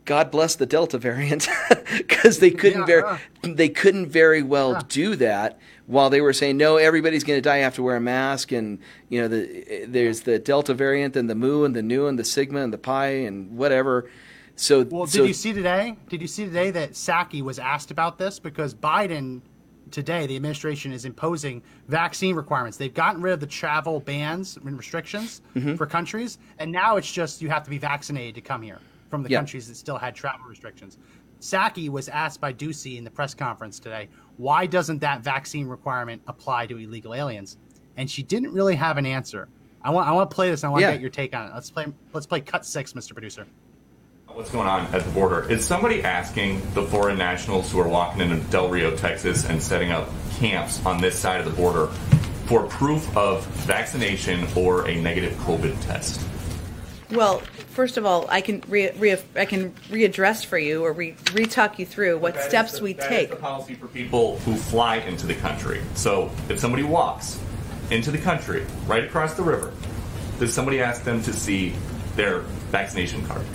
God 0.05 0.31
bless 0.31 0.55
the 0.55 0.65
Delta 0.65 0.97
variant 0.97 1.47
because 1.97 2.39
they 2.39 2.51
couldn't 2.51 2.81
Yeah, 2.81 2.85
very, 2.85 3.01
yeah. 3.43 3.53
they 3.55 3.69
couldn't 3.69 4.07
very 4.09 4.41
well 4.43 4.81
do 4.87 5.15
that 5.17 5.59
while 5.87 6.09
they 6.09 6.21
were 6.21 6.33
saying 6.33 6.57
no, 6.57 6.77
everybody's 6.77 7.23
going 7.23 7.37
to 7.37 7.41
die. 7.41 7.57
You 7.57 7.63
have 7.63 7.75
to 7.75 7.83
wear 7.83 7.95
a 7.95 8.01
mask, 8.01 8.51
and 8.51 8.79
you 9.09 9.21
know, 9.21 9.27
the, 9.27 9.85
there's 9.87 10.21
the 10.21 10.39
Delta 10.39 10.73
variant 10.73 11.15
and 11.15 11.29
the 11.29 11.35
Mu 11.35 11.63
and 11.63 11.75
the 11.75 11.81
Nu 11.83 12.07
and 12.07 12.17
the 12.19 12.23
Sigma 12.23 12.61
and 12.61 12.71
the 12.71 12.77
Pi 12.77 13.07
and 13.07 13.57
whatever. 13.57 14.09
So, 14.55 14.83
Well, 14.83 15.05
so 15.07 15.19
did 15.21 15.27
you 15.27 15.33
see 15.33 15.53
today? 15.53 15.95
Did 16.07 16.21
you 16.21 16.27
see 16.27 16.45
today 16.45 16.71
that 16.71 16.91
Psaki 16.91 17.41
was 17.41 17.59
asked 17.59 17.91
about 17.91 18.17
this 18.17 18.39
because 18.39 18.73
Biden 18.73 19.41
today 19.91 20.25
the 20.27 20.35
administration 20.35 20.91
is 20.91 21.05
imposing 21.05 21.61
vaccine 21.87 22.35
requirements. 22.35 22.77
They've 22.77 22.93
gotten 22.93 23.21
rid 23.21 23.33
of 23.33 23.39
the 23.39 23.47
travel 23.47 23.99
bans 23.99 24.57
and 24.57 24.77
restrictions 24.77 25.41
Mm-hmm. 25.55 25.75
for 25.75 25.85
countries, 25.85 26.37
and 26.59 26.71
now 26.71 26.95
it's 26.97 27.11
just 27.11 27.41
you 27.41 27.49
have 27.49 27.63
to 27.63 27.69
be 27.69 27.77
vaccinated 27.77 28.35
to 28.35 28.41
come 28.41 28.61
here 28.61 28.79
from 29.09 29.23
the 29.23 29.29
Yeah. 29.29 29.37
countries 29.39 29.67
that 29.67 29.75
still 29.75 29.97
had 29.97 30.15
travel 30.15 30.45
restrictions. 30.47 30.97
Psaki 31.41 31.89
was 31.89 32.09
asked 32.09 32.39
by 32.41 32.53
Doocy 32.53 32.97
in 32.97 33.03
the 33.03 33.11
press 33.11 33.33
conference 33.33 33.79
today, 33.79 34.09
why 34.37 34.65
doesn't 34.65 34.99
that 34.99 35.21
vaccine 35.21 35.67
requirement 35.67 36.21
apply 36.27 36.65
to 36.67 36.77
illegal 36.77 37.13
aliens? 37.13 37.57
And 37.97 38.09
she 38.09 38.23
didn't 38.23 38.51
really 38.51 38.75
have 38.75 38.97
an 38.97 39.05
answer. 39.05 39.47
I 39.83 39.91
want 39.91 40.07
I 40.07 40.11
want 40.11 40.29
to 40.29 40.35
play 40.35 40.49
this. 40.49 40.63
and 40.63 40.69
I 40.69 40.71
want 40.71 40.81
Yeah. 40.81 40.87
to 40.91 40.93
get 40.93 41.01
your 41.01 41.09
take 41.11 41.35
on 41.35 41.47
it. 41.47 41.53
Let's 41.53 41.69
play 41.69 41.85
let's 42.13 42.25
play 42.25 42.41
cut 42.41 42.65
six, 42.65 42.93
Mr. 42.93 43.13
Producer. 43.13 43.45
What's 44.27 44.49
going 44.51 44.67
on 44.67 44.81
at 44.93 45.03
the 45.05 45.11
border? 45.11 45.49
Is 45.49 45.63
somebody 45.65 46.03
asking 46.03 46.61
the 46.73 46.81
foreign 46.83 47.17
nationals 47.17 47.71
who 47.71 47.79
are 47.79 47.87
walking 47.87 48.19
into 48.21 48.35
Del 48.49 48.67
Rio, 48.67 48.93
Texas, 48.95 49.45
and 49.45 49.61
setting 49.61 49.91
up 49.91 50.09
camps 50.37 50.85
on 50.85 50.99
this 50.99 51.17
side 51.17 51.39
of 51.39 51.45
the 51.45 51.53
border 51.55 51.87
for 52.47 52.63
proof 52.67 53.15
of 53.15 53.45
vaccination 53.65 54.45
or 54.55 54.87
a 54.89 54.95
negative 55.01 55.33
COVID 55.39 55.79
test? 55.85 56.19
Well, 57.11 57.39
first 57.69 57.97
of 57.97 58.05
all, 58.05 58.25
I 58.29 58.41
can 58.41 58.63
re, 58.67 58.91
re, 58.91 59.17
I 59.35 59.45
can 59.45 59.71
readdress 59.89 60.45
for 60.45 60.57
you 60.57 60.83
or 60.83 60.91
re, 60.91 61.15
re-talk 61.33 61.77
you 61.77 61.85
through 61.85 62.17
what 62.17 62.33
That 62.33 62.39
is 62.41 62.45
steps 62.47 62.77
the- 62.77 62.83
we 62.83 62.93
that 62.93 63.03
is 63.03 63.07
take. 63.09 63.29
the 63.29 63.35
policy 63.35 63.75
for 63.75 63.87
people 63.87 64.39
who 64.39 64.55
fly 64.55 64.97
into 64.97 65.27
the 65.27 65.35
country. 65.35 65.81
So 65.93 66.31
if 66.49 66.59
somebody 66.59 66.83
walks 66.83 67.39
into 67.91 68.09
the 68.11 68.17
country 68.17 68.65
right 68.87 69.03
across 69.03 69.35
the 69.35 69.43
river 69.43 69.71
does 70.39 70.53
somebody 70.53 70.81
ask 70.81 71.03
them 71.05 71.21
to 71.23 71.31
see 71.31 71.73
their 72.17 72.39
vaccination 72.71 73.25
card? 73.25 73.45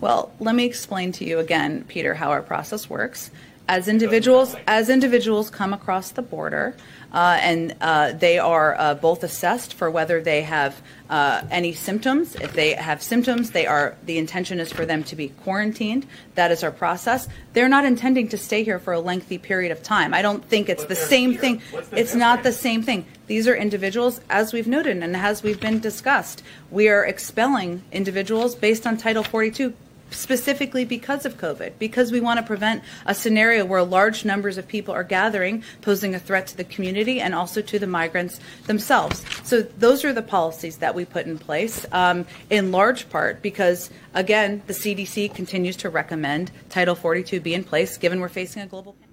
Well, 0.00 0.32
let 0.40 0.54
me 0.56 0.64
explain 0.64 1.12
to 1.12 1.24
you 1.24 1.38
again, 1.38 1.84
Peter, 1.86 2.14
how 2.14 2.30
our 2.30 2.42
process 2.42 2.90
works. 2.90 3.30
As 3.70 3.86
individuals, 3.86 4.56
as 4.66 4.90
individuals 4.90 5.48
come 5.48 5.72
across 5.72 6.10
the 6.10 6.22
border, 6.22 6.74
uh, 7.12 7.38
and 7.40 7.76
uh, 7.80 8.10
they 8.10 8.36
are 8.36 8.74
uh, 8.76 8.94
both 8.94 9.22
assessed 9.22 9.74
for 9.74 9.88
whether 9.88 10.20
they 10.20 10.42
have 10.42 10.82
uh, 11.08 11.42
any 11.52 11.72
symptoms. 11.72 12.34
If 12.34 12.52
they 12.54 12.72
have 12.74 13.00
symptoms, 13.00 13.52
they 13.52 13.68
are 13.68 13.96
the 14.04 14.18
intention 14.18 14.58
is 14.58 14.72
for 14.72 14.84
them 14.84 15.04
to 15.04 15.14
be 15.14 15.28
quarantined. 15.44 16.04
That 16.34 16.50
is 16.50 16.64
our 16.64 16.72
process. 16.72 17.28
They're 17.52 17.68
not 17.68 17.84
intending 17.84 18.26
to 18.30 18.38
stay 18.38 18.64
here 18.64 18.80
for 18.80 18.92
a 18.92 18.98
lengthy 18.98 19.38
period 19.38 19.70
of 19.70 19.84
time. 19.84 20.14
I 20.14 20.22
don't 20.22 20.44
think 20.44 20.68
it's 20.68 20.82
But 20.82 20.88
the 20.88 20.96
same 20.96 21.30
here. 21.30 21.40
thing. 21.40 21.62
The 21.70 22.00
It's 22.00 22.16
not 22.16 22.42
the 22.42 22.52
same 22.52 22.82
thing. 22.82 23.06
These 23.28 23.46
are 23.46 23.54
individuals, 23.54 24.20
as 24.28 24.52
we've 24.52 24.66
noted 24.66 24.96
and 24.96 25.16
as 25.16 25.44
we've 25.44 25.60
been 25.60 25.78
discussed. 25.78 26.42
We 26.72 26.88
are 26.88 27.06
expelling 27.06 27.84
individuals 27.92 28.56
based 28.56 28.84
on 28.84 28.96
Title 28.96 29.22
42 29.22 29.74
specifically 30.10 30.84
because 30.84 31.24
of 31.24 31.36
COVID, 31.38 31.72
because 31.78 32.12
we 32.12 32.20
want 32.20 32.38
to 32.38 32.46
prevent 32.46 32.82
a 33.06 33.14
scenario 33.14 33.64
where 33.64 33.82
large 33.82 34.24
numbers 34.24 34.58
of 34.58 34.66
people 34.68 34.94
are 34.94 35.04
gathering, 35.04 35.62
posing 35.80 36.14
a 36.14 36.18
threat 36.18 36.46
to 36.48 36.56
the 36.56 36.64
community 36.64 37.20
and 37.20 37.34
also 37.34 37.62
to 37.62 37.78
the 37.78 37.86
migrants 37.86 38.40
themselves. 38.66 39.24
So 39.44 39.62
those 39.62 40.04
are 40.04 40.12
the 40.12 40.22
policies 40.22 40.78
that 40.78 40.94
we 40.94 41.04
put 41.04 41.26
in 41.26 41.38
place, 41.38 41.86
um, 41.92 42.26
in 42.50 42.72
large 42.72 43.08
part 43.10 43.42
because, 43.42 43.90
again, 44.14 44.62
the 44.66 44.72
CDC 44.72 45.34
continues 45.34 45.76
to 45.76 45.90
recommend 45.90 46.50
Title 46.68 46.94
42 46.94 47.40
be 47.40 47.54
in 47.54 47.64
place, 47.64 47.96
given 47.96 48.20
we're 48.20 48.28
facing 48.28 48.62
a 48.62 48.66
global 48.66 48.92
pandemic. 48.92 49.10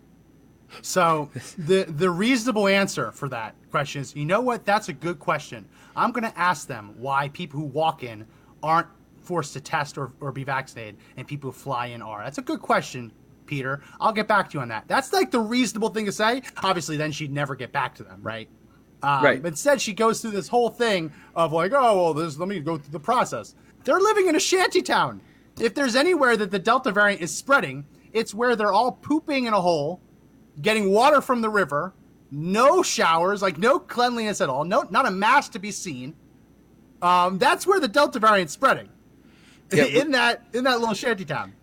So 0.81 1.29
the 1.57 1.85
the 1.87 2.09
reasonable 2.09 2.67
answer 2.67 3.11
for 3.11 3.29
that 3.29 3.55
question 3.71 4.01
is, 4.01 4.15
you 4.15 4.25
know 4.25 4.41
what? 4.41 4.65
That's 4.65 4.89
a 4.89 4.93
good 4.93 5.17
question. 5.17 5.65
I'm 5.95 6.11
going 6.11 6.29
to 6.29 6.37
ask 6.37 6.67
them 6.67 6.95
why 6.97 7.29
people 7.29 7.59
who 7.59 7.65
walk 7.65 8.03
in 8.03 8.27
aren't 8.61 8.87
forced 9.28 9.53
to 9.53 9.61
test 9.61 9.97
or, 9.97 10.13
or 10.21 10.32
be 10.32 10.43
vaccinated, 10.43 10.97
and 11.17 11.28
people 11.28 11.51
who 11.51 11.57
fly 11.57 11.88
in 11.88 12.01
are. 12.01 12.23
That's 12.23 12.38
a 12.38 12.41
good 12.41 12.61
question, 12.61 13.11
Peter. 13.45 13.82
I'll 13.99 14.13
get 14.13 14.28
back 14.28 14.49
to 14.49 14.57
you 14.57 14.61
on 14.61 14.69
that. 14.69 14.88
That's 14.88 15.11
like 15.13 15.32
the 15.32 15.39
reasonable 15.39 15.89
thing 15.89 16.05
to 16.05 16.11
say. 16.11 16.41
Obviously, 16.63 16.97
then 16.97 17.11
she'd 17.11 17.32
never 17.32 17.55
get 17.55 17.71
back 17.71 17.93
to 17.95 18.03
them, 18.03 18.19
right? 18.23 18.49
Um, 19.03 19.23
Right. 19.23 19.41
But 19.41 19.49
instead, 19.49 19.82
she 19.82 19.93
goes 19.93 20.21
through 20.21 20.32
this 20.32 20.47
whole 20.47 20.69
thing 20.69 21.11
of 21.36 21.53
like, 21.53 21.71
oh, 21.75 22.03
well, 22.03 22.13
this, 22.13 22.38
let 22.39 22.49
me 22.49 22.59
go 22.59 22.78
through 22.78 22.91
the 22.91 22.99
process. 22.99 23.53
They're 23.84 23.99
living 23.99 24.28
in 24.28 24.36
a 24.36 24.39
shanty 24.39 24.82
town. 24.82 25.21
If 25.59 25.75
there's 25.75 25.95
anywhere 25.95 26.38
that 26.38 26.51
the 26.51 26.59
Delta 26.59 26.91
variant 26.91 27.21
is 27.21 27.36
spreading, 27.36 27.86
it's 28.13 28.34
where 28.34 28.55
they're 28.55 28.73
all 28.73 28.91
pooping 28.91 29.45
in 29.45 29.53
a 29.53 29.61
hole, 29.61 30.01
getting 30.61 30.91
water 30.91 31.21
from 31.21 31.41
the 31.41 31.49
river, 31.49 31.93
no 32.32 32.84
showers, 32.84 33.41
like 33.41 33.57
no 33.57 33.80
cleanliness 33.80 34.41
at 34.41 34.49
all, 34.49 34.65
no, 34.65 34.86
not 34.89 35.05
a 35.07 35.11
mask 35.11 35.51
to 35.53 35.59
be 35.59 35.71
seen. 35.71 36.15
Um, 37.01 37.38
that's 37.38 37.67
where 37.67 37.80
the 37.80 37.88
Delta 37.88 38.19
variant's 38.19 38.53
spreading. 38.53 38.89
Yeah, 39.72 39.84
in 40.01 40.11
that 40.11 40.43
in 40.53 40.63
that 40.63 40.80
little 40.80 40.95
shanty 40.95 41.26
town. 41.26 41.53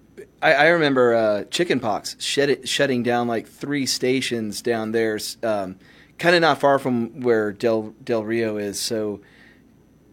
I, 0.40 0.52
I 0.52 0.66
remember 0.68 1.14
uh, 1.14 1.44
chickenpox 1.44 2.16
shed 2.20 2.68
shutting 2.68 3.02
down 3.02 3.26
like 3.26 3.48
three 3.48 3.86
stations 3.86 4.62
down 4.62 4.92
there, 4.92 5.18
um, 5.42 5.76
kind 6.18 6.34
of 6.36 6.42
not 6.42 6.60
far 6.60 6.78
from 6.78 7.22
where 7.22 7.52
Del 7.52 7.94
Del 8.04 8.24
Rio 8.24 8.56
is. 8.56 8.80
So, 8.80 9.20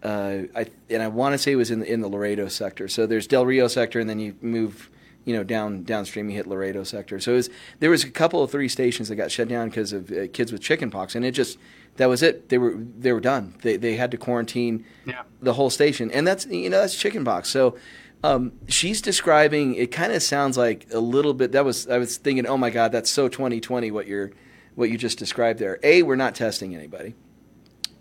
uh, 0.04 0.44
I 0.56 0.68
and 0.90 1.04
I 1.04 1.08
want 1.08 1.34
to 1.34 1.38
say 1.38 1.52
it 1.52 1.56
was 1.58 1.72
in 1.72 1.80
the, 1.82 1.92
in 1.92 2.02
the 2.02 2.08
Laredo 2.08 2.48
sector. 2.48 2.88
So 2.88 3.06
there's 3.06 3.28
Del 3.28 3.46
Rio 3.46 3.68
sector, 3.68 4.00
and 4.00 4.10
then 4.10 4.20
you 4.20 4.36
move, 4.42 4.90
you 5.26 5.36
know, 5.36 5.44
down 5.44 5.84
downstream, 5.84 6.30
you 6.30 6.36
hit 6.36 6.48
Laredo 6.48 6.84
sector. 6.84 7.20
So 7.20 7.34
it 7.34 7.36
was, 7.36 7.50
there 7.80 7.90
was 7.90 8.04
a 8.04 8.10
couple 8.10 8.42
of 8.42 8.52
three 8.52 8.70
stations 8.70 9.10
that 9.10 9.16
got 9.16 9.32
shut 9.32 9.48
down 9.48 9.70
because 9.70 9.94
of 9.94 10.12
uh, 10.12 10.28
kids 10.34 10.52
with 10.52 10.62
chickenpox, 10.62 11.14
and 11.16 11.26
it 11.26 11.32
just 11.32 11.58
that 11.98 12.08
was 12.10 12.24
it. 12.24 12.50
They 12.50 12.58
were 12.58 12.76
they 12.78 13.12
were 13.14 13.20
done. 13.20 13.56
They 13.62 13.78
they 13.78 13.96
had 13.96 14.12
to 14.12 14.18
quarantine 14.18 14.86
Yeah. 15.06 15.24
the 15.42 15.54
whole 15.54 15.70
station, 15.70 16.10
and 16.12 16.26
that's 16.28 16.46
you 16.46 16.70
know 16.70 16.80
that's 16.82 16.96
chickenpox. 16.98 17.50
So 17.50 17.76
um, 18.24 18.54
she's 18.68 19.02
describing. 19.02 19.76
It 19.76 19.92
kind 19.92 20.14
of 20.14 20.22
sounds 20.24 20.58
like 20.58 20.88
a 20.94 21.00
little 21.00 21.34
bit. 21.34 21.52
That 21.52 21.66
was 21.66 21.88
I 21.88 21.98
was 21.98 22.18
thinking, 22.18 22.46
oh 22.48 22.58
my 22.58 22.70
god, 22.70 22.92
that's 22.92 23.10
so 23.10 23.28
2020. 23.28 23.92
What 23.92 24.08
you're 24.08 24.32
what 24.76 24.90
you 24.90 24.98
just 24.98 25.18
described 25.20 25.60
there. 25.60 25.80
A, 25.84 26.02
we're 26.04 26.16
not 26.16 26.34
testing 26.36 26.74
anybody. 26.76 27.14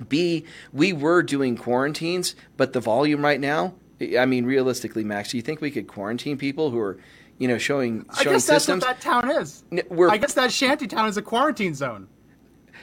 B, 0.09 0.45
we 0.73 0.93
were 0.93 1.23
doing 1.23 1.57
quarantines, 1.57 2.35
but 2.57 2.73
the 2.73 2.81
volume 2.81 3.23
right 3.23 3.41
now. 3.41 3.75
I 4.19 4.25
mean, 4.25 4.47
realistically, 4.47 5.05
Max, 5.05 5.31
do 5.33 5.37
you 5.37 5.43
think 5.43 5.61
we 5.61 5.71
could 5.71 5.87
quarantine 5.87 6.39
people 6.39 6.71
who 6.71 6.79
are, 6.79 6.99
you 7.37 7.47
know, 7.49 7.59
showing 7.59 8.07
I 8.09 8.25
guess 8.25 8.47
that's 8.47 8.65
systems? 8.65 8.83
what 8.83 8.99
that 8.99 9.01
town 9.03 9.31
is. 9.31 9.63
We're- 9.91 10.11
I 10.11 10.17
guess 10.17 10.33
that 10.35 10.53
shanty 10.53 10.87
town 10.87 11.07
is 11.07 11.19
a 11.19 11.23
quarantine 11.23 11.75
zone. 11.75 12.09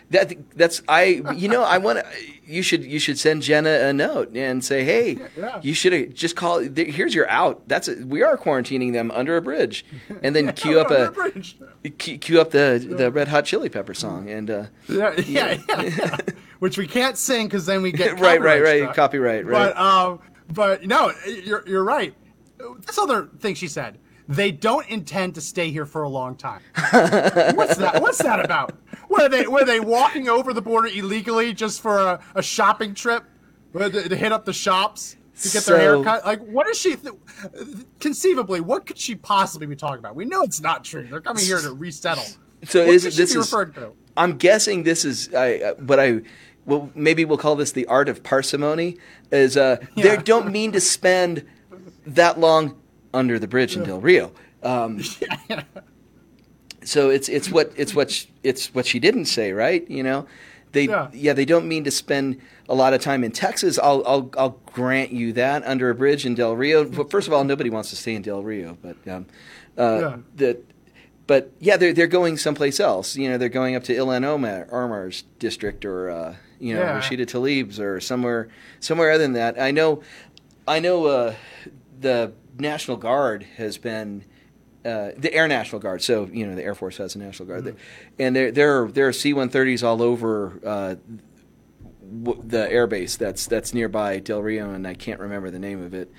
That 0.10 0.34
that's 0.56 0.82
I 0.88 1.22
you 1.36 1.50
know 1.50 1.64
I 1.64 1.80
want 1.80 2.00
to 2.00 2.06
you 2.46 2.62
should 2.62 2.86
you 2.86 2.98
should 2.98 3.20
send 3.20 3.42
Jenna 3.42 3.70
a 3.70 3.92
note 3.92 4.34
and 4.36 4.64
say 4.64 4.86
hey 4.86 5.18
Yeah. 5.38 5.60
you 5.62 5.74
should 5.74 6.16
just 6.16 6.38
call 6.38 6.60
here's 6.60 7.14
your 7.14 7.30
out 7.30 7.68
that's 7.68 7.90
it 7.90 8.06
we 8.06 8.24
are 8.24 8.38
quarantining 8.38 8.94
them 8.94 9.12
under 9.12 9.36
a 9.36 9.42
bridge 9.42 9.86
and 10.24 10.34
then 10.34 10.54
queue 10.54 10.80
up 10.80 10.92
a 10.92 11.12
queue, 11.98 12.18
queue 12.18 12.40
up 12.40 12.52
the 12.52 12.86
the 12.98 13.12
Red 13.12 13.28
Hot 13.28 13.44
Chili 13.44 13.68
Pepper 13.68 13.94
song 13.94 14.30
and 14.30 14.50
uh, 14.50 14.64
Yeah, 14.88 15.14
yeah, 15.28 15.58
yeah, 15.68 15.82
yeah. 15.82 16.18
Which 16.60 16.78
we 16.78 16.88
can't 16.88 17.18
sing 17.18 17.48
because 17.48 17.66
then 17.66 17.82
we 17.82 17.92
get 17.92 18.18
right 18.20 18.40
right 18.42 18.64
right 18.64 18.80
struck. 18.84 18.96
copyright 18.96 19.46
right 19.46 19.74
But 19.76 19.78
um, 19.78 20.20
but 20.54 20.86
no, 20.88 21.12
you're 21.28 21.64
you're 21.68 21.84
right. 21.84 22.14
This 22.86 22.98
other 22.98 23.30
thing 23.40 23.54
she 23.56 23.68
said, 23.68 24.00
they 24.28 24.52
don't 24.52 24.88
intend 24.90 25.36
to 25.36 25.42
stay 25.42 25.70
here 25.70 25.86
for 25.86 26.02
a 26.04 26.10
long 26.10 26.36
time. 26.36 26.62
What's 26.74 27.76
that? 27.76 28.00
What's 28.02 28.18
that 28.24 28.44
about? 28.44 28.74
Were 29.10 29.30
they 29.30 29.48
were 29.48 29.64
they 29.66 29.80
walking 29.80 30.28
over 30.30 30.54
the 30.54 30.62
border 30.62 30.88
illegally 30.88 31.54
just 31.54 31.82
for 31.82 31.98
a, 31.98 32.20
a 32.36 32.42
shopping 32.44 32.94
trip, 32.94 33.24
they- 33.74 33.90
to 33.90 34.16
hit 34.16 34.32
up 34.32 34.46
the 34.46 34.54
shops 34.54 35.16
to 35.42 35.50
get 35.50 35.64
their 35.66 35.80
hair 35.80 36.04
cut? 36.04 36.26
Like, 36.26 36.42
what 36.42 36.68
is 36.68 36.78
she? 36.78 36.96
Th- 36.96 37.14
conceivably, 38.00 38.60
what 38.62 38.86
could 38.86 38.98
she 38.98 39.16
possibly 39.16 39.68
be 39.68 39.76
talking 39.76 40.00
about? 40.00 40.16
We 40.16 40.26
know 40.26 40.42
it's 40.44 40.62
not 40.62 40.84
true. 40.84 41.08
They're 41.10 41.22
coming 41.22 41.44
here 41.46 41.60
to 41.62 41.72
resettle. 41.74 42.26
So 42.66 42.86
what 42.86 42.96
is 42.96 43.04
could 43.04 43.14
this 43.14 43.32
is- 43.32 43.38
referred 43.38 43.76
to? 43.76 43.94
I'm 44.18 44.38
guessing 44.38 44.82
this 44.84 45.06
is 45.06 45.34
I 45.34 45.58
uh, 45.60 45.74
what 45.76 46.00
I 46.00 46.22
well 46.66 46.92
maybe 46.96 47.24
we'll 47.24 47.38
call 47.38 47.56
this 47.56 47.72
the 47.72 47.86
art 47.86 48.10
of 48.10 48.24
parsimony 48.24 48.98
is 49.32 49.56
uh 49.56 49.78
they 49.96 50.18
don't 50.18 50.52
mean 50.52 50.72
to 50.72 50.82
spend 50.82 51.46
that 52.08 52.40
long 52.40 52.82
under 53.14 53.38
the 53.38 53.48
bridge 53.48 53.76
in 53.78 53.84
Del 53.84 54.02
Rio. 54.02 54.32
Um, 54.64 55.00
so 56.88 57.10
it's 57.10 57.28
it's 57.30 57.50
what 57.52 57.72
it's 57.76 57.94
what 57.94 58.10
sh 58.12 58.26
it's 58.44 58.74
what 58.74 58.86
she 58.86 59.00
didn't 59.00 59.26
say, 59.26 59.52
right? 59.52 59.90
You 59.90 60.04
know, 60.04 60.28
they 60.72 60.84
Yeah. 60.84 61.10
yeah. 61.14 61.34
they 61.34 61.46
don't 61.46 61.68
mean 61.68 61.84
to 61.84 61.92
spend 61.92 62.40
a 62.70 62.76
lot 62.76 62.94
of 62.94 63.02
time 63.02 63.24
in 63.24 63.32
Texas. 63.32 63.78
I'll 63.78 64.04
I'll 64.08 64.30
I'll 64.38 64.60
grant 64.74 65.12
you 65.12 65.34
that 65.34 65.64
under 65.66 65.90
a 65.90 65.96
bridge 65.96 66.26
in 66.26 66.36
Del 66.36 66.56
Rio. 66.56 66.86
But 66.86 67.10
first 67.12 67.28
of 67.28 67.34
all, 67.34 67.44
nobody 67.44 67.70
wants 67.70 67.90
to 67.92 67.96
stay 67.96 68.16
in 68.16 68.22
Del 68.22 68.44
Rio, 68.44 68.78
but 68.82 68.98
um, 69.08 69.26
uh, 69.78 70.00
Yeah. 70.02 70.18
the 70.36 70.58
but 71.28 71.52
yeah, 71.60 71.76
they're 71.78 71.94
they're 71.94 72.08
going 72.08 72.38
someplace 72.38 72.80
else. 72.80 73.16
You 73.18 73.30
know, 73.30 73.38
they're 73.38 73.50
going 73.50 73.76
up 73.76 73.84
to 73.86 73.94
Ilhan 73.96 74.24
Omar 74.24 74.68
Omar's 74.72 75.24
district 75.40 75.84
or 75.86 76.10
uh, 76.10 76.36
you 76.60 76.74
know 76.74 76.82
Yeah. 76.82 77.00
Rashida 77.02 77.26
Tlaib's 77.28 77.80
or 77.80 78.00
somewhere 78.00 78.48
somewhere 78.80 79.12
other 79.12 79.24
than 79.24 79.34
that. 79.34 79.60
I 79.60 79.72
know, 79.72 80.02
I 80.68 80.80
know 80.80 81.06
uh, 81.06 81.36
the 82.00 82.32
National 82.58 82.98
Guard 82.98 83.46
has 83.58 83.78
been. 83.78 84.24
Uh, 84.88 85.12
the 85.18 85.34
Air 85.34 85.50
National 85.50 85.82
Guard, 85.82 86.02
so 86.02 86.30
you 86.32 86.48
know 86.48 86.56
the 86.56 86.64
Air 86.64 86.74
Force 86.74 86.96
has 86.98 87.14
a 87.16 87.20
National 87.20 87.46
Guard, 87.50 87.76
and 88.18 88.34
there 88.34 88.52
there 88.52 88.84
are, 88.84 88.88
there 88.90 89.08
are 89.10 89.12
C-130s 89.12 89.84
all 89.84 90.02
over 90.02 90.60
uh, 90.66 90.96
w- 92.24 92.42
the 92.48 92.68
airbase 92.68 93.18
that's 93.18 93.48
that's 93.48 93.74
nearby 93.74 94.20
Del 94.20 94.42
Rio, 94.42 94.70
and 94.72 94.88
I 94.88 94.94
can't 94.94 95.20
remember 95.20 95.52
the 95.52 95.60
name 95.60 95.84
of 95.84 95.94
it. 95.94 96.10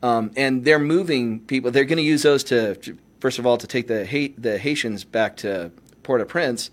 Um, 0.00 0.30
and 0.36 0.64
they're 0.64 0.78
moving 0.78 1.40
people. 1.40 1.72
They're 1.72 1.84
going 1.84 1.96
to 1.96 2.04
use 2.04 2.22
those 2.22 2.44
to, 2.44 2.76
first 3.18 3.40
of 3.40 3.46
all, 3.46 3.56
to 3.56 3.66
take 3.66 3.88
the 3.88 4.06
Ha- 4.06 4.34
the 4.38 4.58
Haitians 4.58 5.02
back 5.02 5.36
to 5.38 5.72
Port-au-Prince, 6.04 6.70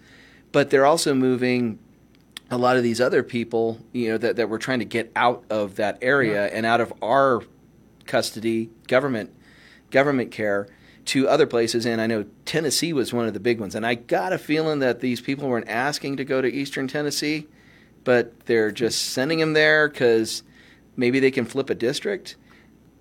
but 0.51 0.69
they're 0.69 0.85
also 0.85 1.15
moving 1.15 1.79
a 2.51 2.57
lot 2.57 2.77
of 2.77 2.83
these 2.83 3.01
other 3.01 3.23
people, 3.23 3.79
you 3.93 4.09
know, 4.09 4.17
that 4.19 4.35
that 4.35 4.47
we're 4.47 4.59
trying 4.59 4.79
to 4.79 4.85
get 4.85 5.11
out 5.15 5.43
of 5.49 5.77
that 5.77 5.97
area 6.03 6.45
and 6.47 6.67
out 6.67 6.81
of 6.81 6.93
our 7.01 7.41
custody, 8.05 8.69
government 8.87 9.33
government 9.89 10.31
care 10.31 10.67
to 11.05 11.27
other 11.27 11.47
places. 11.47 11.85
And 11.85 12.01
I 12.01 12.07
know 12.07 12.25
Tennessee 12.45 12.93
was 12.93 13.13
one 13.13 13.27
of 13.27 13.33
the 13.33 13.39
big 13.39 13.59
ones. 13.59 13.75
And 13.75 13.85
I 13.85 13.95
got 13.95 14.33
a 14.33 14.37
feeling 14.37 14.79
that 14.79 14.99
these 14.99 15.21
people 15.21 15.47
weren't 15.47 15.69
asking 15.69 16.17
to 16.17 16.25
go 16.25 16.41
to 16.41 16.51
Eastern 16.51 16.87
Tennessee, 16.87 17.47
but 18.03 18.45
they're 18.45 18.71
just 18.71 19.09
sending 19.09 19.39
them 19.39 19.53
there 19.53 19.87
because 19.87 20.43
maybe 20.95 21.19
they 21.19 21.31
can 21.31 21.45
flip 21.45 21.69
a 21.69 21.75
district. 21.75 22.35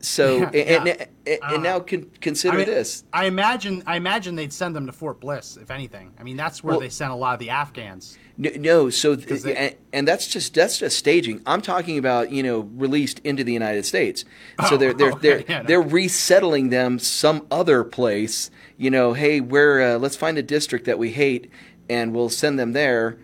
So 0.01 0.39
Yeah, 0.55 0.63
and, 0.79 0.87
yeah. 0.87 0.93
and, 0.93 1.09
and, 1.27 1.39
and 1.55 1.63
now 1.63 1.81
con- 1.81 2.11
consider 2.21 2.55
I 2.55 2.57
mean, 2.59 2.67
this. 2.67 3.05
I 3.13 3.27
imagine 3.27 3.83
I 3.87 3.97
imagine 3.97 4.35
they'd 4.37 4.53
send 4.53 4.75
them 4.75 4.87
to 4.87 4.93
Fort 4.93 5.21
Bliss, 5.21 5.57
if 5.57 5.71
anything. 5.71 6.13
I 6.19 6.23
mean, 6.23 6.37
that's 6.37 6.65
where 6.65 6.73
Well- 6.73 6.81
they 6.81 6.89
sent 6.89 7.13
a 7.13 7.15
lot 7.17 7.35
of 7.35 7.41
the 7.41 7.51
Afghans. 7.51 8.17
No, 8.39 8.49
no 8.57 8.91
so 8.91 9.15
th- 9.17 9.43
they- 9.43 9.55
and, 9.55 9.77
and 9.93 10.09
that's 10.09 10.27
just 10.27 10.55
that's 10.55 10.79
just 10.79 10.97
staging. 10.97 11.43
I'm 11.45 11.61
talking 11.61 11.99
about 11.99 12.31
you 12.33 12.43
know 12.43 12.61
released 12.61 13.19
into 13.25 13.45
the 13.45 13.53
United 13.53 13.85
States. 13.85 14.25
So 14.69 14.75
Oh, 14.75 14.77
they're 14.79 14.95
they're 14.95 15.13
okay, 15.13 15.21
they're, 15.21 15.45
yeah, 15.49 15.63
no. 15.63 15.67
they're 15.69 15.83
resettling 15.83 16.71
them 16.71 16.99
some 16.99 17.47
other 17.51 17.85
place. 17.85 18.51
You 18.79 18.91
know, 18.91 19.13
hey, 19.13 19.41
we're 19.41 19.97
uh, 19.97 19.99
let's 19.99 20.17
find 20.17 20.39
a 20.39 20.43
district 20.43 20.87
that 20.87 20.99
we 20.99 21.11
hate, 21.11 21.51
and 21.91 22.15
we'll 22.15 22.31
send 22.31 22.59
them 22.59 22.73
there. 22.73 23.19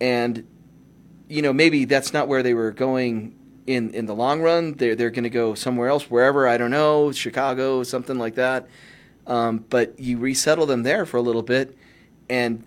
And 0.00 0.46
you 1.28 1.42
know, 1.42 1.52
maybe 1.52 1.84
that's 1.84 2.12
not 2.14 2.28
where 2.28 2.42
they 2.42 2.54
were 2.54 2.70
going 2.70 3.34
in 3.66 3.90
in 3.94 4.06
the 4.06 4.14
long 4.14 4.42
run, 4.42 4.74
they're 4.74 4.94
they're 4.94 5.10
going 5.10 5.24
to 5.24 5.30
go 5.30 5.54
somewhere 5.54 5.88
else, 5.88 6.10
wherever 6.10 6.46
I 6.46 6.56
don't 6.58 6.70
know, 6.70 7.12
Chicago, 7.12 7.82
something 7.82 8.18
like 8.18 8.34
that. 8.34 8.66
Um, 9.26 9.64
but 9.70 9.98
you 9.98 10.18
resettle 10.18 10.66
them 10.66 10.82
there 10.82 11.06
for 11.06 11.16
a 11.16 11.22
little 11.22 11.42
bit, 11.42 11.76
and 12.28 12.62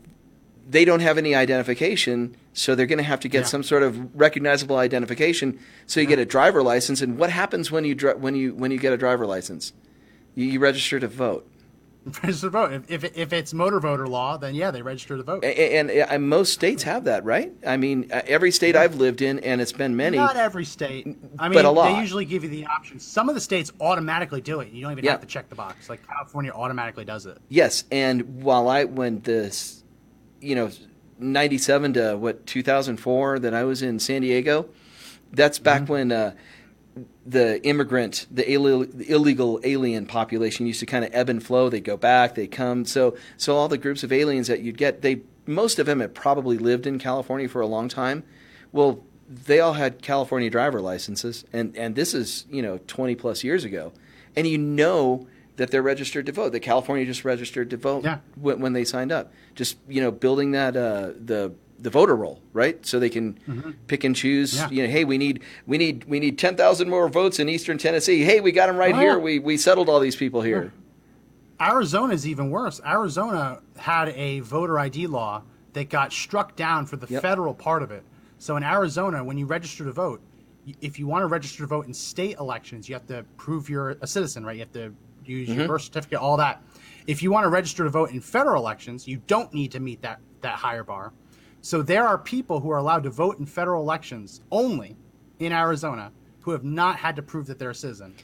they 0.67 0.85
don't 0.85 1.01
have 1.01 1.17
any 1.17 1.35
identification, 1.35 2.35
so 2.53 2.73
they're 2.73 2.87
going 2.87 2.97
to 2.97 3.03
have 3.03 3.19
to 3.21 3.27
get 3.29 3.41
Yeah. 3.41 3.45
some 3.45 3.63
sort 3.63 3.83
of 3.83 4.19
recognizable 4.19 4.75
identification. 4.77 5.59
So 5.85 5.99
you 5.99 6.07
get 6.07 6.17
a 6.19 6.25
driver 6.25 6.63
license, 6.63 7.01
and 7.01 7.17
what 7.17 7.29
happens 7.29 7.71
when 7.71 7.85
you 7.85 7.93
dri- 7.95 8.15
when 8.15 8.35
you 8.35 8.55
when 8.55 8.71
you 8.71 8.79
get 8.79 8.91
a 8.91 8.97
driver 8.97 9.25
license? 9.27 9.73
You, 10.35 10.45
you 10.47 10.59
register 10.59 10.99
to 10.99 11.07
vote. 11.07 11.47
Register 12.23 12.47
to 12.47 12.49
vote. 12.49 12.71
If, 12.73 13.03
if 13.03 13.17
if 13.17 13.33
it's 13.33 13.53
motor 13.53 13.79
voter 13.79 14.07
law, 14.07 14.37
then 14.37 14.55
yeah, 14.55 14.71
they 14.71 14.81
register 14.81 15.17
to 15.17 15.23
vote. 15.23 15.43
And, 15.43 15.89
and, 15.89 15.91
and 15.91 16.29
most 16.29 16.53
states 16.53 16.83
have 16.83 17.03
that, 17.05 17.23
right? 17.25 17.51
I 17.65 17.77
mean, 17.77 18.09
uh, 18.11 18.21
every 18.25 18.51
state 18.51 18.75
I've 18.75 18.95
lived 18.95 19.21
in, 19.21 19.39
and 19.39 19.59
it's 19.61 19.71
been 19.73 19.95
many. 19.95 20.17
Not 20.17 20.35
every 20.37 20.65
state. 20.65 21.07
I 21.39 21.49
mean, 21.49 21.53
But 21.53 21.65
a 21.65 21.69
lot. 21.69 21.93
they 21.93 21.99
usually 21.99 22.25
give 22.25 22.43
you 22.43 22.49
the 22.49 22.65
option. 22.65 22.99
Some 22.99 23.29
of 23.29 23.35
the 23.35 23.41
states 23.41 23.71
automatically 23.81 24.41
do 24.41 24.59
it. 24.61 24.69
You 24.71 24.81
don't 24.81 24.91
even 24.93 25.03
Yeah. 25.05 25.11
have 25.11 25.21
to 25.21 25.27
check 25.27 25.49
the 25.49 25.55
box. 25.55 25.89
Like 25.89 26.05
California 26.07 26.51
automatically 26.51 27.05
does 27.05 27.25
it. 27.25 27.37
Yes, 27.49 27.83
and 27.91 28.41
while 28.43 28.69
I 28.69 28.85
when 28.85 29.19
this, 29.21 29.83
you 30.39 30.55
know, 30.55 30.69
ninety 31.19 31.57
seven 31.57 31.93
to 31.93 32.15
what 32.15 32.45
two 32.45 32.63
thousand 32.63 32.97
four 32.97 33.39
that 33.39 33.53
I 33.53 33.63
was 33.63 33.81
in 33.81 33.99
San 33.99 34.21
Diego, 34.21 34.69
that's 35.31 35.59
back 35.59 35.81
Mm-hmm. 35.83 35.91
when 35.91 36.11
uh, 36.11 36.33
the 37.29 37.61
immigrant, 37.67 38.25
the 38.31 38.49
illegal, 38.51 38.85
the 38.91 39.09
illegal 39.09 39.59
alien 39.63 40.05
population 40.05 40.65
used 40.65 40.79
to 40.79 40.85
kind 40.85 41.03
of 41.03 41.09
ebb 41.13 41.27
and 41.29 41.43
flow. 41.43 41.69
They 41.69 41.81
go 41.81 41.97
back, 41.97 42.35
they 42.35 42.47
come. 42.47 42.85
So 42.85 43.15
so 43.35 43.55
all 43.57 43.67
the 43.67 43.77
groups 43.77 44.03
of 44.03 44.11
aliens 44.11 44.47
that 44.47 44.61
you'd 44.61 44.77
get, 44.77 45.01
they 45.01 45.21
most 45.45 45.77
of 45.79 45.85
them 45.85 45.99
had 45.99 46.13
probably 46.15 46.57
lived 46.57 46.87
in 46.87 46.99
California 46.99 47.47
for 47.49 47.61
a 47.61 47.67
long 47.67 47.89
time. 47.89 48.23
Well, 48.71 49.03
they 49.29 49.59
all 49.59 49.73
had 49.73 50.01
California 50.01 50.49
driver 50.49 50.79
licenses, 50.81 51.43
and 51.51 51.75
and 51.75 51.95
this 51.95 52.13
is 52.13 52.45
you 52.49 52.61
know 52.61 52.79
twenty 52.87 53.15
plus 53.15 53.43
years 53.43 53.63
ago, 53.65 53.91
and 54.35 54.47
you 54.47 54.57
know 54.57 55.27
that 55.57 55.71
they're 55.71 55.81
registered 55.81 56.25
to 56.27 56.31
vote. 56.31 56.51
That 56.51 56.59
California 56.61 57.05
just 57.05 57.25
registered 57.25 57.69
to 57.71 57.77
vote 57.77 58.03
Yeah. 58.05 58.19
when, 58.35 58.59
when 58.61 58.73
they 58.73 58.85
signed 58.85 59.11
up. 59.11 59.33
Just 59.55 59.77
you 59.89 59.99
know 60.01 60.11
building 60.11 60.51
that 60.51 60.77
uh, 60.77 61.11
the 61.19 61.53
the 61.79 61.89
voter 61.89 62.15
roll 62.15 62.41
right, 62.53 62.83
so 62.85 62.99
they 62.99 63.09
can 63.09 63.75
pick 63.87 64.03
and 64.03 64.15
choose. 64.15 64.55
Mm-hmm. 64.57 64.73
Yeah. 64.73 64.81
You 64.81 64.87
know, 64.87 64.93
hey, 64.93 65.03
we 65.05 65.17
need 65.17 65.43
we 65.65 65.77
need 65.77 66.03
we 66.05 66.19
need 66.19 66.37
ten 66.39 66.55
thousand 66.55 66.89
more 66.89 67.07
votes 67.09 67.39
in 67.39 67.49
Eastern 67.49 67.77
Tennessee. 67.77 68.23
Hey, 68.23 68.39
we 68.41 68.51
got 68.51 68.67
them 68.67 68.77
right 68.77 68.95
Oh, 68.95 68.99
here. 68.99 69.19
We 69.19 69.39
we 69.39 69.57
settled 69.57 69.87
all 69.89 69.99
these 69.99 70.15
people 70.15 70.41
here. 70.41 70.73
Arizona's 71.59 72.27
even 72.27 72.49
worse. 72.51 72.79
Arizona 72.85 73.59
had 73.77 74.09
a 74.09 74.41
voter 74.41 74.77
ID 74.77 75.07
law 75.07 75.41
that 75.73 75.89
got 75.89 76.13
struck 76.13 76.55
down 76.55 76.85
for 76.85 76.97
the 76.97 77.07
Yep. 77.09 77.21
federal 77.21 77.53
part 77.53 77.81
of 77.83 77.91
it. 77.91 78.03
So 78.37 78.55
in 78.57 78.63
Arizona, 78.63 79.23
when 79.23 79.37
you 79.37 79.45
register 79.47 79.83
to 79.83 79.91
vote, 79.91 80.21
if 80.81 80.99
you 80.99 81.07
want 81.07 81.23
to 81.23 81.27
register 81.27 81.59
to 81.63 81.67
vote 81.67 81.87
in 81.87 81.93
state 81.93 82.37
elections, 82.39 82.87
you 82.87 82.93
have 82.93 83.07
to 83.07 83.23
prove 83.37 83.69
you're 83.69 83.91
a 84.01 84.07
citizen, 84.07 84.45
right? 84.45 84.53
You 84.55 84.61
have 84.61 84.73
to 84.73 84.93
use 85.25 85.49
Mm-hmm. 85.49 85.59
your 85.59 85.67
birth 85.67 85.81
certificate, 85.83 86.19
all 86.19 86.37
that. 86.37 86.61
If 87.07 87.23
you 87.23 87.31
want 87.31 87.45
to 87.45 87.49
register 87.49 87.83
to 87.83 87.89
vote 87.89 88.11
in 88.11 88.21
federal 88.21 88.61
elections, 88.61 89.07
you 89.07 89.17
don't 89.27 89.51
need 89.53 89.71
to 89.71 89.79
meet 89.79 90.01
that 90.03 90.19
that 90.41 90.55
higher 90.55 90.83
bar. 90.83 91.11
So 91.61 91.81
there 91.81 92.07
are 92.07 92.17
people 92.17 92.59
who 92.59 92.69
are 92.69 92.77
allowed 92.77 93.03
to 93.03 93.09
vote 93.09 93.39
in 93.39 93.45
federal 93.45 93.81
elections 93.81 94.41
only 94.51 94.95
in 95.39 95.51
Arizona 95.51 96.11
who 96.41 96.51
have 96.51 96.63
not 96.63 96.97
had 96.97 97.15
to 97.17 97.21
prove 97.21 97.47
that 97.47 97.59
they're 97.59 97.71
a 97.71 97.75
citizen. 97.75 98.15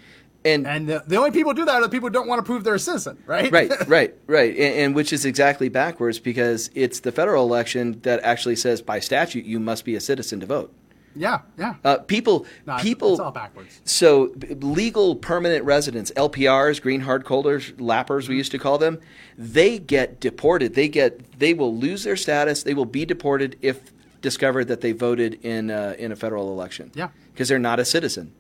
And 0.46 0.68
And 0.68 0.88
the, 0.88 1.04
the 1.08 1.18
only 1.18 1.32
people 1.32 1.52
who 1.52 1.58
do 1.58 1.66
that 1.66 1.76
are 1.76 1.82
the 1.82 1.90
people 1.90 2.10
who 2.10 2.14
don't 2.14 2.28
want 2.28 2.40
to 2.40 2.44
prove 2.44 2.64
they're 2.64 2.76
a 2.76 2.80
citizen, 2.80 3.18
right? 3.26 3.52
right, 3.52 3.72
right, 3.88 4.14
right, 4.28 4.52
and, 4.52 4.76
and 4.76 4.96
which 4.96 5.14
is 5.14 5.26
exactly 5.26 5.70
backwards 5.70 6.20
because 6.20 6.70
it's 6.74 7.00
the 7.02 7.12
federal 7.12 7.46
election 7.46 8.00
that 8.02 8.22
actually 8.24 8.56
says 8.56 8.82
by 8.82 9.00
statute 9.00 9.46
you 9.46 9.60
must 9.60 9.86
be 9.86 9.96
a 9.96 10.02
citizen 10.02 10.40
to 10.42 10.46
vote. 10.46 10.74
Yeah, 11.16 11.40
yeah. 11.58 11.76
Uh, 11.84 11.98
people, 11.98 12.46
No, 12.66 12.78
people, 12.78 13.12
it's 13.12 13.20
all 13.20 13.32
backwards. 13.32 13.82
So 13.86 14.34
legal 14.40 15.16
permanent 15.16 15.64
residents, 15.66 16.12
LPRs, 16.16 16.82
green 16.82 17.04
card 17.04 17.26
holders, 17.28 17.72
lappers, 17.74 18.28
we 18.28 18.36
used 18.36 18.52
to 18.52 18.58
call 18.60 18.78
them, 18.78 19.00
they 19.38 19.80
get 19.80 20.20
deported. 20.20 20.74
They 20.76 20.88
get, 20.88 21.40
they 21.40 21.54
will 21.54 21.76
lose 21.76 22.04
their 22.04 22.16
status. 22.16 22.64
They 22.64 22.74
will 22.74 22.86
be 22.86 23.06
deported 23.06 23.58
if 23.62 23.92
discovered 24.22 24.66
that 24.70 24.82
they 24.82 24.92
voted 24.94 25.40
in 25.44 25.70
uh, 25.70 25.96
in 26.00 26.12
a 26.12 26.16
federal 26.16 26.52
election. 26.52 26.92
Yeah. 26.96 27.10
because 27.34 27.50
they're 27.50 27.60
not 27.60 27.80
a 27.80 27.86
citizen, 27.86 28.32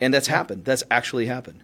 and 0.00 0.12
that's 0.14 0.28
happened. 0.28 0.64
That's 0.64 0.84
actually 0.90 1.26
happened. 1.26 1.62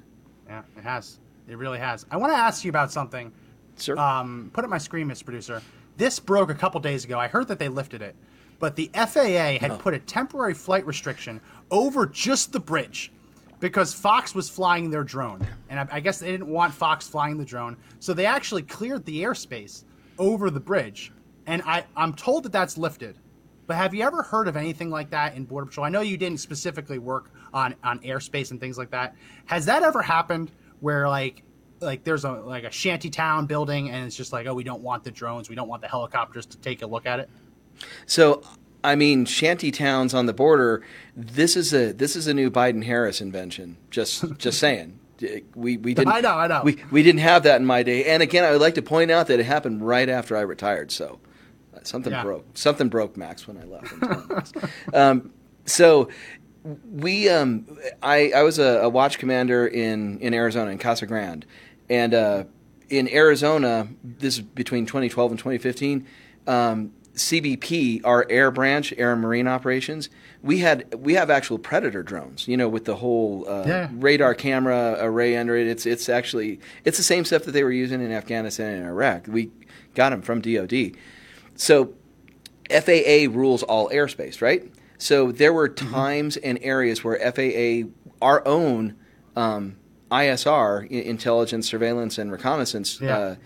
Yeah, 0.49 0.63
it 0.77 0.83
has. 0.83 1.19
It 1.49 1.57
really 1.59 1.79
has. 1.79 2.05
I 2.11 2.17
want 2.17 2.33
to 2.33 2.37
ask 2.39 2.65
you 2.65 2.71
about 2.71 2.91
something. 2.91 3.31
Sir, 3.77 3.97
Um, 3.97 4.51
put 4.53 4.65
up 4.65 4.71
my 4.71 4.79
screen, 4.79 5.09
Mr. 5.09 5.25
Producer. 5.25 5.63
This 5.97 6.19
broke 6.19 6.51
a 6.51 6.55
couple 6.55 6.81
days 6.81 7.05
ago. 7.05 7.19
I 7.19 7.29
heard 7.29 7.49
that 7.49 7.59
they 7.59 7.69
lifted 7.69 8.03
it, 8.03 8.17
but 8.65 8.77
the 8.77 8.91
FAA 8.95 9.59
had 9.61 9.73
oh. 9.73 9.77
put 9.77 9.93
a 9.93 9.99
temporary 9.99 10.55
flight 10.55 10.87
restriction 10.87 11.39
over 11.71 12.07
just 12.07 12.51
the 12.51 12.59
bridge 12.59 13.13
because 13.61 13.93
Fox 13.93 14.35
was 14.35 14.49
flying 14.49 14.89
their 14.89 15.05
drone, 15.05 15.47
and 15.69 15.79
I, 15.79 15.87
I 15.93 16.01
guess 16.01 16.21
they 16.21 16.31
didn't 16.31 16.49
want 16.49 16.73
Fox 16.73 17.07
flying 17.07 17.37
the 17.37 17.45
drone, 17.45 17.77
so 18.01 18.15
they 18.15 18.25
actually 18.25 18.63
cleared 18.63 19.05
the 19.05 19.23
airspace 19.23 19.85
over 20.17 20.49
the 20.49 20.61
bridge. 20.61 21.13
And 21.45 21.61
I, 21.67 21.85
I'm 21.95 22.15
told 22.15 22.45
that 22.45 22.53
that's 22.53 22.79
lifted. 22.79 23.19
But 23.67 23.77
have 23.77 23.93
you 23.93 24.03
ever 24.03 24.23
heard 24.23 24.49
of 24.49 24.57
anything 24.57 24.89
like 24.89 25.11
that 25.11 25.37
in 25.37 25.45
Border 25.45 25.67
Patrol? 25.67 25.85
I 25.85 25.91
know 25.91 26.01
you 26.01 26.17
didn't 26.17 26.41
specifically 26.41 26.99
work 26.99 27.33
on 27.53 27.75
on 27.85 27.99
airspace 27.99 28.51
and 28.51 28.59
things 28.59 28.79
like 28.79 28.93
that. 28.93 29.15
Has 29.45 29.67
that 29.67 29.83
ever 29.83 30.01
happened 30.01 30.51
where 30.81 31.07
like 31.07 31.43
like 31.81 32.03
there's 32.03 32.25
a 32.25 32.33
like 32.33 32.65
a 32.65 32.71
shanty 32.71 33.11
town 33.11 33.45
building 33.45 33.91
and 33.91 34.07
it's 34.07 34.17
just 34.17 34.33
like 34.33 34.47
oh 34.47 34.55
we 34.55 34.65
don't 34.65 34.81
want 34.81 35.05
the 35.05 35.11
drones, 35.11 35.51
we 35.51 35.55
don't 35.55 35.69
want 35.69 35.83
the 35.83 35.89
helicopters 35.89 36.47
to 36.47 36.57
take 36.57 36.81
a 36.81 36.87
look 36.87 37.05
at 37.05 37.21
it? 37.21 37.29
So, 38.07 38.43
I 38.83 38.95
mean, 38.97 39.25
shanty 39.25 39.71
towns 39.71 40.15
on 40.15 40.27
the 40.27 40.33
border. 40.35 40.83
This 41.17 41.57
is 41.57 41.73
a 41.73 41.93
this 41.93 42.17
is 42.17 42.27
a 42.27 42.35
new 42.35 42.51
Biden 42.51 42.85
Harris 42.85 43.21
invention. 43.21 43.77
Just 43.91 44.37
just 44.39 44.59
saying. 44.59 44.99
We 45.55 45.77
we 45.79 45.95
didn't. 45.95 46.13
I 46.13 46.21
know, 46.21 46.35
I 46.35 46.49
know. 46.49 46.61
We 46.65 46.77
we 46.91 47.03
didn't 47.03 47.21
have 47.21 47.45
that 47.45 47.59
in 47.61 47.65
my 47.65 47.83
day. 47.85 48.05
And 48.05 48.23
again, 48.23 48.45
I 48.45 48.51
would 48.51 48.61
like 48.61 48.75
to 48.75 48.83
point 48.83 49.11
out 49.13 49.29
that 49.29 49.39
it 49.41 49.47
happened 49.47 49.87
right 49.87 50.09
after 50.09 50.37
I 50.37 50.41
retired. 50.41 50.91
So 50.91 51.19
uh, 51.75 51.79
something 51.85 52.13
Yeah. 52.13 52.23
broke. 52.25 52.45
Something 52.55 52.89
broke, 52.89 53.17
Max, 53.17 53.47
when 53.49 53.57
I 53.57 53.63
left. 53.65 53.93
I'm 53.93 54.01
telling 54.01 54.27
you, 54.29 54.35
Max. 54.35 54.53
um, 54.93 55.33
so 55.65 56.09
we 56.93 57.29
um, 57.29 57.65
I 58.03 58.33
I 58.35 58.43
was 58.43 58.59
a, 58.59 58.81
a 58.83 58.89
watch 58.89 59.19
commander 59.19 59.67
in 59.67 60.19
in 60.19 60.35
Arizona 60.35 60.73
in 60.73 60.79
Casa 60.79 61.07
Grande, 61.07 61.47
and 61.89 62.13
uh, 62.13 62.45
in 62.91 63.09
Arizona, 63.09 63.89
this 64.03 64.35
is 64.35 64.41
between 64.43 64.85
2012 64.85 65.31
and 65.31 65.39
2015. 65.39 66.07
Um, 66.49 66.93
CBP, 67.15 68.01
our 68.05 68.27
air 68.29 68.51
branch, 68.51 68.93
air 68.97 69.13
and 69.13 69.23
marine 69.23 69.47
operations, 69.49 70.11
we 70.43 70.59
had 70.59 70.93
we 70.95 71.15
have 71.15 71.31
actual 71.31 71.59
predator 71.59 72.03
drones. 72.03 72.49
You 72.49 72.57
know, 72.57 72.69
with 72.69 72.85
the 72.85 72.97
whole 72.97 73.49
uh, 73.49 73.65
Yeah. 73.67 73.89
radar 73.95 74.35
camera 74.35 74.97
array 75.01 75.37
under 75.37 75.57
it. 75.57 75.67
It's 75.67 75.87
it's 75.87 76.09
actually 76.09 76.61
it's 76.85 76.97
the 76.97 77.05
same 77.05 77.25
stuff 77.25 77.45
that 77.45 77.53
they 77.53 77.63
were 77.65 77.73
using 77.73 78.01
in 78.01 78.11
Afghanistan 78.13 78.75
and 78.79 78.87
Iraq. 78.87 79.27
We 79.29 79.51
got 79.95 80.11
them 80.11 80.23
from 80.23 80.41
DoD. 80.41 80.93
So 81.57 81.95
FAA 82.71 83.29
rules 83.31 83.63
all 83.63 83.89
airspace, 83.91 84.41
right? 84.43 84.65
So 84.99 85.31
there 85.33 85.53
were 85.53 85.69
Mm-hmm. 85.69 85.93
times 85.93 86.37
and 86.39 86.59
areas 86.63 87.05
where 87.05 87.19
FAA, 87.19 87.89
our 88.23 88.47
own 88.47 88.97
um, 89.37 89.77
ISR, 90.11 90.89
intelligence, 90.91 91.69
surveillance, 91.69 92.19
and 92.19 92.31
reconnaissance, 92.33 93.01
Yeah. 93.01 93.19
uh, 93.19 93.37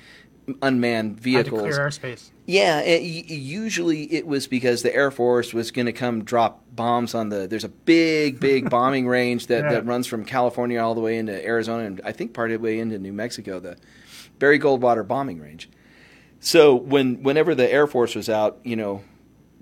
unmanned 0.63 1.11
Had 1.11 1.17
to 1.17 1.23
vehicles. 1.23 1.61
clear 1.61 1.73
airspace. 1.79 2.31
Yeah, 2.47 2.81
it, 2.81 3.03
usually 3.03 4.05
it 4.13 4.27
was 4.27 4.47
because 4.47 4.83
the 4.83 4.95
Air 4.95 5.11
Force 5.11 5.53
was 5.53 5.71
going 5.71 5.87
to 5.87 5.93
come 5.93 6.25
drop 6.25 6.65
bombs 6.75 7.15
on 7.15 7.29
the. 7.29 7.47
There's 7.47 7.65
a 7.65 7.69
big, 7.69 8.41
big 8.41 8.71
bombing 8.77 9.07
range 9.07 9.49
that, 9.49 9.65
Yeah. 9.65 9.71
that 9.73 9.87
runs 9.87 10.07
from 10.07 10.25
California 10.25 10.81
all 10.81 10.95
the 10.95 11.01
way 11.01 11.19
into 11.19 11.45
Arizona 11.45 11.85
and 11.85 12.01
I 12.05 12.13
think 12.13 12.33
part 12.35 12.51
of 12.51 12.61
the 12.61 12.65
way 12.65 12.79
into 12.79 12.99
New 12.99 13.13
Mexico, 13.13 13.61
the 13.61 13.77
Barry 14.39 14.59
Goldwater 14.59 15.07
bombing 15.07 15.41
range. 15.41 15.69
So 16.41 16.75
when 16.75 17.23
whenever 17.23 17.55
the 17.55 17.71
Air 17.71 17.87
Force 17.87 18.15
was 18.15 18.29
out, 18.29 18.59
you 18.65 18.77
know, 18.77 19.03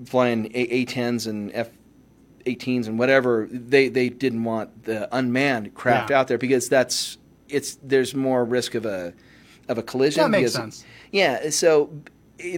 flying 0.04 0.46
A- 0.54 0.82
A-10s 0.82 1.26
and 1.26 1.50
F-18s 1.54 2.86
and 2.86 2.98
whatever, 2.98 3.48
they 3.50 3.88
they 3.88 4.08
didn't 4.10 4.44
want 4.44 4.84
the 4.84 5.08
unmanned 5.16 5.74
craft 5.74 6.10
Yeah. 6.10 6.20
out 6.20 6.28
there 6.28 6.38
because 6.38 6.68
that's 6.68 7.16
it's 7.48 7.78
there's 7.82 8.14
more 8.14 8.44
risk 8.44 8.74
of 8.74 8.84
a 8.84 9.14
of 9.68 9.78
a 9.78 9.82
collision. 9.82 10.22
That 10.22 10.30
makes 10.30 10.52
sense. 10.52 10.84
Yeah, 11.12 11.50
so 11.50 11.90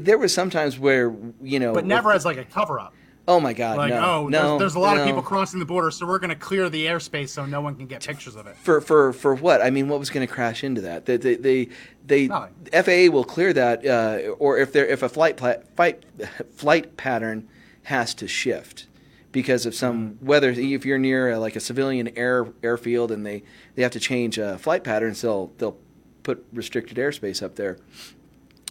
there 0.01 0.19
was 0.19 0.33
sometimes 0.35 0.79
where 0.79 1.15
you 1.43 1.59
know, 1.61 1.73
But 1.73 1.87
never 1.87 2.13
as 2.13 2.25
like 2.25 2.37
a 2.39 2.45
cover 2.45 2.79
up. 2.81 2.95
Oh 3.27 3.41
my 3.41 3.53
God, 3.53 3.77
Like, 3.77 3.91
no, 3.91 3.99
oh, 4.23 4.29
no, 4.29 4.39
there's, 4.49 4.59
there's 4.61 4.75
a 4.77 4.79
lot 4.79 4.97
no. 4.97 5.03
of 5.03 5.07
people 5.07 5.21
crossing 5.21 5.61
the 5.61 5.67
border, 5.67 5.91
so 5.91 6.07
we're 6.07 6.19
going 6.19 6.31
to 6.31 6.35
clear 6.37 6.71
the 6.71 6.87
airspace 6.87 7.29
so 7.29 7.45
no 7.45 7.61
one 7.61 7.75
can 7.77 7.87
get 7.87 8.03
pictures 8.07 8.37
of 8.37 8.47
it. 8.47 8.57
for 8.57 8.81
for 8.81 9.13
for 9.13 9.35
what? 9.35 9.61
I 9.61 9.69
mean, 9.69 9.89
what 9.89 9.99
was 9.99 10.09
going 10.09 10.27
to 10.27 10.33
crash 10.33 10.65
into 10.65 10.81
that? 10.81 11.05
They 11.05 11.19
they 11.19 11.35
they, 11.37 11.69
they. 12.07 12.29
FAA 12.29 13.13
will 13.13 13.25
clear 13.25 13.53
that, 13.53 13.85
uh, 13.87 14.31
or 14.39 14.57
if 14.57 14.73
there 14.73 14.87
if 14.87 15.03
a 15.03 15.11
flight 15.11 15.37
pla- 15.37 15.57
flight 15.77 16.05
flight 16.57 16.97
pattern 16.97 17.47
has 17.85 18.15
to 18.15 18.27
shift 18.27 18.87
because 19.31 19.67
of 19.67 19.75
some 19.75 20.13
Mm-hmm. 20.13 20.27
whether 20.27 20.49
if 20.51 20.87
you're 20.87 20.97
near 20.99 21.35
uh, 21.35 21.39
like 21.39 21.55
a 21.55 21.61
civilian 21.61 22.09
air 22.17 22.47
airfield 22.63 23.13
and 23.13 23.27
they 23.27 23.43
they 23.75 23.83
have 23.83 23.93
to 23.93 24.01
change 24.01 24.39
uh, 24.39 24.57
flight 24.57 24.85
patterns, 24.85 25.21
they'll 25.21 25.53
they'll 25.59 25.77
put 26.23 26.45
restricted 26.53 26.97
airspace 26.97 27.43
up 27.43 27.57
there. 27.57 27.79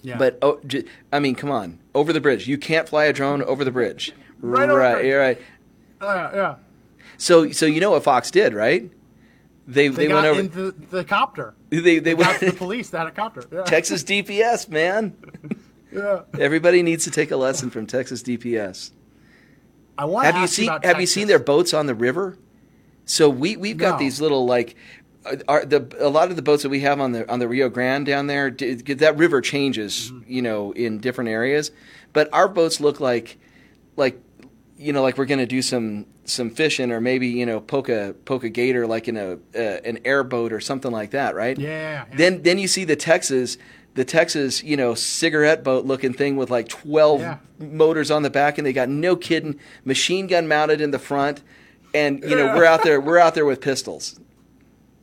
Yeah. 0.04 0.18
But 0.18 0.38
oh, 0.42 0.60
j- 0.66 0.86
I 1.12 1.20
mean, 1.20 1.36
come 1.36 1.52
on, 1.52 1.80
over 1.96 2.14
the 2.14 2.22
bridge. 2.22 2.48
You 2.48 2.58
can't 2.58 2.88
fly 2.88 3.06
a 3.06 3.14
drone 3.14 3.42
over 3.44 3.64
the 3.66 3.72
bridge. 3.72 4.14
Right 4.40 4.70
right, 4.70 4.94
bridge. 4.96 5.06
you're 5.08 5.20
right. 5.20 5.42
Uh, 6.00 6.30
yeah. 6.34 6.56
So 7.18 7.52
so 7.52 7.66
you 7.66 7.80
know 7.82 7.92
what 7.92 8.04
Fox 8.04 8.30
did, 8.30 8.54
right? 8.54 8.90
They 9.68 9.88
They, 9.90 10.08
they, 10.08 10.14
went 10.14 10.26
over 10.28 10.44
the, 10.44 10.76
the 10.92 11.04
copter. 11.04 11.56
they 11.70 12.00
they 12.00 12.14
went 12.14 12.40
the 12.40 12.52
police 12.54 12.92
that 12.92 13.00
had 13.00 13.08
a 13.08 13.12
copter. 13.12 13.44
Yeah. 13.52 13.64
Texas 13.66 14.04
DPS, 14.04 14.70
man. 14.70 15.16
Yeah. 15.90 16.24
Everybody 16.38 16.84
needs 16.84 17.06
to 17.06 17.12
take 17.12 17.32
a 17.32 17.38
lesson 17.38 17.70
from 17.70 17.88
Texas 17.88 18.22
DPS. 18.22 18.92
I 19.98 20.04
want 20.06 20.26
Have 20.26 20.36
to 20.36 20.42
you 20.42 20.48
seen 20.48 20.70
Have 20.84 21.00
you 21.00 21.08
seen 21.08 21.28
their 21.28 21.40
boats 21.40 21.74
on 21.74 21.86
the 21.88 21.96
river? 21.96 22.38
So 23.06 23.30
we 23.30 23.56
we've 23.56 23.78
got 23.78 23.94
No. 23.94 24.00
these 24.00 24.20
little 24.20 24.46
like 24.46 24.76
are 25.48 25.66
the 25.66 25.88
a 26.00 26.10
lot 26.10 26.30
of 26.30 26.36
the 26.36 26.42
boats 26.42 26.64
that 26.64 26.70
we 26.70 26.80
have 26.82 27.00
on 27.00 27.12
the 27.12 27.30
on 27.32 27.40
the 27.40 27.48
Rio 27.48 27.70
Grande 27.70 28.06
down 28.06 28.28
there. 28.28 28.50
That 28.52 29.16
river 29.18 29.42
changes, 29.42 30.12
Mm-hmm. 30.12 30.32
you 30.32 30.42
know, 30.42 30.72
in 30.74 31.00
different 31.00 31.30
areas, 31.30 31.72
but 32.14 32.30
our 32.34 32.48
boats 32.48 32.80
look 32.80 33.00
like 33.00 33.38
like 33.96 34.22
you 34.78 34.94
know 34.94 35.02
like 35.02 35.18
we're 35.18 35.26
going 35.26 35.40
to 35.40 35.46
do 35.48 35.62
some 35.62 36.06
some 36.26 36.50
fishing 36.50 36.92
or 36.92 37.00
maybe 37.02 37.28
you 37.28 37.46
know 37.46 37.60
poke 37.60 37.90
a 37.90 38.14
poke 38.26 38.44
a 38.44 38.50
gator 38.50 38.86
like 38.86 39.08
in 39.08 39.18
a 39.18 39.34
uh, 39.56 39.60
an 39.86 40.00
airboat 40.06 40.52
or 40.54 40.60
something 40.60 40.92
like 40.92 41.12
that, 41.12 41.36
right? 41.36 41.58
Yeah, 41.58 42.06
yeah. 42.10 42.16
Then 42.18 42.42
then 42.44 42.58
you 42.60 42.68
see 42.68 42.84
the 42.84 42.96
Texas 42.96 43.58
the 43.96 44.06
Texas 44.06 44.64
you 44.64 44.78
know 44.78 44.94
cigarette 44.94 45.64
boat 45.64 45.86
looking 45.86 46.14
thing 46.14 46.36
with 46.38 46.50
like 46.52 46.68
twelve 46.68 47.22
Yeah. 47.22 47.38
motors 47.60 48.12
on 48.12 48.22
the 48.24 48.30
back, 48.30 48.58
and 48.58 48.68
they 48.68 48.74
got 48.74 48.90
no 48.90 49.16
kidding 49.16 49.60
machine 49.86 50.28
gun 50.28 50.48
mounted 50.48 50.82
in 50.82 50.92
the 50.92 51.00
front, 51.00 51.42
and 51.96 52.22
you 52.24 52.36
know 52.36 52.46
Yeah. 52.46 52.56
we're 52.56 52.66
out 52.66 52.84
there 52.84 53.02
we're 53.02 53.18
out 53.20 53.34
there 53.34 53.46
with 53.46 53.60
pistols. 53.62 54.20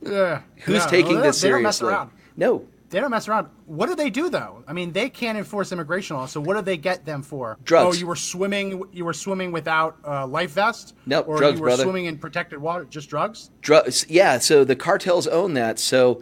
Yeah. 0.05 0.41
Who's 0.65 0.75
Yeah. 0.83 0.85
taking 0.87 1.15
Well, 1.15 1.23
this 1.23 1.41
they 1.41 1.47
seriously? 1.49 1.89
around. 1.89 2.11
No, 2.37 2.65
They 2.91 2.99
don't 3.01 3.09
mess 3.11 3.27
around. 3.27 3.47
What 3.65 3.87
do 3.87 3.95
they 3.95 4.09
do 4.11 4.29
though? 4.29 4.63
I 4.67 4.71
mean, 4.73 4.93
they 4.93 5.09
can't 5.09 5.37
enforce 5.37 5.71
immigration 5.71 6.15
law. 6.15 6.27
So 6.27 6.39
what 6.39 6.55
do 6.55 6.61
they 6.61 6.77
get 6.77 7.03
them 7.03 7.23
for? 7.23 7.57
Drugs. 7.65 7.97
Oh, 7.97 7.99
you 7.99 8.05
were 8.07 8.15
swimming. 8.15 8.83
You 8.93 9.03
were 9.05 9.13
swimming 9.13 9.51
without 9.51 9.97
a 10.03 10.25
life 10.27 10.51
vest. 10.51 10.93
No, 11.05 11.17
Nope, 11.17 11.27
Or 11.27 11.37
drugs, 11.39 11.55
you 11.57 11.61
were 11.63 11.67
brother. 11.69 11.83
swimming 11.83 12.05
in 12.05 12.17
protected 12.19 12.59
water. 12.61 12.85
Just 12.85 13.09
drugs. 13.09 13.49
drugs. 13.61 14.05
Yeah, 14.07 14.37
so 14.37 14.63
the 14.63 14.75
cartels 14.75 15.25
own 15.27 15.55
that. 15.55 15.79
So 15.79 16.21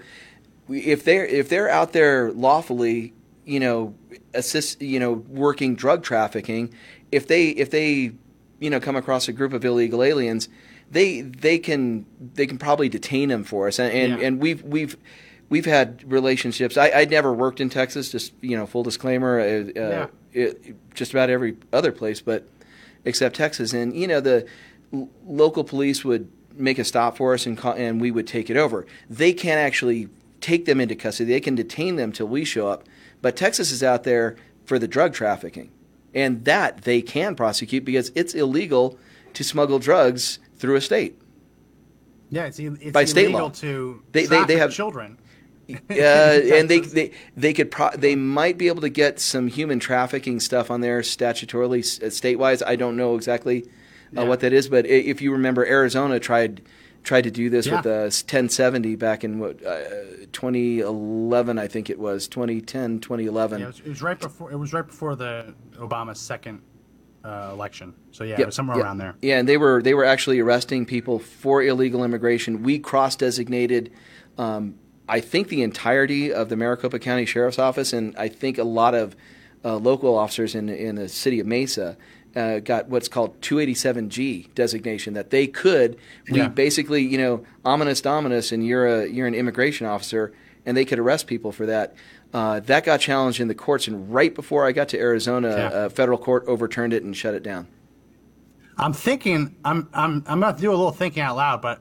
if 0.70 1.04
they're 1.04 1.26
if 1.26 1.50
they're 1.50 1.70
out 1.70 1.92
there 1.92 2.32
lawfully, 2.32 3.14
you 3.46 3.60
know, 3.60 3.94
assist, 4.34 4.82
you 4.82 5.00
know, 5.00 5.12
working 5.30 5.76
drug 5.76 6.02
trafficking, 6.02 6.74
if 7.12 7.28
they 7.28 7.50
if 7.50 7.70
they 7.72 8.14
you 8.60 8.70
know 8.70 8.80
come 8.80 8.96
across 8.96 9.28
a 9.28 9.34
group 9.34 9.52
of 9.54 9.64
illegal 9.66 10.02
aliens, 10.02 10.48
they 10.94 11.22
they 11.22 11.58
can 11.60 12.06
they 12.36 12.48
can 12.48 12.58
probably 12.58 12.88
detain 12.90 13.30
them 13.30 13.44
for 13.44 13.68
us. 13.68 13.80
And 13.80 13.92
and, 13.94 14.20
Yeah. 14.22 14.28
and 14.28 14.40
we've 14.42 14.64
we've 14.64 14.96
we've 15.50 15.66
had 15.66 16.04
relationships. 16.12 16.78
I 16.78 16.92
I'd 16.92 17.12
never 17.12 17.34
worked 17.34 17.60
in 17.60 17.70
Texas. 17.70 18.12
Just 18.12 18.34
you 18.42 18.56
know, 18.56 18.66
full 18.66 18.84
disclaimer. 18.84 19.40
Uh, 19.40 19.80
uh, 19.80 20.08
it, 20.32 20.76
just 20.96 21.12
about 21.12 21.30
every 21.30 21.58
other 21.72 21.92
place, 21.92 22.22
but 22.22 22.48
except 23.06 23.36
Texas. 23.36 23.74
And 23.74 23.96
you 23.96 24.08
know, 24.08 24.20
the 24.22 24.48
l- 24.94 25.10
local 25.28 25.64
police 25.64 26.04
would 26.06 26.30
make 26.56 26.78
a 26.80 26.84
stop 26.84 27.18
for 27.18 27.34
us, 27.34 27.46
and 27.46 27.58
call, 27.58 27.74
and 27.74 28.00
we 28.00 28.12
would 28.12 28.28
take 28.28 28.50
it 28.50 28.58
over. 28.58 28.86
They 29.10 29.34
can't 29.34 29.60
actually 29.60 30.10
take 30.42 30.66
them 30.66 30.80
into 30.80 30.96
custody. 30.96 31.32
They 31.34 31.40
can 31.40 31.56
detain 31.56 31.96
them 31.96 32.12
till 32.12 32.28
we 32.28 32.46
show 32.46 32.68
up. 32.68 32.84
But 33.22 33.36
Texas 33.36 33.72
is 33.72 33.82
out 33.82 34.04
there 34.04 34.36
for 34.66 34.78
the 34.80 34.88
drug 34.88 35.14
trafficking, 35.14 35.72
and 36.14 36.46
that 36.46 36.84
they 36.84 37.02
can 37.02 37.36
prosecute 37.36 37.84
because 37.86 38.12
it's 38.16 38.34
illegal 38.34 38.98
to 39.34 39.44
smuggle 39.44 39.80
drugs 39.80 40.40
through 40.64 40.78
a 40.78 40.82
state. 40.82 41.20
Yeah, 42.30 42.46
it's, 42.46 42.58
it's 42.58 42.92
By 42.94 43.04
state 43.04 43.32
law. 43.32 43.50
to 43.50 44.02
They- 44.14 44.26
they- 44.28 44.46
they 44.46 44.58
have- 44.58 44.72
children. 44.72 45.18
uh, 45.70 45.74
and 45.94 46.70
they, 46.70 46.80
they 46.80 47.12
they 47.36 47.54
could 47.54 47.70
pro- 47.70 47.96
they 47.98 48.16
might 48.16 48.58
be 48.58 48.70
able 48.70 48.82
to 48.82 48.90
get 48.90 49.20
some 49.20 49.48
human 49.48 49.78
trafficking 49.80 50.40
stuff 50.40 50.72
on 50.72 50.80
there 50.80 51.02
statutorily 51.02 51.82
uh, 52.02 52.08
statewise. 52.08 52.62
I 52.66 52.78
don't 52.78 52.96
know 52.96 53.16
exactly 53.16 53.64
uh, 54.18 54.22
Yeah. 54.22 54.24
what 54.30 54.40
that 54.40 54.54
is, 54.54 54.70
but 54.70 54.86
if 54.86 55.22
you 55.22 55.34
remember, 55.34 55.66
Arizona 55.66 56.18
tried 56.20 56.62
tried 57.04 57.24
to 57.26 57.32
do 57.32 57.50
this 57.50 57.66
Yeah. 57.68 57.76
with 57.78 57.86
uh, 57.86 58.08
1070 58.08 58.96
back 58.96 59.26
in 59.26 59.38
what 59.40 59.62
uh, 59.66 59.82
2011, 60.32 61.60
I 61.60 61.68
think 61.68 61.90
it 61.90 62.00
was 62.00 62.30
2010, 62.30 63.00
2011. 63.02 63.60
Yeah, 63.60 63.66
it 63.66 63.68
was, 63.68 63.80
it 63.80 63.88
was 63.90 64.02
right 64.02 64.20
before. 64.20 64.50
It 64.52 64.56
was 64.58 64.72
right 64.72 64.88
before 64.88 65.16
the 65.18 65.54
Obama's 65.76 66.20
second 66.22 66.62
uh, 67.24 67.50
election. 67.52 67.94
So 68.12 68.24
yeah, 68.24 68.34
it 68.36 68.40
Yep, 68.40 68.46
was 68.48 68.56
somewhere 68.56 68.78
yep. 68.78 68.86
around 68.86 68.98
there. 68.98 69.16
Yeah, 69.22 69.40
and 69.40 69.48
they 69.48 69.58
were 69.58 69.82
they 69.82 69.94
were 69.94 70.06
actually 70.06 70.40
arresting 70.40 70.86
people 70.86 71.20
for 71.20 71.62
illegal 71.64 72.04
immigration. 72.04 72.64
We 72.64 72.80
cross 72.80 73.16
designated, 73.16 73.92
um, 74.38 74.76
I 75.08 75.20
think 75.22 75.48
the 75.50 75.62
entirety 75.64 76.34
of 76.34 76.50
the 76.50 76.56
Maricopa 76.56 77.00
County 77.00 77.26
Sheriff's 77.26 77.60
Office, 77.60 77.94
and 77.94 78.16
I 78.18 78.28
think 78.28 78.58
a 78.58 78.64
lot 78.64 78.94
of 78.96 79.16
uh, 79.66 79.78
local 79.78 80.18
officers 80.18 80.56
in 80.56 80.70
in 80.70 80.96
the 80.96 81.08
city 81.10 81.40
of 81.40 81.48
Mesa. 81.48 81.98
Uh, 82.36 82.58
got 82.58 82.90
what's 82.90 83.08
called 83.08 83.40
287G 83.42 84.52
designation 84.56 85.14
that 85.14 85.30
they 85.30 85.46
could 85.46 85.98
we 86.32 86.40
Yeah. 86.40 86.48
basically 86.48 87.04
you 87.04 87.16
know 87.20 87.46
ominous 87.64 88.02
dominus 88.02 88.52
and 88.52 88.66
you're 88.66 88.88
a 88.88 89.06
you're 89.08 89.28
an 89.28 89.36
immigration 89.36 89.86
officer 89.86 90.34
and 90.66 90.76
they 90.76 90.84
could 90.84 90.98
arrest 90.98 91.28
people 91.28 91.52
for 91.52 91.68
that. 91.68 91.94
Uh, 92.34 92.60
that 92.62 92.84
got 92.84 93.00
challenged 93.00 93.40
in 93.40 93.48
the 93.48 93.54
courts, 93.56 93.88
and 93.88 94.12
right 94.12 94.34
before 94.34 94.66
I 94.66 94.72
got 94.72 94.90
to 94.90 95.00
Arizona, 95.00 95.50
Yeah. 95.50 95.86
a 95.86 95.90
federal 95.90 96.18
court 96.18 96.44
overturned 96.48 96.92
it 96.92 97.04
and 97.04 97.16
shut 97.16 97.36
it 97.36 97.44
down. 97.44 97.68
I'm 98.78 98.94
thinking. 98.94 99.56
I'm. 99.64 99.88
I'm. 99.94 100.24
I'm 100.28 100.40
about 100.40 100.58
to 100.58 100.62
do 100.62 100.70
a 100.72 100.76
little 100.76 100.92
thinking 100.92 101.22
out 101.22 101.36
loud, 101.36 101.62
but 101.62 101.80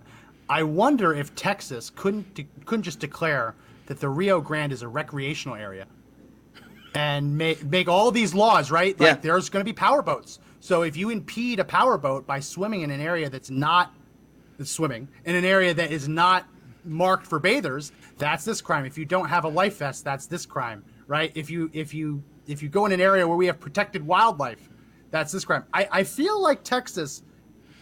I 0.51 0.63
wonder 0.63 1.15
if 1.15 1.35
Texas 1.35 1.91
couldn't 1.95 2.35
de- 2.35 2.47
couldn't 2.67 2.83
just 2.83 3.01
declare 3.01 3.55
that 3.87 3.99
the 3.99 4.11
Rio 4.11 4.41
Grande 4.43 4.73
is 4.73 4.83
a 4.83 4.89
recreational 4.89 5.57
area, 5.57 5.87
and 6.95 7.39
make 7.39 7.65
make 7.65 7.89
all 7.89 8.11
these 8.11 8.35
laws 8.35 8.71
right. 8.71 8.99
Like 9.01 9.07
Yeah. 9.09 9.15
there's 9.23 9.49
going 9.49 9.65
to 9.65 9.65
be 9.65 9.73
power 9.73 10.03
boats. 10.03 10.39
So 10.61 10.83
if 10.83 10.97
you 10.99 11.09
impede 11.09 11.61
a 11.61 11.65
power 11.65 11.97
boat 11.97 12.27
by 12.27 12.41
swimming 12.41 12.83
in 12.83 12.91
an 12.91 13.01
area 13.01 13.31
that's 13.31 13.49
not 13.51 13.95
that's 14.59 14.71
swimming 14.71 15.09
in 15.25 15.35
an 15.35 15.47
area 15.47 15.73
that 15.73 15.91
is 15.91 16.09
not 16.09 16.45
marked 16.85 17.27
for 17.27 17.39
bathers, 17.39 17.93
that's 18.19 18.45
this 18.45 18.61
crime. 18.61 18.85
If 18.85 18.99
you 18.99 19.05
don't 19.05 19.29
have 19.29 19.45
a 19.45 19.49
life 19.49 19.79
vest, 19.79 20.05
that's 20.05 20.27
this 20.27 20.47
crime, 20.47 20.85
right? 21.07 21.33
If 21.35 21.51
you 21.51 21.71
if 21.73 21.95
you 21.95 22.23
if 22.47 22.63
you 22.63 22.69
go 22.69 22.87
in 22.87 22.93
an 22.93 23.01
area 23.01 23.27
where 23.27 23.37
we 23.37 23.47
have 23.47 23.61
protected 23.61 24.05
wildlife, 24.07 24.69
that's 25.11 25.33
this 25.33 25.45
crime. 25.45 25.65
I, 25.73 25.89
I 25.91 26.03
feel 26.05 26.43
like 26.43 26.65
Texas 26.65 27.23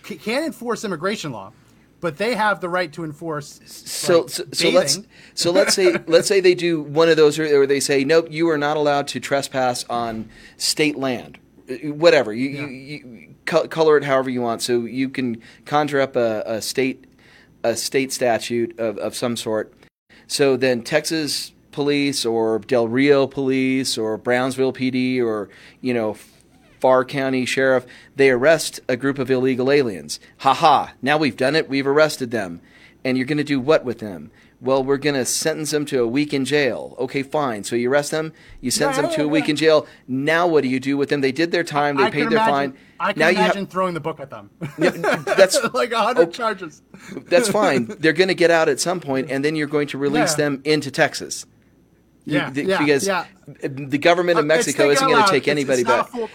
c- 0.05 0.17
can 0.17 0.45
enforce 0.45 0.85
immigration 0.85 1.33
law, 1.33 1.53
but 2.01 2.17
they 2.19 2.35
have 2.35 2.61
the 2.61 2.69
right 2.69 2.93
to 2.93 3.05
enforce. 3.05 3.61
so 3.65 4.21
like, 4.21 4.31
so, 4.31 4.45
so 4.53 4.71
let's 4.71 4.99
so 5.35 5.51
let's 5.51 5.75
say 5.75 5.97
let's 6.07 6.29
say 6.29 6.41
they 6.41 6.55
do 6.55 6.83
one 6.83 7.09
of 7.09 7.17
those 7.17 7.39
where 7.39 7.67
they 7.67 7.81
say 7.81 8.05
nope 8.05 8.29
you 8.31 8.49
are 8.51 8.59
not 8.59 8.77
allowed 8.77 9.07
to 9.09 9.21
trespass 9.21 9.85
on 9.89 10.29
state 10.57 10.97
land 10.97 11.39
Uh, 11.71 11.75
whatever 11.93 12.33
you, 12.33 12.49
you, 12.49 12.67
you 12.67 13.35
color 13.45 13.97
it 13.97 14.05
however 14.05 14.31
you 14.31 14.41
want 14.43 14.63
so 14.63 14.81
you 14.83 15.09
can 15.09 15.41
conjure 15.65 16.01
up 16.01 16.17
a, 16.17 16.43
a 16.47 16.63
state 16.63 17.05
a 17.63 17.77
state 17.77 18.13
statute 18.13 18.79
of, 18.79 18.99
of 18.99 19.15
some 19.15 19.37
sort 19.37 19.73
so 20.27 20.57
then 20.57 20.83
Texas 20.83 21.53
police 21.73 22.25
or 22.25 22.59
Del 22.61 22.89
Rio 22.89 23.27
police 23.27 23.97
or 23.97 24.17
Brownsville 24.17 24.73
PD 24.73 25.21
or 25.21 25.49
you 25.81 25.95
know 25.95 26.17
Far 26.81 27.05
County 27.05 27.45
Sheriff, 27.45 27.85
they 28.17 28.31
arrest 28.31 28.81
a 28.89 28.97
group 28.97 29.19
of 29.19 29.31
illegal 29.31 29.71
aliens. 29.71 30.19
Ha 30.39 30.55
ha, 30.55 30.95
now 31.03 31.19
we've 31.19 31.37
done 31.37 31.55
it, 31.55 31.69
we've 31.69 31.87
arrested 31.87 32.31
them. 32.31 32.61
And 33.05 33.17
you're 33.17 33.27
going 33.27 33.39
to 33.39 33.45
do 33.45 33.61
what 33.61 33.85
with 33.85 33.99
them? 33.99 34.31
Well, 34.63 34.85
we're 34.85 34.99
going 34.99 35.15
to 35.15 35.25
sentence 35.25 35.71
them 35.71 35.87
to 35.87 36.03
a 36.03 36.07
week 36.07 36.35
in 36.35 36.45
jail. 36.45 36.95
Okay, 36.99 37.23
fine. 37.23 37.65
So 37.65 37.77
you 37.77 37.91
arrest 37.91 38.11
them, 38.11 38.35
you 38.61 38.71
sentence 38.71 38.99
Yeah, 38.99 39.03
them 39.07 39.13
to 39.17 39.25
a 39.25 39.29
week 39.29 39.49
in 39.49 39.57
jail. 39.57 39.87
Now 40.07 40.47
what 40.47 40.63
do 40.63 40.69
you 40.69 40.79
do 40.79 40.99
with 40.99 41.09
them? 41.09 41.23
They 41.23 41.33
did 41.33 41.51
their 41.51 41.65
time, 41.65 41.97
they 41.97 42.05
I 42.05 42.11
paid 42.11 42.25
their 42.25 42.33
imagine, 42.33 42.53
fine. 42.53 42.77
I 43.01 43.13
can 43.15 43.21
now 43.21 43.29
you 43.29 43.39
imagine 43.39 43.67
throwing 43.67 43.95
the 43.95 44.01
book 44.01 44.21
at 44.21 44.29
them. 44.29 44.51
that's 44.79 45.59
like 45.75 45.93
a 45.93 46.01
hundred 46.03 46.29
Oh. 46.29 46.31
charges. 46.31 46.83
that's 47.29 47.49
fine. 47.49 47.87
They're 48.01 48.13
going 48.13 48.29
to 48.29 48.35
get 48.35 48.51
out 48.51 48.69
at 48.69 48.81
some 48.81 49.01
point, 49.01 49.31
and 49.31 49.43
then 49.43 49.57
you're 49.57 49.67
going 49.67 49.89
to 49.89 49.99
release 49.99 50.33
Yeah. 50.33 50.37
them 50.45 50.61
into 50.65 50.91
Texas. 50.91 51.47
You- 52.27 52.35
Yeah, 52.37 52.51
the- 52.51 52.65
yeah, 52.67 52.79
because 52.79 53.07
yeah. 53.07 53.25
the 53.63 53.97
government 53.99 54.39
of 54.39 54.45
uh, 54.45 54.49
Mexico 54.49 54.89
thinking 54.89 54.93
isn't 54.93 55.09
going 55.09 55.25
to 55.25 55.31
take 55.31 55.49
anybody 55.49 55.81
it's 55.83 55.89
not 55.89 56.13
back. 56.13 56.31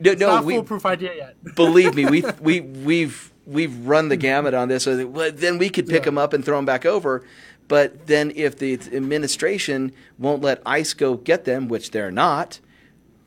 No, 0.00 0.10
It's 0.10 0.20
no, 0.20 0.26
not 0.26 0.44
we, 0.44 0.54
foolproof 0.54 0.86
idea 0.86 1.14
yet. 1.14 1.54
believe 1.54 1.94
me, 1.94 2.06
we 2.06 2.24
we 2.40 2.60
we've 2.62 3.30
we've 3.46 3.86
run 3.86 4.08
the 4.08 4.16
gamut 4.16 4.54
on 4.54 4.68
this. 4.68 4.84
So 4.84 4.96
then 5.30 5.58
we 5.58 5.68
could 5.70 5.86
pick 5.86 6.00
Yeah. 6.02 6.06
them 6.06 6.18
up 6.18 6.32
and 6.32 6.44
throw 6.44 6.56
them 6.56 6.64
back 6.64 6.84
over. 6.86 7.24
But 7.70 8.08
then 8.08 8.32
if 8.34 8.58
the 8.58 8.74
administration 8.74 9.92
won't 10.18 10.42
let 10.42 10.60
ICE 10.66 10.92
go 10.94 11.14
get 11.16 11.44
them, 11.44 11.68
which 11.68 11.92
they're 11.92 12.10
not, 12.10 12.58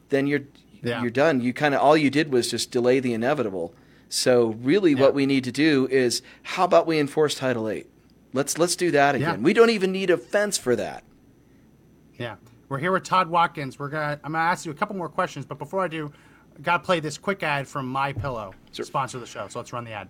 then 0.10 0.28
you're 0.28 0.42
Yeah. 0.82 1.02
you're 1.02 1.12
done. 1.12 1.40
You 1.40 1.54
kind 1.54 1.74
of 1.74 1.80
all 1.80 1.96
you 1.96 2.10
did 2.10 2.30
was 2.34 2.52
just 2.52 2.70
delay 2.70 3.00
the 3.00 3.14
inevitable. 3.14 3.74
So 4.10 4.48
really, 4.62 4.92
Yeah. 4.92 5.00
what 5.00 5.14
we 5.14 5.26
need 5.26 5.46
to 5.46 5.52
do 5.54 5.88
is 5.90 6.22
how 6.44 6.66
about 6.66 6.86
we 6.86 7.00
enforce 7.00 7.36
Title 7.36 7.70
Eight? 7.70 7.88
Let's 8.34 8.58
let's 8.58 8.76
do 8.76 8.92
that 8.92 9.16
again. 9.16 9.40
Yeah. 9.40 9.44
We 9.46 9.54
don't 9.54 9.70
even 9.70 9.94
need 9.94 10.10
a 10.10 10.18
fence 10.18 10.58
for 10.58 10.76
that. 10.76 11.06
Yeah, 12.20 12.36
we're 12.68 12.80
here 12.80 12.92
with 12.92 13.04
Todd 13.06 13.30
Watkins. 13.30 13.80
We're 13.80 13.88
gonna. 13.88 14.20
I'm 14.26 14.34
gonna 14.34 14.44
ask 14.44 14.66
you 14.66 14.74
a 14.74 14.76
couple 14.76 14.98
more 14.98 15.08
questions, 15.08 15.46
but 15.46 15.58
before 15.58 15.80
I 15.80 15.88
do, 15.88 16.12
I 16.58 16.62
gotta 16.62 16.84
play 16.84 17.00
this 17.00 17.18
quick 17.18 17.44
ad 17.44 17.66
from 17.66 17.88
My 17.88 18.12
Pillow, 18.12 18.54
Sure. 18.74 18.84
sponsor 18.84 19.16
of 19.18 19.22
the 19.22 19.28
show. 19.28 19.48
So 19.48 19.60
let's 19.60 19.72
run 19.72 19.86
the 19.86 19.92
ad. 19.94 20.10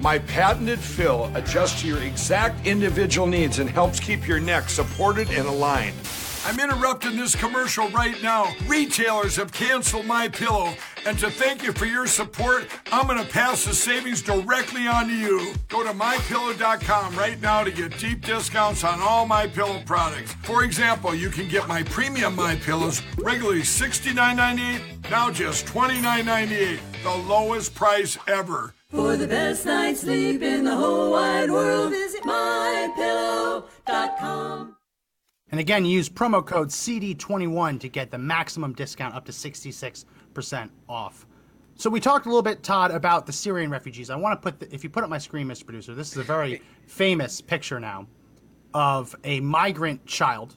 My 0.00 0.18
patented 0.20 0.78
fill 0.78 1.30
adjusts 1.34 1.80
to 1.82 1.88
your 1.88 2.02
exact 2.02 2.66
individual 2.66 3.26
needs 3.26 3.58
and 3.58 3.68
helps 3.68 3.98
keep 3.98 4.28
your 4.28 4.38
neck 4.38 4.68
supported 4.68 5.28
and 5.30 5.46
aligned. 5.48 5.96
I'm 6.44 6.60
interrupting 6.60 7.16
this 7.16 7.34
commercial 7.34 7.88
right 7.90 8.22
now. 8.22 8.54
Retailers 8.66 9.34
have 9.36 9.52
canceled 9.52 10.06
my 10.06 10.28
pillow, 10.28 10.72
and 11.04 11.18
to 11.18 11.30
thank 11.30 11.64
you 11.64 11.72
for 11.72 11.84
your 11.84 12.06
support, 12.06 12.68
I'm 12.92 13.06
going 13.06 13.18
to 13.18 13.28
pass 13.30 13.64
the 13.64 13.74
savings 13.74 14.22
directly 14.22 14.86
on 14.86 15.08
to 15.08 15.14
you. 15.14 15.52
Go 15.68 15.82
to 15.82 15.90
mypillow.com 15.90 17.16
right 17.16 17.40
now 17.42 17.64
to 17.64 17.72
get 17.72 17.98
deep 17.98 18.24
discounts 18.24 18.84
on 18.84 19.00
all 19.00 19.26
my 19.26 19.48
pillow 19.48 19.82
products. 19.84 20.32
For 20.44 20.62
example, 20.62 21.12
you 21.12 21.28
can 21.28 21.48
get 21.48 21.66
my 21.66 21.82
premium 21.82 22.36
my 22.36 22.54
pillows 22.54 23.02
regularly 23.18 23.62
$69.98, 23.62 25.10
now 25.10 25.30
just 25.32 25.66
$29.98, 25.66 26.78
the 27.02 27.28
lowest 27.28 27.74
price 27.74 28.16
ever. 28.28 28.72
For 28.90 29.18
the 29.18 29.28
best 29.28 29.66
night's 29.66 30.00
sleep 30.00 30.40
in 30.40 30.64
the 30.64 30.74
whole 30.74 31.10
wide 31.10 31.50
world, 31.50 31.90
visit 31.90 32.22
mypillow.com. 32.22 34.76
And 35.50 35.60
again, 35.60 35.84
use 35.84 36.08
promo 36.08 36.42
code 36.44 36.68
CD21 36.68 37.80
to 37.80 37.88
get 37.90 38.10
the 38.10 38.16
maximum 38.16 38.72
discount 38.72 39.14
up 39.14 39.26
to 39.26 39.32
66% 39.32 40.70
off. 40.88 41.26
So 41.74 41.90
we 41.90 42.00
talked 42.00 42.24
a 42.24 42.30
little 42.30 42.42
bit, 42.42 42.62
Todd, 42.62 42.90
about 42.90 43.26
the 43.26 43.32
Syrian 43.32 43.70
refugees. 43.70 44.08
I 44.08 44.16
want 44.16 44.40
to 44.40 44.42
put, 44.42 44.58
the, 44.58 44.74
if 44.74 44.82
you 44.82 44.88
put 44.88 45.04
up 45.04 45.10
my 45.10 45.18
screen, 45.18 45.48
Mr. 45.48 45.66
Producer, 45.66 45.94
this 45.94 46.12
is 46.12 46.16
a 46.16 46.22
very 46.22 46.62
famous 46.86 47.42
picture 47.42 47.78
now 47.78 48.06
of 48.72 49.14
a 49.24 49.40
migrant 49.40 50.06
child 50.06 50.56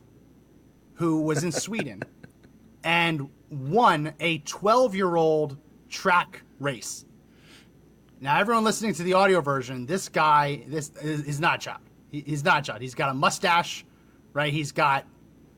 who 0.93 1.21
was 1.21 1.43
in 1.43 1.51
Sweden 1.67 2.01
and 2.85 3.27
won 3.49 4.13
a 4.21 4.37
12 4.39 4.95
year 4.95 5.17
old 5.17 5.57
track 5.89 6.43
race. 6.61 7.03
Now, 8.23 8.39
everyone 8.39 8.63
listening 8.63 8.93
to 8.93 9.03
the 9.03 9.13
audio 9.13 9.41
version, 9.41 9.87
this 9.87 10.07
guy, 10.07 10.63
this 10.67 10.91
is, 11.01 11.39
not 11.39 11.63
shot. 11.63 11.81
He, 12.11 12.21
he's 12.21 12.43
not 12.43 12.63
shot. 12.63 12.79
He's 12.79 12.93
got 12.93 13.09
a 13.09 13.15
mustache, 13.15 13.83
right? 14.31 14.53
He's 14.53 14.71
got 14.71 15.07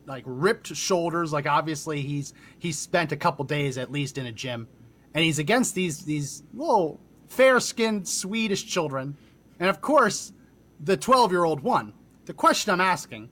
like 0.05 0.23
ripped 0.25 0.73
shoulders. 0.73 1.33
Like 1.33 1.45
obviously 1.45 2.01
he's 2.01 2.33
he's 2.59 2.79
spent 2.79 3.11
a 3.11 3.17
couple 3.17 3.43
days 3.43 3.77
at 3.77 3.91
least 3.91 4.17
in 4.17 4.27
a 4.27 4.31
gym, 4.31 4.69
and 5.13 5.25
he's 5.25 5.39
against 5.39 5.75
these 5.75 6.05
these 6.05 6.43
little 6.53 7.01
fair 7.27 7.59
skinned 7.59 8.07
Swedish 8.07 8.65
children, 8.65 9.17
and 9.59 9.69
of 9.69 9.81
course, 9.81 10.31
the 10.79 10.95
twelve 10.95 11.31
year 11.31 11.43
old 11.43 11.59
one. 11.59 11.93
The 12.25 12.33
question 12.33 12.71
I'm 12.71 12.81
asking 12.81 13.29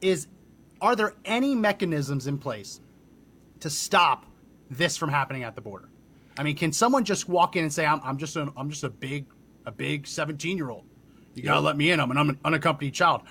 is, 0.00 0.28
are 0.80 0.96
there 0.96 1.12
any 1.26 1.54
mechanisms 1.54 2.26
in 2.26 2.38
place 2.38 2.80
to 3.60 3.68
stop 3.68 4.24
this 4.70 4.96
from 4.96 5.10
happening 5.10 5.42
at 5.42 5.56
the 5.56 5.60
border? 5.60 5.90
I 6.38 6.42
mean, 6.42 6.56
can 6.56 6.72
someone 6.72 7.04
just 7.04 7.28
walk 7.28 7.56
in 7.56 7.64
and 7.64 7.72
say, 7.72 7.84
"I'm, 7.84 8.00
I'm 8.02 8.18
just 8.18 8.36
a, 8.36 8.52
I'm 8.56 8.70
just 8.70 8.84
a 8.84 8.90
big 8.90 9.26
a 9.66 9.72
big 9.72 10.06
17 10.06 10.56
year 10.56 10.70
old. 10.70 10.84
You 11.34 11.42
gotta 11.42 11.60
let 11.60 11.76
me 11.76 11.90
in. 11.90 12.00
I'm 12.00 12.10
an 12.10 12.38
unaccompanied 12.44 12.94
child." 12.94 13.22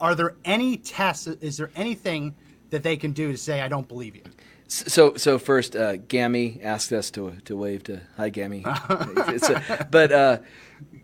Are 0.00 0.14
there 0.14 0.36
any 0.46 0.78
tests? 0.78 1.26
Is 1.26 1.58
there 1.58 1.70
anything 1.76 2.34
that 2.70 2.82
they 2.82 2.96
can 2.96 3.12
do 3.12 3.32
to 3.32 3.38
say, 3.38 3.60
"I 3.60 3.68
don't 3.68 3.86
believe 3.86 4.16
you"? 4.16 4.22
So, 4.70 5.14
so 5.16 5.38
first, 5.38 5.74
uh, 5.74 5.96
Gammy 5.96 6.60
asked 6.62 6.92
us 6.92 7.10
to 7.12 7.32
to 7.44 7.56
wave 7.56 7.82
to 7.84 8.00
hi, 8.16 8.28
Gammy. 8.30 8.62
a, 8.88 9.88
but, 9.90 10.12
uh, 10.12 10.38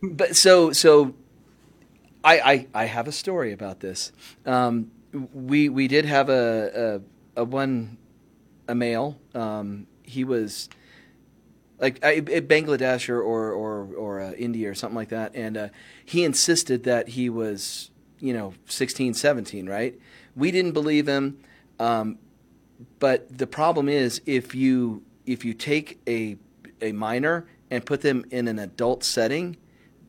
but 0.03 0.37
so 0.37 0.73
so, 0.73 1.15
I, 2.23 2.39
I 2.39 2.67
I 2.75 2.85
have 2.85 3.09
a 3.09 3.13
story 3.13 3.53
about 3.53 3.81
this. 3.81 4.13
Um, 4.45 4.93
we 5.13 5.69
we 5.69 5.89
did 5.89 6.05
have 6.05 6.29
a 6.29 7.03
a, 7.37 7.41
a 7.41 7.45
one 7.45 7.99
a 8.69 8.75
male. 8.77 9.19
Um, 9.35 9.89
he 10.05 10.23
was 10.23 10.69
like 11.79 12.05
I, 12.05 12.21
Bangladesh 12.21 13.09
or 13.09 13.21
or 13.21 13.53
or, 13.53 13.89
or 13.97 14.21
uh, 14.21 14.33
India 14.33 14.71
or 14.71 14.75
something 14.75 14.97
like 14.97 15.11
that, 15.11 15.35
and 15.35 15.57
uh, 15.57 15.69
he 16.05 16.25
insisted 16.25 16.85
that 16.85 17.09
he 17.09 17.29
was 17.29 17.91
you 18.19 18.33
know 18.33 18.55
16, 18.67 19.15
17, 19.15 19.69
right? 19.69 19.99
We 20.35 20.51
didn't 20.51 20.73
believe 20.73 21.07
him, 21.07 21.39
um, 21.79 22.19
but 22.99 23.39
the 23.39 23.47
problem 23.47 23.89
is 23.89 24.21
if 24.27 24.55
you 24.55 25.03
if 25.27 25.45
you 25.45 25.55
take 25.55 26.01
a 26.07 26.37
a 26.81 26.93
minor 26.93 27.47
and 27.71 27.85
put 27.85 28.03
them 28.03 28.25
in 28.31 28.49
an 28.49 28.59
adult 28.59 29.05
setting, 29.05 29.57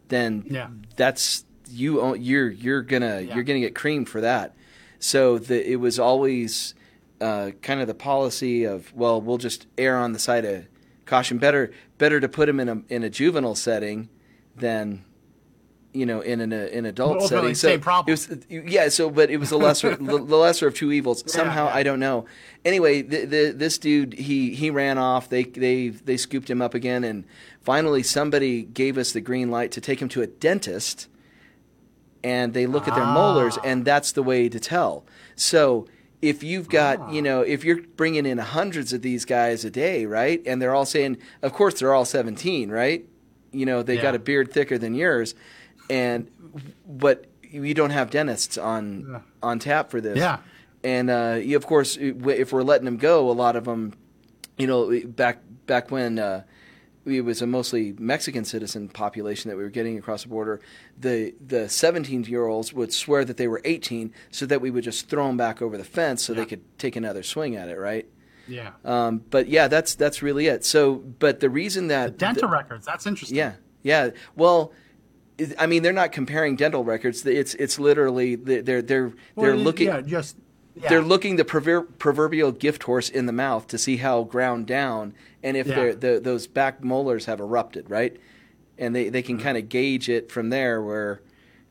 then 0.09 0.45
yeah. 0.49 0.69
that's 0.95 1.45
you 1.69 2.15
you're 2.15 2.49
you're 2.49 2.81
gonna 2.81 3.21
yeah. 3.21 3.35
you're 3.35 3.43
gonna 3.43 3.59
get 3.59 3.75
creamed 3.75 4.09
for 4.09 4.21
that. 4.21 4.55
So 4.99 5.37
the, 5.37 5.69
it 5.69 5.77
was 5.77 5.99
always 5.99 6.73
uh, 7.21 7.51
kind 7.61 7.81
of 7.81 7.87
the 7.87 7.93
policy 7.93 8.63
of 8.63 8.93
well 8.95 9.19
we'll 9.21 9.37
just 9.37 9.67
err 9.77 9.97
on 9.97 10.13
the 10.13 10.19
side 10.19 10.45
of 10.45 10.67
caution. 11.07 11.37
Better 11.37 11.71
better 11.97 12.19
to 12.19 12.29
put 12.29 12.47
him 12.47 12.59
in 12.59 12.69
a 12.69 12.81
in 12.89 13.03
a 13.03 13.09
juvenile 13.09 13.55
setting 13.55 14.09
than 14.55 15.03
you 15.93 16.05
know 16.05 16.21
in 16.21 16.41
an 16.41 16.53
in 16.53 16.85
adult 16.85 17.19
well, 17.19 17.27
setting. 17.27 17.55
So 17.55 17.69
same 17.69 17.81
problem. 17.81 18.11
Was, 18.13 18.29
yeah. 18.49 18.89
So, 18.89 19.09
but 19.09 19.29
it 19.29 19.37
was 19.37 19.49
the 19.49 19.57
lesser 19.57 19.95
the, 19.95 20.17
the 20.17 20.35
lesser 20.35 20.67
of 20.67 20.75
two 20.75 20.91
evils. 20.91 21.23
Somehow 21.31 21.65
yeah. 21.65 21.75
I 21.75 21.83
don't 21.83 21.99
know. 21.99 22.25
Anyway, 22.63 23.01
the, 23.01 23.25
the, 23.25 23.53
this 23.55 23.77
dude 23.77 24.13
he 24.13 24.53
he 24.53 24.69
ran 24.69 24.97
off. 24.97 25.29
They 25.29 25.43
they 25.43 25.89
they 25.89 26.17
scooped 26.17 26.49
him 26.49 26.61
up 26.61 26.73
again, 26.73 27.03
and 27.03 27.25
finally 27.61 28.03
somebody 28.03 28.63
gave 28.63 28.97
us 28.97 29.11
the 29.11 29.21
green 29.21 29.49
light 29.49 29.71
to 29.71 29.81
take 29.81 30.01
him 30.01 30.09
to 30.09 30.21
a 30.21 30.27
dentist. 30.27 31.07
And 32.23 32.53
they 32.53 32.65
look 32.65 32.87
at 32.87 32.95
their 32.95 33.03
Ah. 33.03 33.13
molars, 33.13 33.57
and 33.63 33.85
that's 33.85 34.11
the 34.11 34.23
way 34.23 34.49
to 34.49 34.59
tell. 34.59 35.05
So 35.35 35.87
if 36.21 36.43
you've 36.43 36.67
got, 36.69 36.99
Ah. 36.99 37.11
you 37.11 37.21
know, 37.21 37.41
if 37.41 37.63
you're 37.63 37.81
bringing 37.95 38.25
in 38.25 38.37
hundreds 38.39 38.91
of 38.93 39.01
these 39.01 39.23
guys 39.25 39.63
a 39.65 39.69
day, 39.69 40.05
right? 40.05 40.41
And 40.45 40.61
they're 40.61 40.73
all 40.73 40.85
saying, 40.85 41.17
of 41.41 41.53
course, 41.53 41.79
they're 41.79 41.93
all 41.93 42.05
17, 42.05 42.69
right? 42.71 43.05
You 43.51 43.65
know, 43.65 43.83
they 43.83 43.97
got 43.97 44.15
a 44.15 44.19
beard 44.19 44.51
thicker 44.51 44.77
than 44.77 44.93
yours, 44.95 45.35
and 45.89 46.27
but 46.87 47.25
you 47.49 47.73
don't 47.73 47.91
have 47.91 48.09
dentists 48.11 48.57
on 48.57 49.23
on 49.41 49.59
tap 49.59 49.89
for 49.89 50.01
this. 50.01 50.17
Yeah. 50.17 50.37
And 50.83 51.09
uh, 51.09 51.39
you, 51.41 51.55
of 51.55 51.65
course, 51.65 51.97
if 51.99 52.51
we're 52.53 52.63
letting 52.63 52.85
them 52.85 52.97
go, 52.97 53.29
a 53.29 53.31
lot 53.33 53.55
of 53.55 53.63
them, 53.65 53.93
you 54.57 54.67
know, 54.67 54.99
back 55.05 55.39
back 55.65 55.91
when 55.91 56.19
uh, 56.19 56.43
it 57.07 57.21
was 57.21 57.41
a 57.41 57.47
mostly 57.47 57.93
Mexican 57.97 58.43
citizen 58.45 58.89
population 58.89 59.49
that 59.49 59.57
we 59.57 59.63
were 59.63 59.69
getting 59.69 59.97
across 59.97 60.23
the 60.23 60.29
border, 60.29 60.59
the 60.99 61.33
the 61.45 61.69
17 61.69 62.25
year 62.25 62.45
olds 62.47 62.73
would 62.73 62.93
swear 62.93 63.23
that 63.25 63.37
they 63.37 63.47
were 63.47 63.61
18, 63.63 64.13
so 64.29 64.45
that 64.45 64.61
we 64.61 64.69
would 64.69 64.83
just 64.83 65.09
throw 65.09 65.27
them 65.27 65.37
back 65.37 65.61
over 65.61 65.77
the 65.77 65.83
fence 65.83 66.23
so 66.23 66.33
they 66.33 66.45
could 66.45 66.61
take 66.77 66.95
another 66.95 67.23
swing 67.23 67.55
at 67.55 67.69
it, 67.69 67.77
right? 67.77 68.07
Yeah. 68.47 68.71
Um, 68.85 69.23
but 69.29 69.47
yeah, 69.47 69.67
that's 69.67 69.95
that's 69.95 70.21
really 70.21 70.47
it. 70.47 70.63
So, 70.63 70.95
but 70.95 71.39
the 71.39 71.49
reason 71.49 71.87
that 71.87 72.17
Dental 72.17 72.47
records. 72.49 72.85
That's 72.85 73.05
interesting. 73.05 73.37
yeah, 73.37 73.53
yeah. 73.83 74.11
Well, 74.35 74.71
I 75.59 75.67
mean, 75.67 75.83
they're 75.83 75.93
not 75.93 76.11
comparing 76.11 76.55
dental 76.55 76.83
records. 76.83 77.25
It's 77.25 77.53
it's 77.55 77.77
literally 77.79 78.35
they're 78.35 78.61
they're 78.63 78.81
they're 78.81 79.13
Well, 79.35 79.55
looking. 79.55 79.87
Yeah, 79.87 80.01
just 80.01 80.37
yeah. 80.81 80.89
They're 80.89 81.01
looking 81.01 81.35
the 81.35 81.45
prover- 81.45 81.87
proverbial 81.99 82.51
gift 82.51 82.83
horse 82.83 83.09
in 83.09 83.25
the 83.25 83.33
mouth 83.33 83.67
to 83.67 83.77
see 83.77 83.97
how 83.97 84.23
ground 84.23 84.67
down 84.67 85.13
and 85.43 85.55
if 85.57 85.67
Yeah. 85.67 85.91
the, 85.93 86.19
those 86.23 86.47
back 86.47 86.83
molars 86.83 87.25
have 87.25 87.39
erupted, 87.39 87.89
right? 87.89 88.15
And 88.77 88.95
they, 88.95 89.09
they 89.09 89.21
Mm-hmm. 89.21 89.37
can 89.37 89.39
kind 89.39 89.57
of 89.57 89.69
gauge 89.69 90.09
it 90.09 90.31
from 90.31 90.49
there 90.49 90.81
where, 90.81 91.21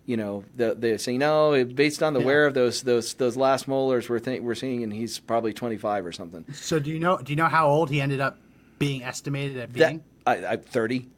you 0.07 0.17
know, 0.17 0.45
the, 0.55 0.75
they're 0.79 0.99
saying, 0.99 1.19
no, 1.19 1.65
based 1.65 2.03
on 2.03 2.13
the 2.15 2.21
wear 2.21 2.47
of 2.47 2.55
those 2.55 2.83
those 2.83 3.15
those 3.15 3.37
last 3.37 3.67
molars 3.69 4.09
we're 4.09 4.19
think, 4.21 4.43
we're 4.43 4.55
seeing, 4.55 4.83
and 4.85 4.93
he's 4.93 5.19
probably 5.19 5.53
25 5.53 6.07
or 6.07 6.13
something. 6.13 6.45
So 6.53 6.79
do 6.79 6.91
you 6.91 6.99
know? 7.01 7.19
Do 7.19 7.33
you 7.33 7.37
know 7.37 7.47
how 7.49 7.69
old 7.69 7.91
he 7.91 8.01
ended 8.01 8.21
up 8.21 8.39
being 8.79 9.03
estimated 9.03 9.57
at 9.57 9.73
That, 9.75 9.89
being? 9.89 10.05
I, 10.27 10.47
I 10.47 10.57
30. 10.57 11.09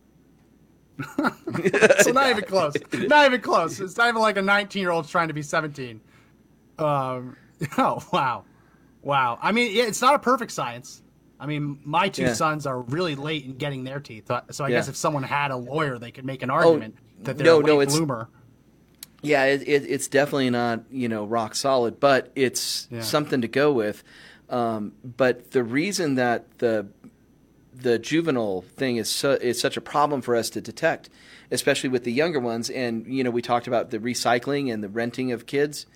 so 1.16 2.10
not 2.12 2.30
even 2.30 2.44
close. 2.44 2.74
Not 2.92 3.26
even 3.26 3.40
close. 3.40 3.78
It's 3.80 3.96
not 3.96 4.08
even 4.08 4.20
like 4.20 4.36
a 4.36 4.42
19 4.42 4.80
year 4.80 4.90
old 4.90 5.08
trying 5.08 5.28
to 5.28 5.34
be 5.34 5.42
17. 5.42 6.00
Um, 6.78 7.36
oh 7.78 8.02
wow, 8.12 8.44
wow. 9.02 9.38
I 9.42 9.52
mean, 9.52 9.76
it's 9.76 10.00
not 10.00 10.14
a 10.14 10.18
perfect 10.18 10.52
science. 10.52 11.02
I 11.40 11.46
mean, 11.46 11.78
my 11.84 12.08
two 12.08 12.22
Yeah. 12.22 12.32
sons 12.32 12.66
are 12.66 12.80
really 12.80 13.14
late 13.14 13.44
in 13.44 13.56
getting 13.56 13.84
their 13.84 14.00
teeth. 14.00 14.26
So 14.50 14.64
I 14.64 14.68
Yeah. 14.68 14.76
Oh, 14.76 14.78
guess 14.78 14.88
if 14.88 14.96
someone 14.96 15.22
had 15.22 15.50
a 15.52 15.56
lawyer, 15.56 15.98
they 15.98 16.10
could 16.10 16.24
make 16.24 16.42
an 16.42 16.50
argument 16.50 16.96
that 17.22 17.36
they're 17.38 17.46
no, 17.46 17.56
a 17.56 17.58
late 17.58 17.66
no, 17.66 17.80
it's- 17.80 17.96
bloomer. 17.96 18.28
Yeah, 19.22 19.44
it, 19.46 19.62
it, 19.66 19.84
it's 19.88 20.06
definitely 20.08 20.50
not 20.50 20.82
you 20.90 21.08
know 21.08 21.24
rock 21.24 21.54
solid, 21.56 21.98
but 22.00 22.30
it's 22.36 22.86
Yeah. 22.90 23.00
something 23.02 23.40
to 23.40 23.48
go 23.48 23.72
with. 23.72 24.04
Um, 24.48 24.92
but 25.04 25.50
the 25.50 25.62
reason 25.64 26.14
that 26.16 26.58
the 26.58 26.86
the 27.74 27.98
juvenile 27.98 28.62
thing 28.62 28.96
is 28.96 29.08
su- 29.08 29.38
is 29.40 29.60
such 29.60 29.76
a 29.76 29.80
problem 29.80 30.20
for 30.22 30.34
us 30.34 30.50
to 30.50 30.60
detect, 30.60 31.10
especially 31.50 31.88
with 31.90 32.02
the 32.04 32.12
younger 32.12 32.40
ones, 32.40 32.70
and 32.70 33.06
you 33.12 33.22
know 33.24 33.30
we 33.30 33.42
talked 33.42 33.66
about 33.66 33.90
the 33.90 33.98
recycling 33.98 34.72
and 34.72 34.82
the 34.82 34.88
renting 34.88 35.32
of 35.32 35.46
kids. 35.46 35.86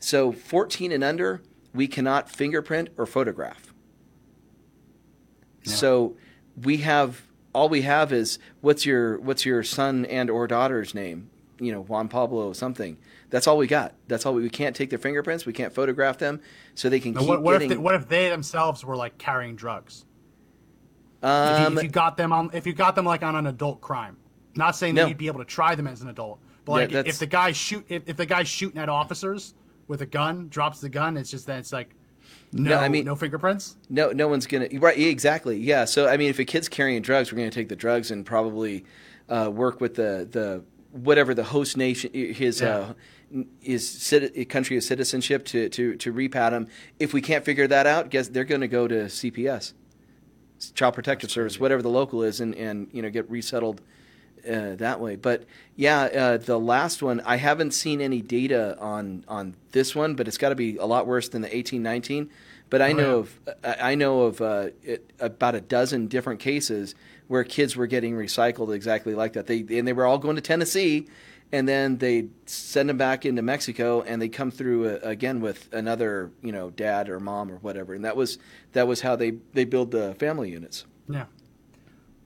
So 0.00 0.32
14 0.32 0.90
and 0.92 1.04
under, 1.04 1.42
we 1.74 1.86
cannot 1.86 2.28
fingerprint 2.30 2.88
or 2.96 3.06
photograph. 3.06 3.72
So 5.62 6.16
we 6.60 6.78
have 6.78 7.22
all 7.52 7.68
we 7.68 7.82
have 7.82 8.12
is 8.12 8.38
what's 8.62 8.86
your 8.86 9.20
what's 9.20 9.44
your 9.44 9.62
son 9.62 10.06
and 10.06 10.30
or 10.30 10.46
daughter's 10.46 10.94
name? 10.94 11.28
You 11.58 11.72
know, 11.72 11.82
Juan 11.82 12.08
Pablo 12.08 12.54
something. 12.54 12.96
That's 13.28 13.46
all 13.46 13.58
we 13.58 13.66
got. 13.66 13.94
That's 14.08 14.24
all 14.24 14.32
we, 14.34 14.42
we 14.42 14.48
can't 14.50 14.74
take 14.74 14.88
their 14.88 14.98
fingerprints. 14.98 15.44
We 15.44 15.52
can't 15.52 15.72
photograph 15.72 16.16
them, 16.18 16.40
so 16.74 16.88
they 16.88 16.98
can 16.98 17.12
Now, 17.12 17.20
keep 17.20 17.28
what, 17.28 17.42
what 17.42 17.52
getting. 17.52 17.70
if 17.70 17.76
they, 17.76 17.82
what 17.82 17.94
if 17.94 18.08
they 18.08 18.30
themselves 18.30 18.84
were 18.84 18.96
like 18.96 19.18
carrying 19.18 19.54
drugs? 19.54 20.06
if, 21.22 21.26
you, 21.60 21.66
um, 21.66 21.76
if 21.76 21.84
you 21.84 21.90
got 21.90 22.16
them 22.16 22.32
on, 22.32 22.50
if 22.54 22.66
you 22.66 22.72
got 22.72 22.94
them 22.94 23.04
like 23.04 23.22
on 23.22 23.36
an 23.36 23.46
adult 23.46 23.82
crime, 23.82 24.16
not 24.56 24.74
saying 24.74 24.94
No. 24.94 25.02
that 25.02 25.08
you'd 25.10 25.18
be 25.18 25.26
able 25.26 25.40
to 25.40 25.44
try 25.44 25.74
them 25.74 25.86
as 25.86 26.00
an 26.00 26.08
adult, 26.08 26.40
but 26.64 26.72
like 26.72 26.90
that's- 26.90 27.14
if 27.14 27.20
the 27.20 27.26
guy 27.26 27.52
shoot, 27.52 27.84
if, 27.90 28.08
if 28.08 28.16
the 28.16 28.26
guy's 28.26 28.48
shooting 28.48 28.80
at 28.80 28.88
officers 28.88 29.52
with 29.90 30.00
a 30.02 30.06
gun, 30.06 30.48
drops 30.48 30.80
the 30.80 30.88
gun, 30.88 31.16
it's 31.16 31.30
just 31.30 31.46
that 31.48 31.58
it's 31.58 31.72
like 31.72 31.90
no, 32.52 32.70
No, 32.70 32.78
I 32.78 32.88
mean- 32.88 33.04
no 33.04 33.16
fingerprints. 33.16 33.76
No, 33.90 34.12
no 34.12 34.28
one's 34.28 34.46
gonna. 34.46 34.68
Right, 34.72 34.96
exactly. 34.96 35.58
Yeah. 35.58 35.84
So 35.84 36.08
I 36.08 36.16
mean, 36.16 36.30
if 36.30 36.38
a 36.38 36.44
kid's 36.44 36.68
carrying 36.68 37.02
drugs, 37.02 37.32
we're 37.32 37.38
gonna 37.38 37.50
take 37.50 37.68
the 37.68 37.76
drugs 37.76 38.10
and 38.12 38.24
probably 38.24 38.84
uh, 39.28 39.50
work 39.52 39.80
with 39.80 39.96
the 39.96 40.28
the 40.30 40.62
whatever 40.92 41.34
the 41.34 41.42
host 41.44 41.76
nation 41.76 42.12
his 42.14 42.62
uh, 42.62 42.94
his 43.60 44.14
country 44.48 44.76
of 44.76 44.84
citizenship 44.84 45.44
to 45.46 45.68
to 45.70 45.96
to 45.96 46.12
repat 46.12 46.52
him. 46.52 46.68
If 47.00 47.12
we 47.12 47.20
can't 47.20 47.44
figure 47.44 47.66
that 47.66 47.86
out, 47.86 48.10
guess 48.10 48.28
they're 48.28 48.44
gonna 48.44 48.68
go 48.68 48.86
to 48.86 49.06
CPS, 49.06 49.72
Child 50.74 50.94
Protective 50.94 51.30
Service, 51.32 51.58
whatever 51.58 51.82
the 51.82 51.90
local 51.90 52.22
is, 52.22 52.40
and 52.40 52.54
and 52.54 52.88
you 52.92 53.02
know 53.02 53.10
get 53.10 53.28
resettled. 53.28 53.82
Uh, 54.48 54.76
that 54.76 55.00
way, 55.00 55.16
but 55.16 55.44
yeah, 55.76 56.02
uh, 56.02 56.36
the 56.36 56.58
last 56.58 57.02
one 57.02 57.20
I 57.22 57.36
haven't 57.36 57.72
seen 57.72 58.00
any 58.00 58.20
data 58.22 58.76
on 58.78 59.24
on 59.28 59.54
this 59.72 59.94
one, 59.94 60.14
but 60.14 60.28
it's 60.28 60.38
got 60.38 60.50
to 60.50 60.54
be 60.54 60.76
a 60.76 60.86
lot 60.86 61.06
worse 61.06 61.28
than 61.28 61.42
the 61.42 61.54
eighteen 61.56 61.82
nineteen. 61.82 62.30
But 62.68 62.80
I 62.82 62.90
Oh, 62.92 62.96
know 62.96 63.28
yeah. 63.44 63.52
of 63.74 63.80
I 63.82 63.94
know 63.96 64.22
of 64.22 64.40
uh, 64.40 64.68
it, 64.82 65.10
about 65.18 65.54
a 65.54 65.60
dozen 65.60 66.06
different 66.06 66.40
cases 66.40 66.94
where 67.28 67.44
kids 67.44 67.76
were 67.76 67.86
getting 67.86 68.14
recycled 68.14 68.74
exactly 68.74 69.14
like 69.14 69.32
that. 69.34 69.46
They 69.46 69.64
and 69.78 69.86
they 69.88 69.92
were 69.92 70.06
all 70.06 70.18
going 70.18 70.36
to 70.36 70.42
Tennessee, 70.42 71.06
and 71.50 71.68
then 71.68 71.98
they 71.98 72.28
send 72.46 72.88
them 72.88 72.96
back 72.96 73.26
into 73.26 73.42
Mexico, 73.42 74.02
and 74.02 74.22
they 74.22 74.28
come 74.28 74.50
through 74.52 74.88
uh, 74.88 74.98
again 75.02 75.40
with 75.40 75.68
another 75.72 76.30
you 76.42 76.52
know 76.52 76.70
dad 76.70 77.08
or 77.08 77.18
mom 77.20 77.50
or 77.50 77.56
whatever, 77.56 77.94
and 77.94 78.04
that 78.04 78.16
was 78.16 78.38
that 78.72 78.86
was 78.86 79.00
how 79.00 79.16
they 79.16 79.32
they 79.52 79.64
build 79.64 79.90
the 79.90 80.14
family 80.14 80.50
units. 80.50 80.84
Yeah. 81.08 81.24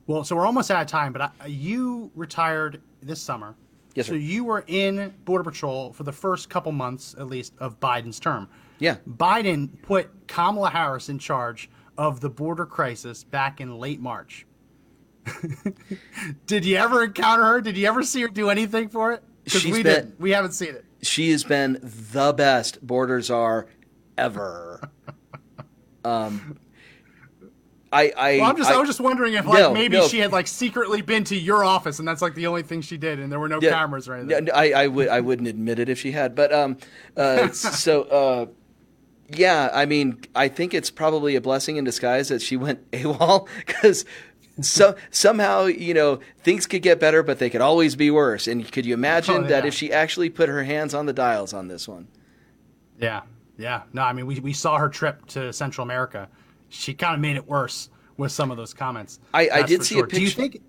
Well, 0.07 0.25
so 0.25 0.37
we're 0.37 0.47
almost 0.47 0.71
out 0.71 0.83
of 0.83 0.87
time, 0.89 1.13
but 1.13 1.23
I, 1.41 1.47
you 1.47 2.11
retired 2.15 2.81
this 3.03 3.21
summer. 3.21 3.55
Yes, 3.95 4.07
sir. 4.07 4.13
So 4.13 4.17
you 4.17 4.45
were 4.45 4.65
in 4.67 5.15
Border 5.25 5.45
Patrol 5.45 5.93
for 5.93 6.03
the 6.03 6.13
first 6.13 6.51
couple 6.51 6.73
months, 6.73 7.15
at 7.19 7.29
least, 7.29 7.55
of 7.59 7.79
Biden's 7.81 8.19
term. 8.21 8.49
Yeah. 8.81 8.97
Biden 9.09 9.71
put 9.83 10.11
Kamala 10.27 10.69
Harris 10.71 11.09
in 11.09 11.19
charge 11.19 11.71
of 11.97 12.21
the 12.21 12.29
border 12.29 12.67
crisis 12.67 13.23
back 13.25 13.61
in 13.61 13.79
late 13.79 14.01
March. 14.01 14.47
Did 16.47 16.65
you 16.65 16.77
ever 16.77 17.05
encounter 17.05 17.45
her? 17.45 17.61
Did 17.61 17.77
you 17.77 17.87
ever 17.87 18.03
see 18.03 18.21
her 18.23 18.29
do 18.29 18.51
anything 18.51 18.89
for 18.89 19.13
it? 19.13 19.23
Because 19.45 19.63
She's 19.63 19.73
we 19.73 19.83
been- 19.83 19.95
didn't. 19.95 20.21
We 20.21 20.31
haven't 20.33 20.53
seen 20.53 20.71
it. 20.75 20.85
she 21.03 21.31
has 21.31 21.45
been 21.45 21.79
the 21.83 22.33
best 22.33 22.85
border 22.87 23.21
czar 23.23 23.67
ever. 24.19 24.91
um, 26.05 26.59
I, 27.95 28.13
I, 28.17 28.37
Well, 28.39 28.51
I'm 28.51 28.57
just, 28.57 28.71
I, 28.71 28.75
I- 28.75 28.79
was 28.79 28.89
just 28.89 29.01
wondering 29.01 29.35
if, 29.35 29.47
like, 29.47 29.59
No, 29.61 29.73
maybe 29.73 29.97
no. 29.99 30.09
she 30.09 30.19
had 30.19 30.33
like 30.33 30.47
secretly 30.49 31.01
been 31.03 31.25
to 31.25 31.37
your 31.37 31.65
office, 31.65 31.99
and 31.99 32.09
that's 32.09 32.21
like 32.23 32.35
the 32.35 32.47
only 32.49 32.63
thing 32.63 32.81
she 32.83 32.97
did, 32.97 33.21
and 33.21 33.31
there 33.31 33.39
were 33.41 33.49
no 33.49 33.61
Yeah, 33.63 33.71
cameras 33.71 34.09
or 34.09 34.15
anything. 34.15 34.47
no, 34.47 34.53
no, 34.53 34.59
I, 34.59 34.85
I 34.85 34.87
would, 34.89 35.09
I 35.09 35.21
wouldn't 35.21 35.47
admit 35.49 35.79
it 35.79 35.89
if 35.89 35.99
she 36.01 36.13
had, 36.13 36.35
but 36.35 36.53
um, 36.53 36.77
uh, 37.17 37.49
so 37.53 38.03
uh, 38.03 38.47
yeah, 39.29 39.71
I 39.73 39.87
mean, 39.87 40.19
I 40.35 40.49
think 40.49 40.75
it's 40.75 40.91
probably 40.91 41.37
a 41.37 41.41
blessing 41.41 41.77
in 41.77 41.85
disguise 41.85 42.29
that 42.29 42.43
she 42.43 42.57
went 42.57 42.91
AWOL 42.93 43.49
because. 43.67 44.05
So 44.61 44.95
somehow, 45.11 45.65
you 45.65 45.95
know, 45.95 46.21
things 46.45 46.69
could 46.69 46.83
get 46.83 47.01
better, 47.01 47.25
but 47.25 47.41
they 47.41 47.51
could 47.51 47.61
always 47.61 47.97
be 47.97 48.09
worse. 48.13 48.47
And 48.47 48.71
could 48.71 48.87
you 48.87 48.95
imagine 48.95 49.35
Oh, 49.35 49.49
that 49.49 49.67
if 49.67 49.75
she 49.75 49.93
actually 49.93 50.31
put 50.31 50.49
her 50.49 50.63
hands 50.63 50.95
on 50.95 51.07
the 51.07 51.13
dials 51.13 51.53
on 51.53 51.67
this 51.67 51.89
one? 51.89 52.07
Yeah, 53.01 53.23
yeah. 53.59 53.83
No, 53.93 54.03
I 54.03 54.13
mean, 54.13 54.27
we, 54.27 54.39
we 54.39 54.53
saw 54.53 54.79
her 54.79 54.89
trip 54.89 55.27
to 55.31 55.53
Central 55.53 55.85
America. 55.85 56.29
She 56.69 56.95
kind 56.95 57.15
of 57.15 57.21
made 57.21 57.37
it 57.37 57.47
worse 57.47 57.91
with 58.17 58.33
some 58.33 58.51
of 58.51 58.57
those 58.57 58.75
comments. 58.75 59.21
I, 59.33 59.49
I 59.51 59.63
did 59.63 59.83
see 59.85 59.97
sure. 59.97 60.05
a 60.05 60.07
picture. 60.07 60.19
Do 60.19 60.25
you 60.25 60.31
think? 60.31 60.63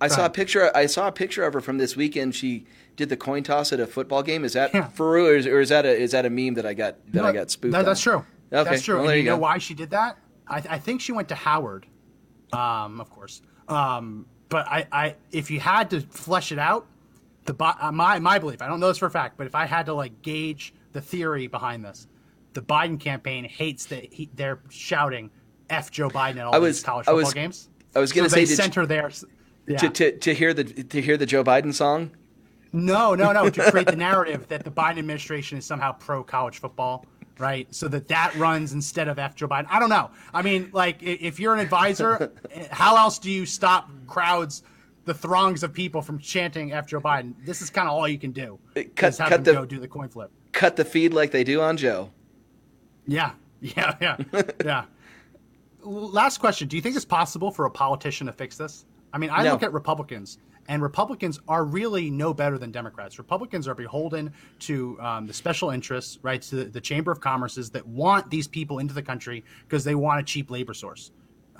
I 0.00 0.08
Go 0.08 0.14
saw 0.16 0.26
a 0.26 0.30
picture. 0.30 0.74
I 0.74 0.86
saw 0.86 1.08
a 1.08 1.12
picture 1.12 1.44
of 1.44 1.52
her 1.54 1.60
from 1.60 1.78
this 1.78 1.96
weekend. 1.96 2.34
She 2.34 2.64
did 2.96 3.08
the 3.08 3.16
coin 3.16 3.42
toss 3.42 3.72
at 3.72 3.80
a 3.80 3.86
football 3.86 4.22
game. 4.22 4.44
Is 4.44 4.54
that 4.54 4.94
for 4.94 5.12
real, 5.12 5.26
or 5.26 5.36
is, 5.36 5.46
or 5.46 5.60
is 5.60 5.68
that 5.68 5.84
a 5.84 5.90
is 5.90 6.12
that 6.12 6.24
a 6.26 6.30
meme 6.30 6.54
that 6.54 6.66
I 6.66 6.74
got 6.74 6.96
that 7.12 7.24
I 7.24 7.28
No, 7.28 7.32
got 7.32 7.50
spoofed? 7.50 7.72
that- 7.72 7.80
on? 7.80 7.84
that's 7.84 8.00
true. 8.00 8.24
Okay, 8.52 8.68
That's 8.70 8.82
true. 8.82 8.96
Well, 8.96 9.08
and 9.10 9.18
you 9.18 9.22
you 9.24 9.30
know 9.30 9.36
why 9.36 9.58
she 9.58 9.74
did 9.74 9.90
that? 9.90 10.18
I, 10.48 10.56
I 10.56 10.78
think 10.78 11.00
she 11.00 11.12
went 11.12 11.28
to 11.28 11.36
Howard, 11.36 11.86
um, 12.52 13.00
of 13.00 13.08
course. 13.08 13.42
Um, 13.68 14.26
but 14.48 14.66
I, 14.66 14.88
I, 14.90 15.16
if 15.30 15.52
you 15.52 15.60
had 15.60 15.90
to 15.90 16.00
flesh 16.00 16.50
it 16.50 16.58
out, 16.58 16.86
the 17.44 17.54
uh, 17.60 17.92
my 17.92 18.18
my 18.18 18.40
belief, 18.40 18.60
I 18.60 18.66
don't 18.66 18.80
know 18.80 18.88
this 18.88 18.98
for 18.98 19.06
a 19.06 19.10
fact, 19.10 19.36
but 19.36 19.46
if 19.46 19.54
I 19.54 19.66
had 19.66 19.86
to 19.86 19.94
like 19.94 20.22
gauge 20.22 20.74
the 20.92 21.00
theory 21.00 21.46
behind 21.46 21.84
this, 21.84 22.08
the 22.52 22.62
Biden 22.62 22.98
campaign 22.98 23.44
hates 23.44 23.86
that 23.86 24.12
he, 24.12 24.30
they're 24.34 24.60
shouting 24.70 25.30
"F 25.68 25.90
Joe 25.90 26.08
Biden" 26.08 26.36
at 26.38 26.46
all 26.46 26.54
I 26.54 26.58
these 26.58 26.66
was- 26.66 26.82
college 26.82 27.04
I 27.04 27.10
football 27.12 27.24
was- 27.24 27.34
games. 27.34 27.68
I 27.94 27.98
was 27.98 28.12
gonna 28.12 28.28
so 28.28 28.34
say, 28.36 28.40
they 28.44 28.46
did 28.54 28.56
sent 28.72 28.88
there. 28.88 29.10
Yeah. 29.66 29.78
To, 29.78 29.88
to 29.90 30.18
to 30.18 30.34
hear 30.34 30.54
the 30.54 30.64
to 30.64 31.00
hear 31.02 31.16
the 31.16 31.26
Joe 31.26 31.42
Biden 31.44 31.74
song. 31.74 32.12
No, 32.72 33.14
no, 33.16 33.32
no. 33.32 33.50
To 33.50 33.70
create 33.70 33.88
the 33.88 33.96
narrative 34.10 34.46
that 34.48 34.62
the 34.64 34.70
Biden 34.70 34.98
administration 34.98 35.58
is 35.58 35.64
somehow 35.64 35.90
pro 35.92 36.22
college 36.22 36.58
football, 36.58 37.04
right? 37.38 37.66
So 37.74 37.88
that 37.88 38.06
that 38.08 38.32
runs 38.36 38.72
instead 38.74 39.08
of 39.08 39.18
F 39.18 39.34
Joe 39.34 39.48
Biden. 39.48 39.66
I 39.68 39.80
don't 39.80 39.88
know. 39.88 40.10
I 40.32 40.42
mean, 40.42 40.70
like, 40.72 41.02
if 41.02 41.40
you're 41.40 41.52
an 41.52 41.58
advisor, 41.60 42.32
how 42.70 42.96
else 42.96 43.18
do 43.18 43.28
you 43.30 43.44
stop 43.44 43.90
crowds, 44.06 44.62
the 45.04 45.14
throngs 45.14 45.64
of 45.64 45.72
people 45.72 46.00
from 46.00 46.18
chanting 46.20 46.72
F 46.72 46.86
Joe 46.86 47.00
Biden? 47.00 47.34
This 47.44 47.60
is 47.60 47.70
kind 47.70 47.88
of 47.88 47.94
all 47.94 48.06
you 48.06 48.18
can 48.18 48.30
do. 48.30 48.56
cut- 48.94 49.16
cut 49.18 49.44
the- 49.44 49.52
go 49.52 49.64
do 49.64 49.80
the 49.80 49.88
coin 49.88 50.08
flip. 50.08 50.30
Cut 50.52 50.76
the 50.76 50.84
feed 50.84 51.12
like 51.12 51.32
they 51.32 51.42
do 51.44 51.60
on 51.60 51.76
Joe. 51.76 52.10
Yeah, 53.06 53.32
yeah, 53.60 53.96
yeah, 54.00 54.16
yeah. 54.64 54.84
Last 55.82 56.38
question: 56.38 56.68
Do 56.68 56.76
you 56.76 56.82
think 56.82 56.96
it's 56.96 57.04
possible 57.04 57.50
for 57.50 57.64
a 57.66 57.70
politician 57.70 58.26
to 58.26 58.32
fix 58.32 58.56
this? 58.56 58.84
I 59.12 59.18
mean, 59.18 59.30
I 59.30 59.42
No. 59.42 59.52
look 59.52 59.62
at 59.62 59.72
Republicans, 59.72 60.38
and 60.68 60.82
Republicans 60.82 61.40
are 61.48 61.64
really 61.64 62.10
no 62.10 62.32
better 62.32 62.58
than 62.58 62.70
Democrats. 62.70 63.18
Republicans 63.18 63.66
are 63.66 63.74
beholden 63.74 64.32
to 64.60 65.00
um, 65.00 65.26
the 65.26 65.32
special 65.32 65.70
interests, 65.70 66.18
right? 66.22 66.40
To 66.42 66.56
the, 66.56 66.64
the 66.66 66.80
Chamber 66.80 67.10
of 67.10 67.20
Commerce's 67.20 67.70
that 67.70 67.86
want 67.86 68.30
these 68.30 68.46
people 68.46 68.78
into 68.78 68.94
the 68.94 69.02
country 69.02 69.44
because 69.62 69.82
they 69.84 69.94
want 69.94 70.20
a 70.20 70.22
cheap 70.22 70.50
labor 70.50 70.74
source. 70.74 71.10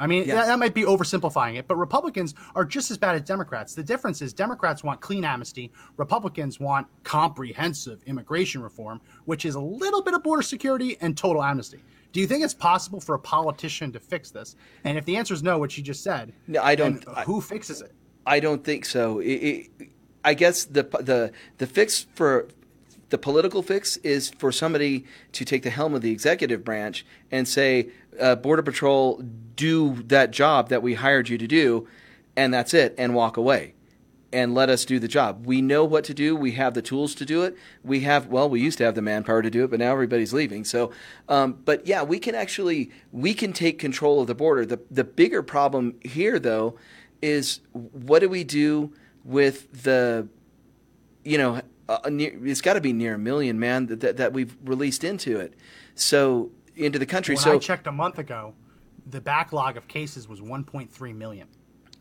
I 0.00 0.06
mean, 0.06 0.24
Yes. 0.26 0.34
that, 0.34 0.46
that 0.46 0.58
might 0.58 0.72
be 0.74 0.82
oversimplifying 0.82 1.56
it, 1.58 1.68
but 1.68 1.76
Republicans 1.76 2.34
are 2.54 2.64
just 2.64 2.90
as 2.90 2.96
bad 2.98 3.14
as 3.16 3.22
Democrats. 3.22 3.74
The 3.74 3.82
difference 3.84 4.22
is 4.22 4.32
Democrats 4.32 4.82
want 4.82 5.00
clean 5.00 5.24
amnesty, 5.24 5.70
Republicans 5.98 6.58
want 6.58 6.86
comprehensive 7.04 8.02
immigration 8.06 8.62
reform, 8.62 9.00
which 9.26 9.44
is 9.44 9.54
a 9.54 9.60
little 9.60 10.02
bit 10.02 10.14
of 10.14 10.22
border 10.22 10.42
security 10.42 10.96
and 11.00 11.16
total 11.16 11.42
amnesty. 11.44 11.82
Do 12.12 12.20
you 12.20 12.26
think 12.26 12.42
it's 12.42 12.54
possible 12.54 13.00
for 13.00 13.14
a 13.14 13.18
politician 13.20 13.92
to 13.92 14.00
fix 14.00 14.30
this? 14.30 14.56
And 14.84 14.98
if 14.98 15.04
the 15.04 15.16
answer 15.16 15.34
is 15.34 15.42
no, 15.42 15.58
what 15.58 15.76
you 15.76 15.84
just 15.84 16.02
said, 16.02 16.32
No, 16.48 16.62
I 16.62 16.74
don't- 16.74 17.04
then 17.04 17.14
who 17.26 17.40
fixes 17.40 17.80
it? 17.82 17.92
I 18.26 18.40
don't 18.40 18.64
think 18.64 18.84
so. 18.84 19.20
It, 19.20 19.26
it, 19.32 19.68
I 20.24 20.34
guess 20.34 20.64
the 20.64 20.82
the 20.82 21.32
the 21.58 21.66
fix 21.66 22.06
for 22.14 22.48
the 23.10 23.18
political 23.18 23.62
fix 23.62 23.96
is 23.98 24.30
for 24.38 24.50
somebody 24.50 25.04
to 25.32 25.44
take 25.44 25.62
the 25.62 25.70
helm 25.70 25.94
of 25.94 26.00
the 26.00 26.10
executive 26.10 26.64
branch 26.64 27.04
and 27.30 27.46
say, 27.46 27.90
uh, 28.20 28.36
Border 28.36 28.62
Patrol, 28.62 29.22
do 29.56 30.02
that 30.04 30.30
job 30.30 30.68
that 30.68 30.82
we 30.82 30.94
hired 30.94 31.28
you 31.28 31.36
to 31.38 31.46
do, 31.46 31.86
and 32.36 32.54
that's 32.54 32.72
it, 32.72 32.94
and 32.96 33.14
walk 33.14 33.36
away. 33.36 33.74
And 34.32 34.54
let 34.54 34.70
us 34.70 34.84
do 34.84 35.00
the 35.00 35.08
job. 35.08 35.44
We 35.44 35.60
know 35.60 35.84
what 35.84 36.04
to 36.04 36.14
do. 36.14 36.36
We 36.36 36.52
have 36.52 36.74
the 36.74 36.82
tools 36.82 37.16
to 37.16 37.24
do 37.24 37.42
it. 37.42 37.56
We 37.82 38.00
have, 38.00 38.28
well, 38.28 38.48
we 38.48 38.60
used 38.60 38.78
to 38.78 38.84
have 38.84 38.94
the 38.94 39.02
manpower 39.02 39.42
to 39.42 39.50
do 39.50 39.64
it, 39.64 39.70
but 39.70 39.80
now 39.80 39.90
everybody's 39.90 40.32
leaving. 40.32 40.64
So, 40.64 40.92
um, 41.28 41.58
but 41.64 41.84
yeah, 41.84 42.04
we 42.04 42.20
can 42.20 42.36
actually, 42.36 42.92
we 43.10 43.34
can 43.34 43.52
take 43.52 43.80
control 43.80 44.20
of 44.20 44.28
the 44.28 44.36
border. 44.36 44.64
The, 44.64 44.78
the 44.88 45.02
bigger 45.02 45.42
problem 45.42 45.96
here, 46.02 46.38
though, 46.38 46.76
is 47.20 47.60
what 47.72 48.20
do 48.20 48.28
we 48.28 48.44
do 48.44 48.92
with 49.24 49.82
the, 49.82 50.28
you 51.24 51.36
know, 51.36 51.60
uh, 51.90 52.08
near, 52.10 52.38
it's 52.46 52.60
got 52.60 52.74
to 52.74 52.80
be 52.80 52.92
near 52.92 53.14
a 53.14 53.18
million, 53.18 53.58
man, 53.58 53.86
that, 53.86 54.00
that, 54.00 54.16
that 54.18 54.32
we've 54.32 54.56
released 54.64 55.04
into 55.04 55.38
it. 55.38 55.54
So, 55.94 56.50
into 56.76 56.98
the 56.98 57.06
country. 57.06 57.34
When 57.34 57.42
so, 57.42 57.54
I 57.54 57.58
checked 57.58 57.86
a 57.86 57.92
month 57.92 58.18
ago, 58.18 58.54
the 59.06 59.20
backlog 59.20 59.76
of 59.76 59.88
cases 59.88 60.28
was 60.28 60.40
1.3 60.40 61.14
million. 61.14 61.48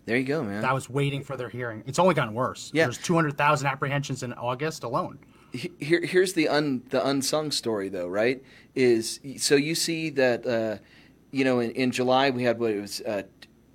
there 0.05 0.17
you 0.17 0.23
go, 0.23 0.43
man. 0.43 0.61
That 0.61 0.73
was 0.73 0.89
waiting 0.89 1.23
for 1.23 1.35
their 1.37 1.49
hearing. 1.49 1.83
It's 1.85 1.99
only 1.99 2.13
gotten 2.13 2.33
worse. 2.33 2.71
Yeah. 2.73 2.85
There's 2.85 2.97
200,000 2.99 3.67
apprehensions 3.67 4.23
in 4.23 4.33
August 4.33 4.83
alone. 4.83 5.19
here 5.51 6.05
here's 6.05 6.33
the 6.33 6.47
un 6.47 6.83
the 6.91 7.07
unsung 7.07 7.49
story 7.49 7.89
though 7.89 8.07
right 8.07 8.43
is 8.75 9.19
so 9.37 9.55
you 9.55 9.73
see 9.73 10.11
that 10.11 10.45
uh, 10.45 10.77
you 11.31 11.43
know 11.43 11.59
in, 11.59 11.71
in 11.71 11.89
July 11.89 12.29
we 12.29 12.43
had 12.43 12.59
what 12.59 12.69
it 12.69 12.79
was 12.79 13.01
uh, 13.01 13.23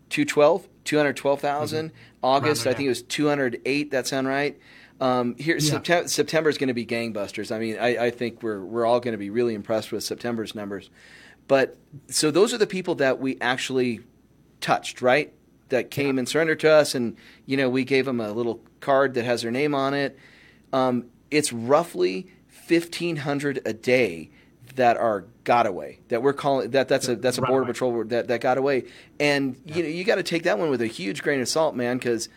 212 0.08 0.68
212,000 0.84 1.90
August 2.22 2.60
Around 2.60 2.64
there, 2.64 2.72
I 2.72 2.76
think 2.76 2.86
it 2.86 2.90
was 2.90 3.02
208 3.02 3.90
that 3.90 4.06
sound 4.06 4.28
right 4.28 4.56
Um, 5.00 5.34
here, 5.36 5.56
Yeah. 5.56 5.70
September, 5.70 6.08
September 6.08 6.50
is 6.50 6.58
going 6.58 6.68
to 6.68 6.74
be 6.74 6.86
gangbusters. 6.86 7.54
I 7.54 7.58
mean, 7.58 7.78
I, 7.78 8.06
I 8.06 8.10
think 8.10 8.42
we're 8.42 8.64
we're 8.64 8.86
all 8.86 9.00
going 9.00 9.12
to 9.12 9.18
be 9.18 9.30
really 9.30 9.54
impressed 9.54 9.92
with 9.92 10.04
September's 10.04 10.54
numbers. 10.54 10.90
But 11.48 11.76
so 12.08 12.30
those 12.30 12.54
are 12.54 12.58
the 12.58 12.66
people 12.66 12.94
that 12.96 13.18
we 13.18 13.36
actually 13.40 14.00
touched, 14.60 15.02
right? 15.02 15.32
That 15.70 15.90
came 15.90 16.18
and 16.18 16.28
surrendered 16.28 16.60
to 16.60 16.70
us, 16.70 16.94
and 16.94 17.16
you 17.46 17.56
know, 17.56 17.68
we 17.68 17.84
gave 17.84 18.04
them 18.04 18.20
a 18.20 18.30
little 18.32 18.60
card 18.80 19.14
that 19.14 19.24
has 19.24 19.42
their 19.42 19.50
name 19.50 19.74
on 19.74 19.94
it. 19.94 20.16
Um, 20.72 21.06
it's 21.30 21.52
roughly 21.52 22.28
fifteen 22.46 23.16
hundred 23.16 23.60
a 23.66 23.72
day 23.72 24.30
that 24.76 24.96
are 24.96 25.24
got 25.42 25.66
away. 25.66 26.00
That 26.08 26.22
we're 26.22 26.32
calling 26.34 26.70
that 26.70 26.88
that's 26.88 27.08
a 27.08 27.16
that's 27.16 27.38
a 27.38 27.42
border 27.42 27.66
patrol 27.66 28.04
that 28.04 28.28
that 28.28 28.40
got 28.40 28.58
away, 28.58 28.84
and 29.18 29.56
you 29.64 29.82
know, 29.82 29.88
you 29.88 30.04
got 30.04 30.16
to 30.16 30.22
take 30.22 30.44
that 30.44 30.58
one 30.58 30.70
with 30.70 30.82
a 30.82 30.86
huge 30.86 31.22
grain 31.22 31.40
of 31.40 31.48
salt, 31.48 31.74
man, 31.74 31.98
because 31.98 32.28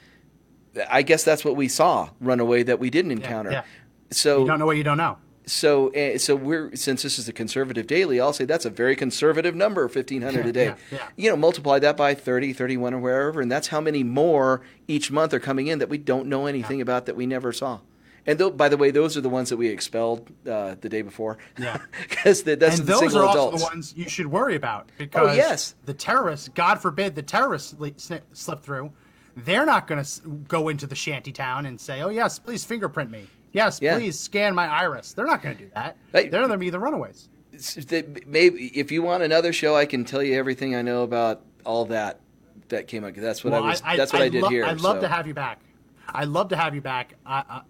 I 0.90 1.02
guess 1.02 1.24
that's 1.24 1.44
what 1.46 1.56
we 1.56 1.68
saw 1.68 2.10
run 2.20 2.40
away 2.40 2.64
that 2.64 2.80
we 2.80 2.90
didn't 2.90 3.12
encounter. 3.12 3.52
yeah. 3.52 3.64
So 4.12 4.42
You 4.42 4.48
don't 4.48 4.60
know 4.60 4.66
what 4.66 4.78
you 4.78 4.84
don't 4.84 4.98
know. 4.98 5.18
so, 5.46 5.94
uh, 5.94 6.18
so 6.18 6.36
we're 6.36 6.76
since 6.76 7.04
this 7.04 7.18
is 7.20 7.28
a 7.28 7.34
conservative 7.34 7.88
daily, 7.88 8.20
I'll 8.22 8.34
say 8.34 8.46
that's 8.46 8.66
a 8.66 8.70
very 8.70 8.96
conservative 8.96 9.56
number, 9.56 9.88
fifteen 9.88 10.22
hundred 10.22 10.46
a 10.46 10.52
day. 10.52 10.66
Yeah, 10.66 10.76
yeah. 10.92 11.08
You 11.16 11.30
know, 11.30 11.36
multiply 11.38 11.80
that 11.80 11.98
by 11.98 12.14
30, 12.14 12.54
31 12.54 12.94
or 12.94 13.00
wherever, 13.00 13.42
and 13.42 13.52
that's 13.52 13.68
how 13.68 13.82
many 13.82 14.04
more 14.04 14.62
each 14.88 15.12
month 15.12 15.34
are 15.34 15.40
coming 15.40 15.68
in 15.68 15.80
that 15.80 15.90
we 15.90 15.98
don't 15.98 16.28
know 16.28 16.46
anything 16.48 16.82
about 16.82 17.06
that 17.06 17.16
we 17.16 17.26
never 17.26 17.52
saw. 17.52 17.80
And 18.26 18.38
though, 18.40 18.50
by 18.52 18.68
the 18.68 18.76
way, 18.76 18.92
those 18.92 19.16
are 19.16 19.22
the 19.22 19.30
ones 19.30 19.50
that 19.52 19.56
we 19.58 19.70
expelled 19.70 20.30
uh, 20.46 20.76
the 20.82 20.90
day 20.90 21.02
before. 21.02 21.38
Yeah. 21.58 21.78
because 22.10 22.44
that's 22.44 22.80
and 22.80 22.86
the 22.88 22.92
those 22.92 23.00
single 23.00 23.20
are 23.22 23.26
also 23.28 23.48
adults. 23.48 23.64
the 23.64 23.70
ones 23.70 23.94
you 23.96 24.10
should 24.10 24.28
worry 24.28 24.56
about 24.56 24.90
because 24.98 25.30
Oh, 25.30 25.34
yes. 25.34 25.76
the 25.86 25.94
terrorists, 25.94 26.50
God 26.50 26.82
forbid, 26.82 27.16
the 27.16 27.24
terrorists 27.24 27.74
sni- 27.74 28.20
slip 28.34 28.62
through. 28.64 28.92
They're 29.46 29.66
not 29.66 29.88
going 29.88 30.04
to 30.04 30.22
go 30.48 30.70
into 30.70 30.88
the 30.88 30.96
shanty 30.96 31.32
town 31.32 31.66
and 31.68 31.80
say, 31.80 32.02
"Oh 32.02 32.10
yes, 32.10 32.40
please 32.40 32.64
fingerprint 32.66 33.12
me. 33.12 33.28
Yes, 33.54 33.80
Yeah. 33.82 33.96
please 33.98 34.20
scan 34.20 34.56
my 34.56 34.68
iris." 34.68 35.14
They're 35.14 35.26
not 35.28 35.42
going 35.44 35.56
to 35.58 35.64
do 35.66 35.70
that. 35.76 35.96
They're 36.12 36.30
going 36.30 36.50
to 36.50 36.58
be 36.58 36.70
the 36.72 36.80
runaways. 36.80 37.30
Maybe 38.26 38.68
if 38.78 38.92
you 38.92 39.02
want 39.02 39.24
another 39.24 39.54
show, 39.54 39.76
I 39.76 39.86
can 39.86 40.06
tell 40.06 40.22
you 40.24 40.36
everything 40.38 40.76
I 40.76 40.82
know 40.82 41.04
about 41.04 41.42
all 41.66 41.86
that 41.86 42.20
that 42.70 42.88
came 42.88 43.04
up. 43.04 43.16
That's 43.16 43.44
what 43.44 43.54
Well, 43.54 43.64
I 43.64 43.70
was. 43.70 43.82
that's 43.82 44.12
what 44.14 44.22
I, 44.22 44.30
did 44.30 44.44
lo- 44.44 44.50
here. 44.50 44.66
I'd 44.66 44.82
love 44.82 44.98
so. 44.98 45.02
to 45.02 45.08
have 45.08 45.28
you 45.28 45.34
back. 45.34 45.62
I'd 46.10 46.28
love 46.28 46.50
to 46.50 46.56
have 46.58 46.74
you 46.76 46.82
back. 46.82 47.14
I, 47.26 47.44
I, 47.50 47.62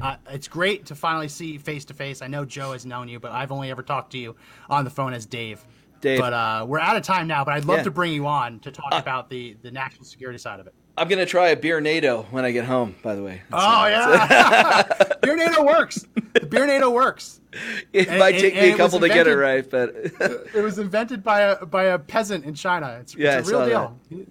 I, 0.00 0.16
it's 0.30 0.48
great 0.48 0.86
to 0.86 0.94
finally 0.94 1.28
see 1.28 1.52
you 1.52 1.58
face 1.58 1.84
to 1.86 1.94
face. 1.94 2.22
I 2.22 2.26
know 2.26 2.44
Joe 2.44 2.72
has 2.72 2.84
known 2.86 3.08
you, 3.08 3.18
but 3.20 3.32
I've 3.32 3.52
only 3.52 3.70
ever 3.70 3.82
talked 3.82 4.12
to 4.12 4.18
you 4.18 4.36
on 4.70 4.84
the 4.84 4.90
phone 4.90 5.12
as 5.12 5.26
Dave. 5.26 5.64
Dave. 6.00 6.18
But 6.18 6.32
uh, 6.32 6.64
we're 6.68 6.80
out 6.80 6.96
of 6.96 7.02
time 7.02 7.26
now. 7.28 7.44
But 7.44 7.54
I'd 7.54 7.64
love 7.64 7.76
Yeah. 7.78 7.82
Uh, 7.82 7.84
to 7.84 7.90
bring 7.90 8.12
you 8.12 8.26
on 8.26 8.58
to 8.60 8.70
talk 8.72 8.92
about 8.92 9.30
the 9.30 9.56
the 9.62 9.70
national 9.70 10.04
security 10.04 10.38
side 10.38 10.58
of 10.60 10.66
it. 10.66 10.74
I'm 10.96 11.08
gonna 11.08 11.24
try 11.26 11.48
a 11.48 11.56
beer 11.56 11.80
NATO 11.80 12.22
when 12.30 12.44
I 12.44 12.50
get 12.52 12.64
home. 12.66 12.94
By 13.02 13.14
the 13.14 13.22
way. 13.22 13.42
Oh 13.52 13.86
yeah, 13.86 14.82
Beer 15.22 15.36
NATO 15.36 15.64
works. 15.64 16.06
The 16.34 16.46
Beer 16.46 16.66
NATO 16.66 16.90
works. 16.90 17.40
It 17.92 18.08
And- 18.08 18.18
might 18.18 18.32
take 18.32 18.54
and 18.54 18.62
me 18.62 18.70
it 18.70 18.74
a 18.74 18.76
couple 18.78 18.98
to 19.00 19.08
get 19.08 19.26
it 19.26 19.36
right, 19.36 19.68
but 19.68 19.90
It 20.54 20.62
was 20.62 20.78
invented 20.78 21.22
by 21.22 21.40
a 21.42 21.66
by 21.66 21.84
a 21.84 21.98
peasant 21.98 22.44
in 22.46 22.54
China. 22.54 22.96
It's, 23.00 23.14
Yeah, 23.14 23.38
it's 23.38 23.50
I 23.52 23.52
a 23.52 23.66
real 23.66 23.68
deal. 24.10 24.26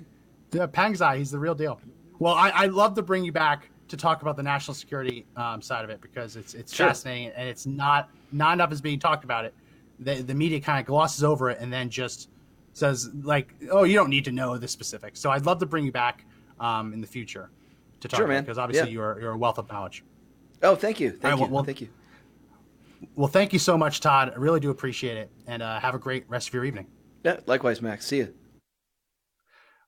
Yeah, 0.53 0.65
Pang 0.65 0.95
Zai, 0.95 1.17
he's 1.19 1.29
the 1.31 1.37
real 1.39 1.53
deal. 1.53 1.79
Well, 2.17 2.33
I, 2.33 2.51
I'd 2.51 2.71
love 2.71 2.95
to 2.95 3.03
bring 3.03 3.23
you 3.23 3.31
back 3.31 3.69
to 3.89 3.97
talk 3.97 4.21
about 4.23 4.37
the 4.37 4.43
national 4.43 4.73
security 4.73 5.25
um, 5.35 5.61
side 5.61 5.83
of 5.83 5.89
it 5.91 6.01
because 6.01 6.35
it's 6.35 6.53
it's 6.55 6.73
Sure. 6.73 6.87
fascinating 6.87 7.31
and 7.35 7.47
it's 7.47 7.65
not 7.67 8.09
not 8.31 8.53
enough 8.53 8.71
is 8.71 8.81
being 8.81 8.97
talked 8.99 9.23
about 9.23 9.45
it. 9.45 9.53
The 9.99 10.15
the 10.23 10.33
media 10.33 10.59
kind 10.59 10.79
of 10.79 10.85
glosses 10.87 11.23
over 11.23 11.49
it 11.51 11.59
and 11.59 11.71
then 11.71 11.89
just 11.91 12.29
says 12.73 13.09
like, 13.21 13.53
oh, 13.71 13.83
you 13.83 13.93
don't 13.95 14.09
need 14.09 14.25
to 14.25 14.31
know 14.31 14.57
the 14.57 14.67
specifics. 14.67 15.19
So 15.19 15.29
I'd 15.29 15.45
love 15.45 15.59
to 15.59 15.65
bring 15.67 15.85
you 15.85 15.91
back 15.91 16.25
um, 16.61 16.93
in 16.93 17.01
the 17.01 17.07
future 17.07 17.49
to 17.99 18.07
talk 18.07 18.19
Sure, 18.19 18.25
about 18.31 18.43
because 18.45 18.57
obviously 18.57 18.89
Yeah. 18.89 18.93
you're 18.93 19.19
you're 19.21 19.31
a 19.33 19.37
wealth 19.37 19.57
of 19.57 19.69
knowledge. 19.69 20.03
oh, 20.63 20.75
thank 20.75 20.99
you, 21.01 21.09
thank 21.11 21.23
right, 21.23 21.33
you, 21.35 21.41
well- 21.41 21.49
well- 21.49 21.63
thank 21.65 21.81
you. 21.81 21.89
Well, 23.15 23.27
thank 23.27 23.51
you 23.51 23.57
so 23.57 23.77
much, 23.79 23.99
Todd. 23.99 24.31
I 24.35 24.37
really 24.37 24.59
do 24.59 24.69
appreciate 24.69 25.17
it, 25.17 25.31
and 25.47 25.63
uh, 25.63 25.79
have 25.79 25.95
a 25.95 25.99
great 25.99 26.23
rest 26.29 26.47
of 26.49 26.53
your 26.53 26.65
evening. 26.65 26.85
Yeah, 27.23 27.39
likewise, 27.47 27.81
Max. 27.81 28.05
See 28.05 28.17
you. 28.17 28.33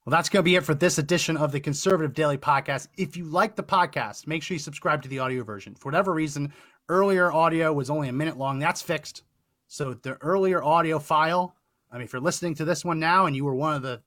Well, 0.05 0.11
that's 0.11 0.29
going 0.29 0.41
to 0.41 0.43
be 0.43 0.55
it 0.55 0.63
for 0.63 0.73
this 0.73 0.97
edition 0.97 1.37
of 1.37 1.51
the 1.51 1.59
Conservative 1.59 2.13
Daily 2.15 2.37
Podcast. 2.39 2.87
If 2.97 3.15
you 3.15 3.25
like 3.25 3.55
the 3.55 3.63
podcast, 3.63 4.25
make 4.27 4.41
sure 4.43 4.55
you 4.55 4.59
subscribe 4.59 5.01
to 5.03 5.09
the 5.09 5.19
audio 5.19 5.43
version. 5.43 5.75
For 5.75 5.89
whatever 5.89 6.11
reason, 6.11 6.51
earlier 6.89 7.31
audio 7.31 7.71
was 7.71 7.89
only 7.91 8.09
a 8.09 8.13
minute 8.13 8.37
long. 8.37 8.57
That's 8.59 8.81
fixed. 8.81 9.23
So 9.67 9.93
the 9.93 10.17
earlier 10.21 10.63
audio 10.63 10.97
file, 10.99 11.55
I 11.91 11.97
mean, 11.97 12.05
if 12.05 12.13
you're 12.13 12.21
listening 12.21 12.55
to 12.55 12.65
this 12.65 12.83
one 12.83 12.99
now 12.99 13.27
and 13.27 13.35
you 13.35 13.45
were 13.45 13.55
one 13.55 13.75
of 13.75 13.81
the 13.83 14.01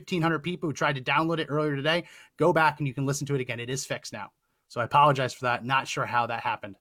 1,500 0.00 0.40
people 0.40 0.68
who 0.68 0.72
tried 0.72 0.96
to 0.96 1.02
download 1.02 1.38
it 1.38 1.48
earlier 1.50 1.76
today, 1.76 2.04
go 2.36 2.52
back 2.52 2.78
and 2.78 2.86
you 2.86 2.94
can 2.94 3.06
listen 3.06 3.26
to 3.26 3.34
it 3.34 3.40
again. 3.40 3.60
It 3.60 3.70
is 3.70 3.84
fixed 3.84 4.12
now. 4.12 4.30
So 4.68 4.80
I 4.80 4.84
apologize 4.84 5.34
for 5.34 5.44
that. 5.46 5.64
Not 5.64 5.88
sure 5.88 6.06
how 6.06 6.26
that 6.26 6.42
happened. 6.42 6.76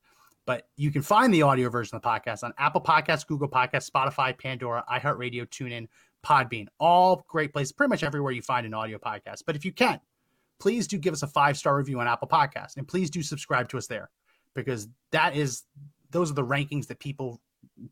But 0.46 0.68
you 0.76 0.92
can 0.92 1.02
find 1.02 1.34
the 1.34 1.44
audio 1.44 1.70
version 1.70 1.96
of 1.96 2.02
the 2.02 2.08
podcast 2.08 2.44
on 2.44 2.54
Apple 2.58 2.82
Podcasts, 2.82 3.26
Google 3.26 3.48
Podcasts, 3.48 3.90
Spotify, 3.90 4.38
Pandora, 4.38 4.84
iHeartRadio, 4.90 5.48
TuneIn, 5.48 5.88
Podbean, 6.26 6.68
all 6.80 7.24
great 7.28 7.54
places, 7.54 7.72
pretty 7.72 7.90
much 7.90 8.04
everywhere 8.04 8.32
you 8.32 8.42
find 8.42 8.66
an 8.66 8.74
audio 8.74 8.98
podcast. 8.98 9.44
But 9.46 9.56
if 9.56 9.64
you 9.64 9.72
can, 9.72 10.00
please 10.60 10.88
do 10.88 10.98
give 10.98 11.14
us 11.14 11.24
a 11.24 11.28
five 11.28 11.58
star 11.58 11.78
review 11.78 12.00
on 12.00 12.08
Apple 12.08 12.28
Podcasts, 12.28 12.78
and 12.78 12.88
please 12.88 13.10
do 13.10 13.22
subscribe 13.22 13.70
to 13.70 13.78
us 13.78 13.88
there, 13.88 14.10
because 14.54 14.88
that 15.12 15.36
is 15.36 15.64
those 16.12 16.32
are 16.32 16.36
the 16.36 16.46
rankings 16.46 16.88
that 16.88 17.00
people 17.00 17.42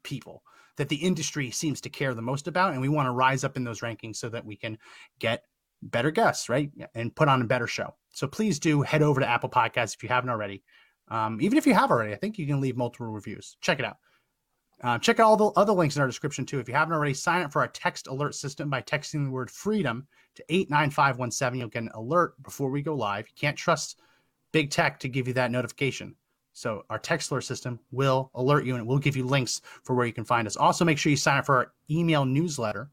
people 0.04 0.44
that 0.78 0.90
the 0.90 0.96
industry 0.96 1.52
seems 1.52 1.82
to 1.82 1.90
care 1.90 2.14
the 2.14 2.22
most 2.22 2.48
about, 2.48 2.74
and 2.74 2.82
we 2.82 2.90
want 2.90 3.08
to 3.08 3.12
rise 3.12 3.44
up 3.44 3.58
in 3.58 3.64
those 3.64 3.82
rankings 3.82 4.16
so 4.16 4.30
that 4.30 4.46
we 4.46 4.56
can 4.56 4.78
get 5.20 5.44
better 5.82 6.12
guests, 6.12 6.50
right, 6.50 6.72
and 6.96 7.16
put 7.16 7.28
on 7.28 7.42
a 7.42 7.46
better 7.46 7.68
show. 7.68 7.96
So 8.10 8.28
please 8.28 8.60
do 8.60 8.82
head 8.82 9.02
over 9.02 9.20
to 9.20 9.28
Apple 9.28 9.50
Podcasts 9.50 9.96
if 9.96 10.04
you 10.04 10.10
haven't 10.10 10.30
already. 10.30 10.64
Um, 11.08 11.40
even 11.42 11.58
if 11.58 11.68
you 11.68 11.74
have 11.74 11.92
already, 11.92 12.14
I 12.14 12.18
think 12.18 12.38
you 12.38 12.48
can 12.48 12.62
leave 12.62 12.78
multiple 12.78 13.08
reviews. 13.08 13.58
Check 13.62 13.80
it 13.80 13.86
out. 13.86 13.98
Uh, 14.84 14.98
check 14.98 15.20
out 15.20 15.26
all 15.26 15.38
the 15.38 15.60
other 15.60 15.74
links 15.74 15.96
in 15.96 16.02
our 16.02 16.08
description 16.08 16.46
too. 16.46 16.60
If 16.60 16.68
you 16.68 16.74
haven't 16.74 16.94
already, 16.94 17.14
sign 17.14 17.44
up 17.44 17.52
for 17.52 17.62
our 17.62 17.68
text 17.68 18.08
alert 18.08 18.34
system 18.34 18.70
by 18.70 18.82
texting 18.82 19.26
the 19.26 19.32
word 19.32 19.52
freedom 19.52 20.08
to 20.36 20.44
89517. 20.50 21.60
You'll 21.60 21.70
get 21.70 21.84
an 21.84 21.92
alert 21.94 22.42
before 22.42 22.72
we 22.72 22.82
go 22.82 22.96
live. 22.96 23.28
You 23.28 23.36
can't 23.40 23.58
trust 23.58 24.00
big 24.52 24.72
tech 24.72 25.00
to 25.02 25.10
give 25.10 25.28
you 25.28 25.34
that 25.36 25.52
notification. 25.52 26.16
So 26.54 26.84
our 26.90 27.00
text 27.00 27.32
alert 27.32 27.42
system 27.42 27.80
will 27.92 28.30
alert 28.36 28.66
you 28.66 28.74
and 28.74 28.82
it 28.82 28.88
will 28.88 29.00
give 29.00 29.16
you 29.16 29.26
links 29.26 29.62
for 29.84 29.96
where 29.96 30.06
you 30.06 30.14
can 30.14 30.26
find 30.26 30.48
us. 30.48 30.58
Also, 30.58 30.84
make 30.84 30.98
sure 30.98 31.10
you 31.10 31.18
sign 31.18 31.38
up 31.38 31.46
for 31.46 31.56
our 31.56 31.72
email 31.90 32.26
newsletter 32.26 32.90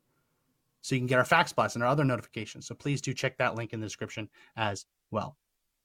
so 0.81 0.95
you 0.95 1.01
can 1.01 1.07
get 1.07 1.19
our 1.19 1.25
fax 1.25 1.53
blast 1.53 1.77
and 1.77 1.83
our 1.83 1.91
other 1.91 2.05
notifications. 2.05 2.67
So 2.67 2.75
please 2.75 3.01
do 3.01 3.13
check 3.13 3.37
that 3.39 3.57
link 3.57 3.73
in 3.73 3.81
the 3.81 3.87
description 3.87 4.29
as 4.57 4.87
well. 5.11 5.37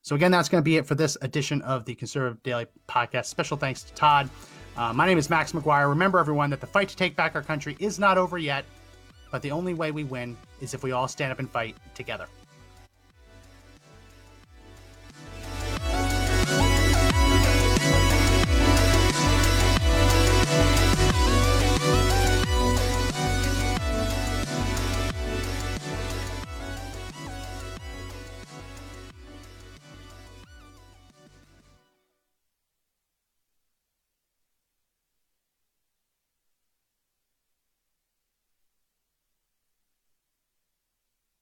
So 0.02 0.16
again, 0.16 0.32
that's 0.32 0.50
going 0.50 0.62
to 0.62 0.66
be 0.66 0.78
it 0.78 0.86
for 0.86 0.96
this 0.96 1.18
edition 1.22 1.62
of 1.62 1.86
the 1.86 1.96
Conservative 1.96 2.44
Daily 2.44 2.68
Podcast. 2.88 3.26
Special 3.26 3.58
thanks 3.58 3.84
to 3.84 3.94
Todd. 3.94 4.30
Uh, 4.76 4.92
my 4.92 5.06
name 5.06 5.18
is 5.18 5.30
Max 5.30 5.54
McGuire. 5.54 5.88
Remember, 5.88 6.20
everyone, 6.20 6.50
that 6.50 6.60
the 6.60 6.68
fight 6.68 6.90
to 6.90 6.96
take 6.96 7.16
back 7.16 7.36
our 7.36 7.42
country 7.42 7.78
is 7.80 8.00
not 8.00 8.18
over 8.18 8.38
yet, 8.38 8.66
but 9.32 9.42
the 9.42 9.52
only 9.52 9.74
way 9.74 9.92
we 9.92 10.04
win 10.04 10.36
is 10.60 10.74
if 10.74 10.84
we 10.84 10.92
all 10.92 11.08
stand 11.08 11.32
up 11.32 11.40
and 11.40 11.50
fight 11.50 11.76
together. 11.96 12.28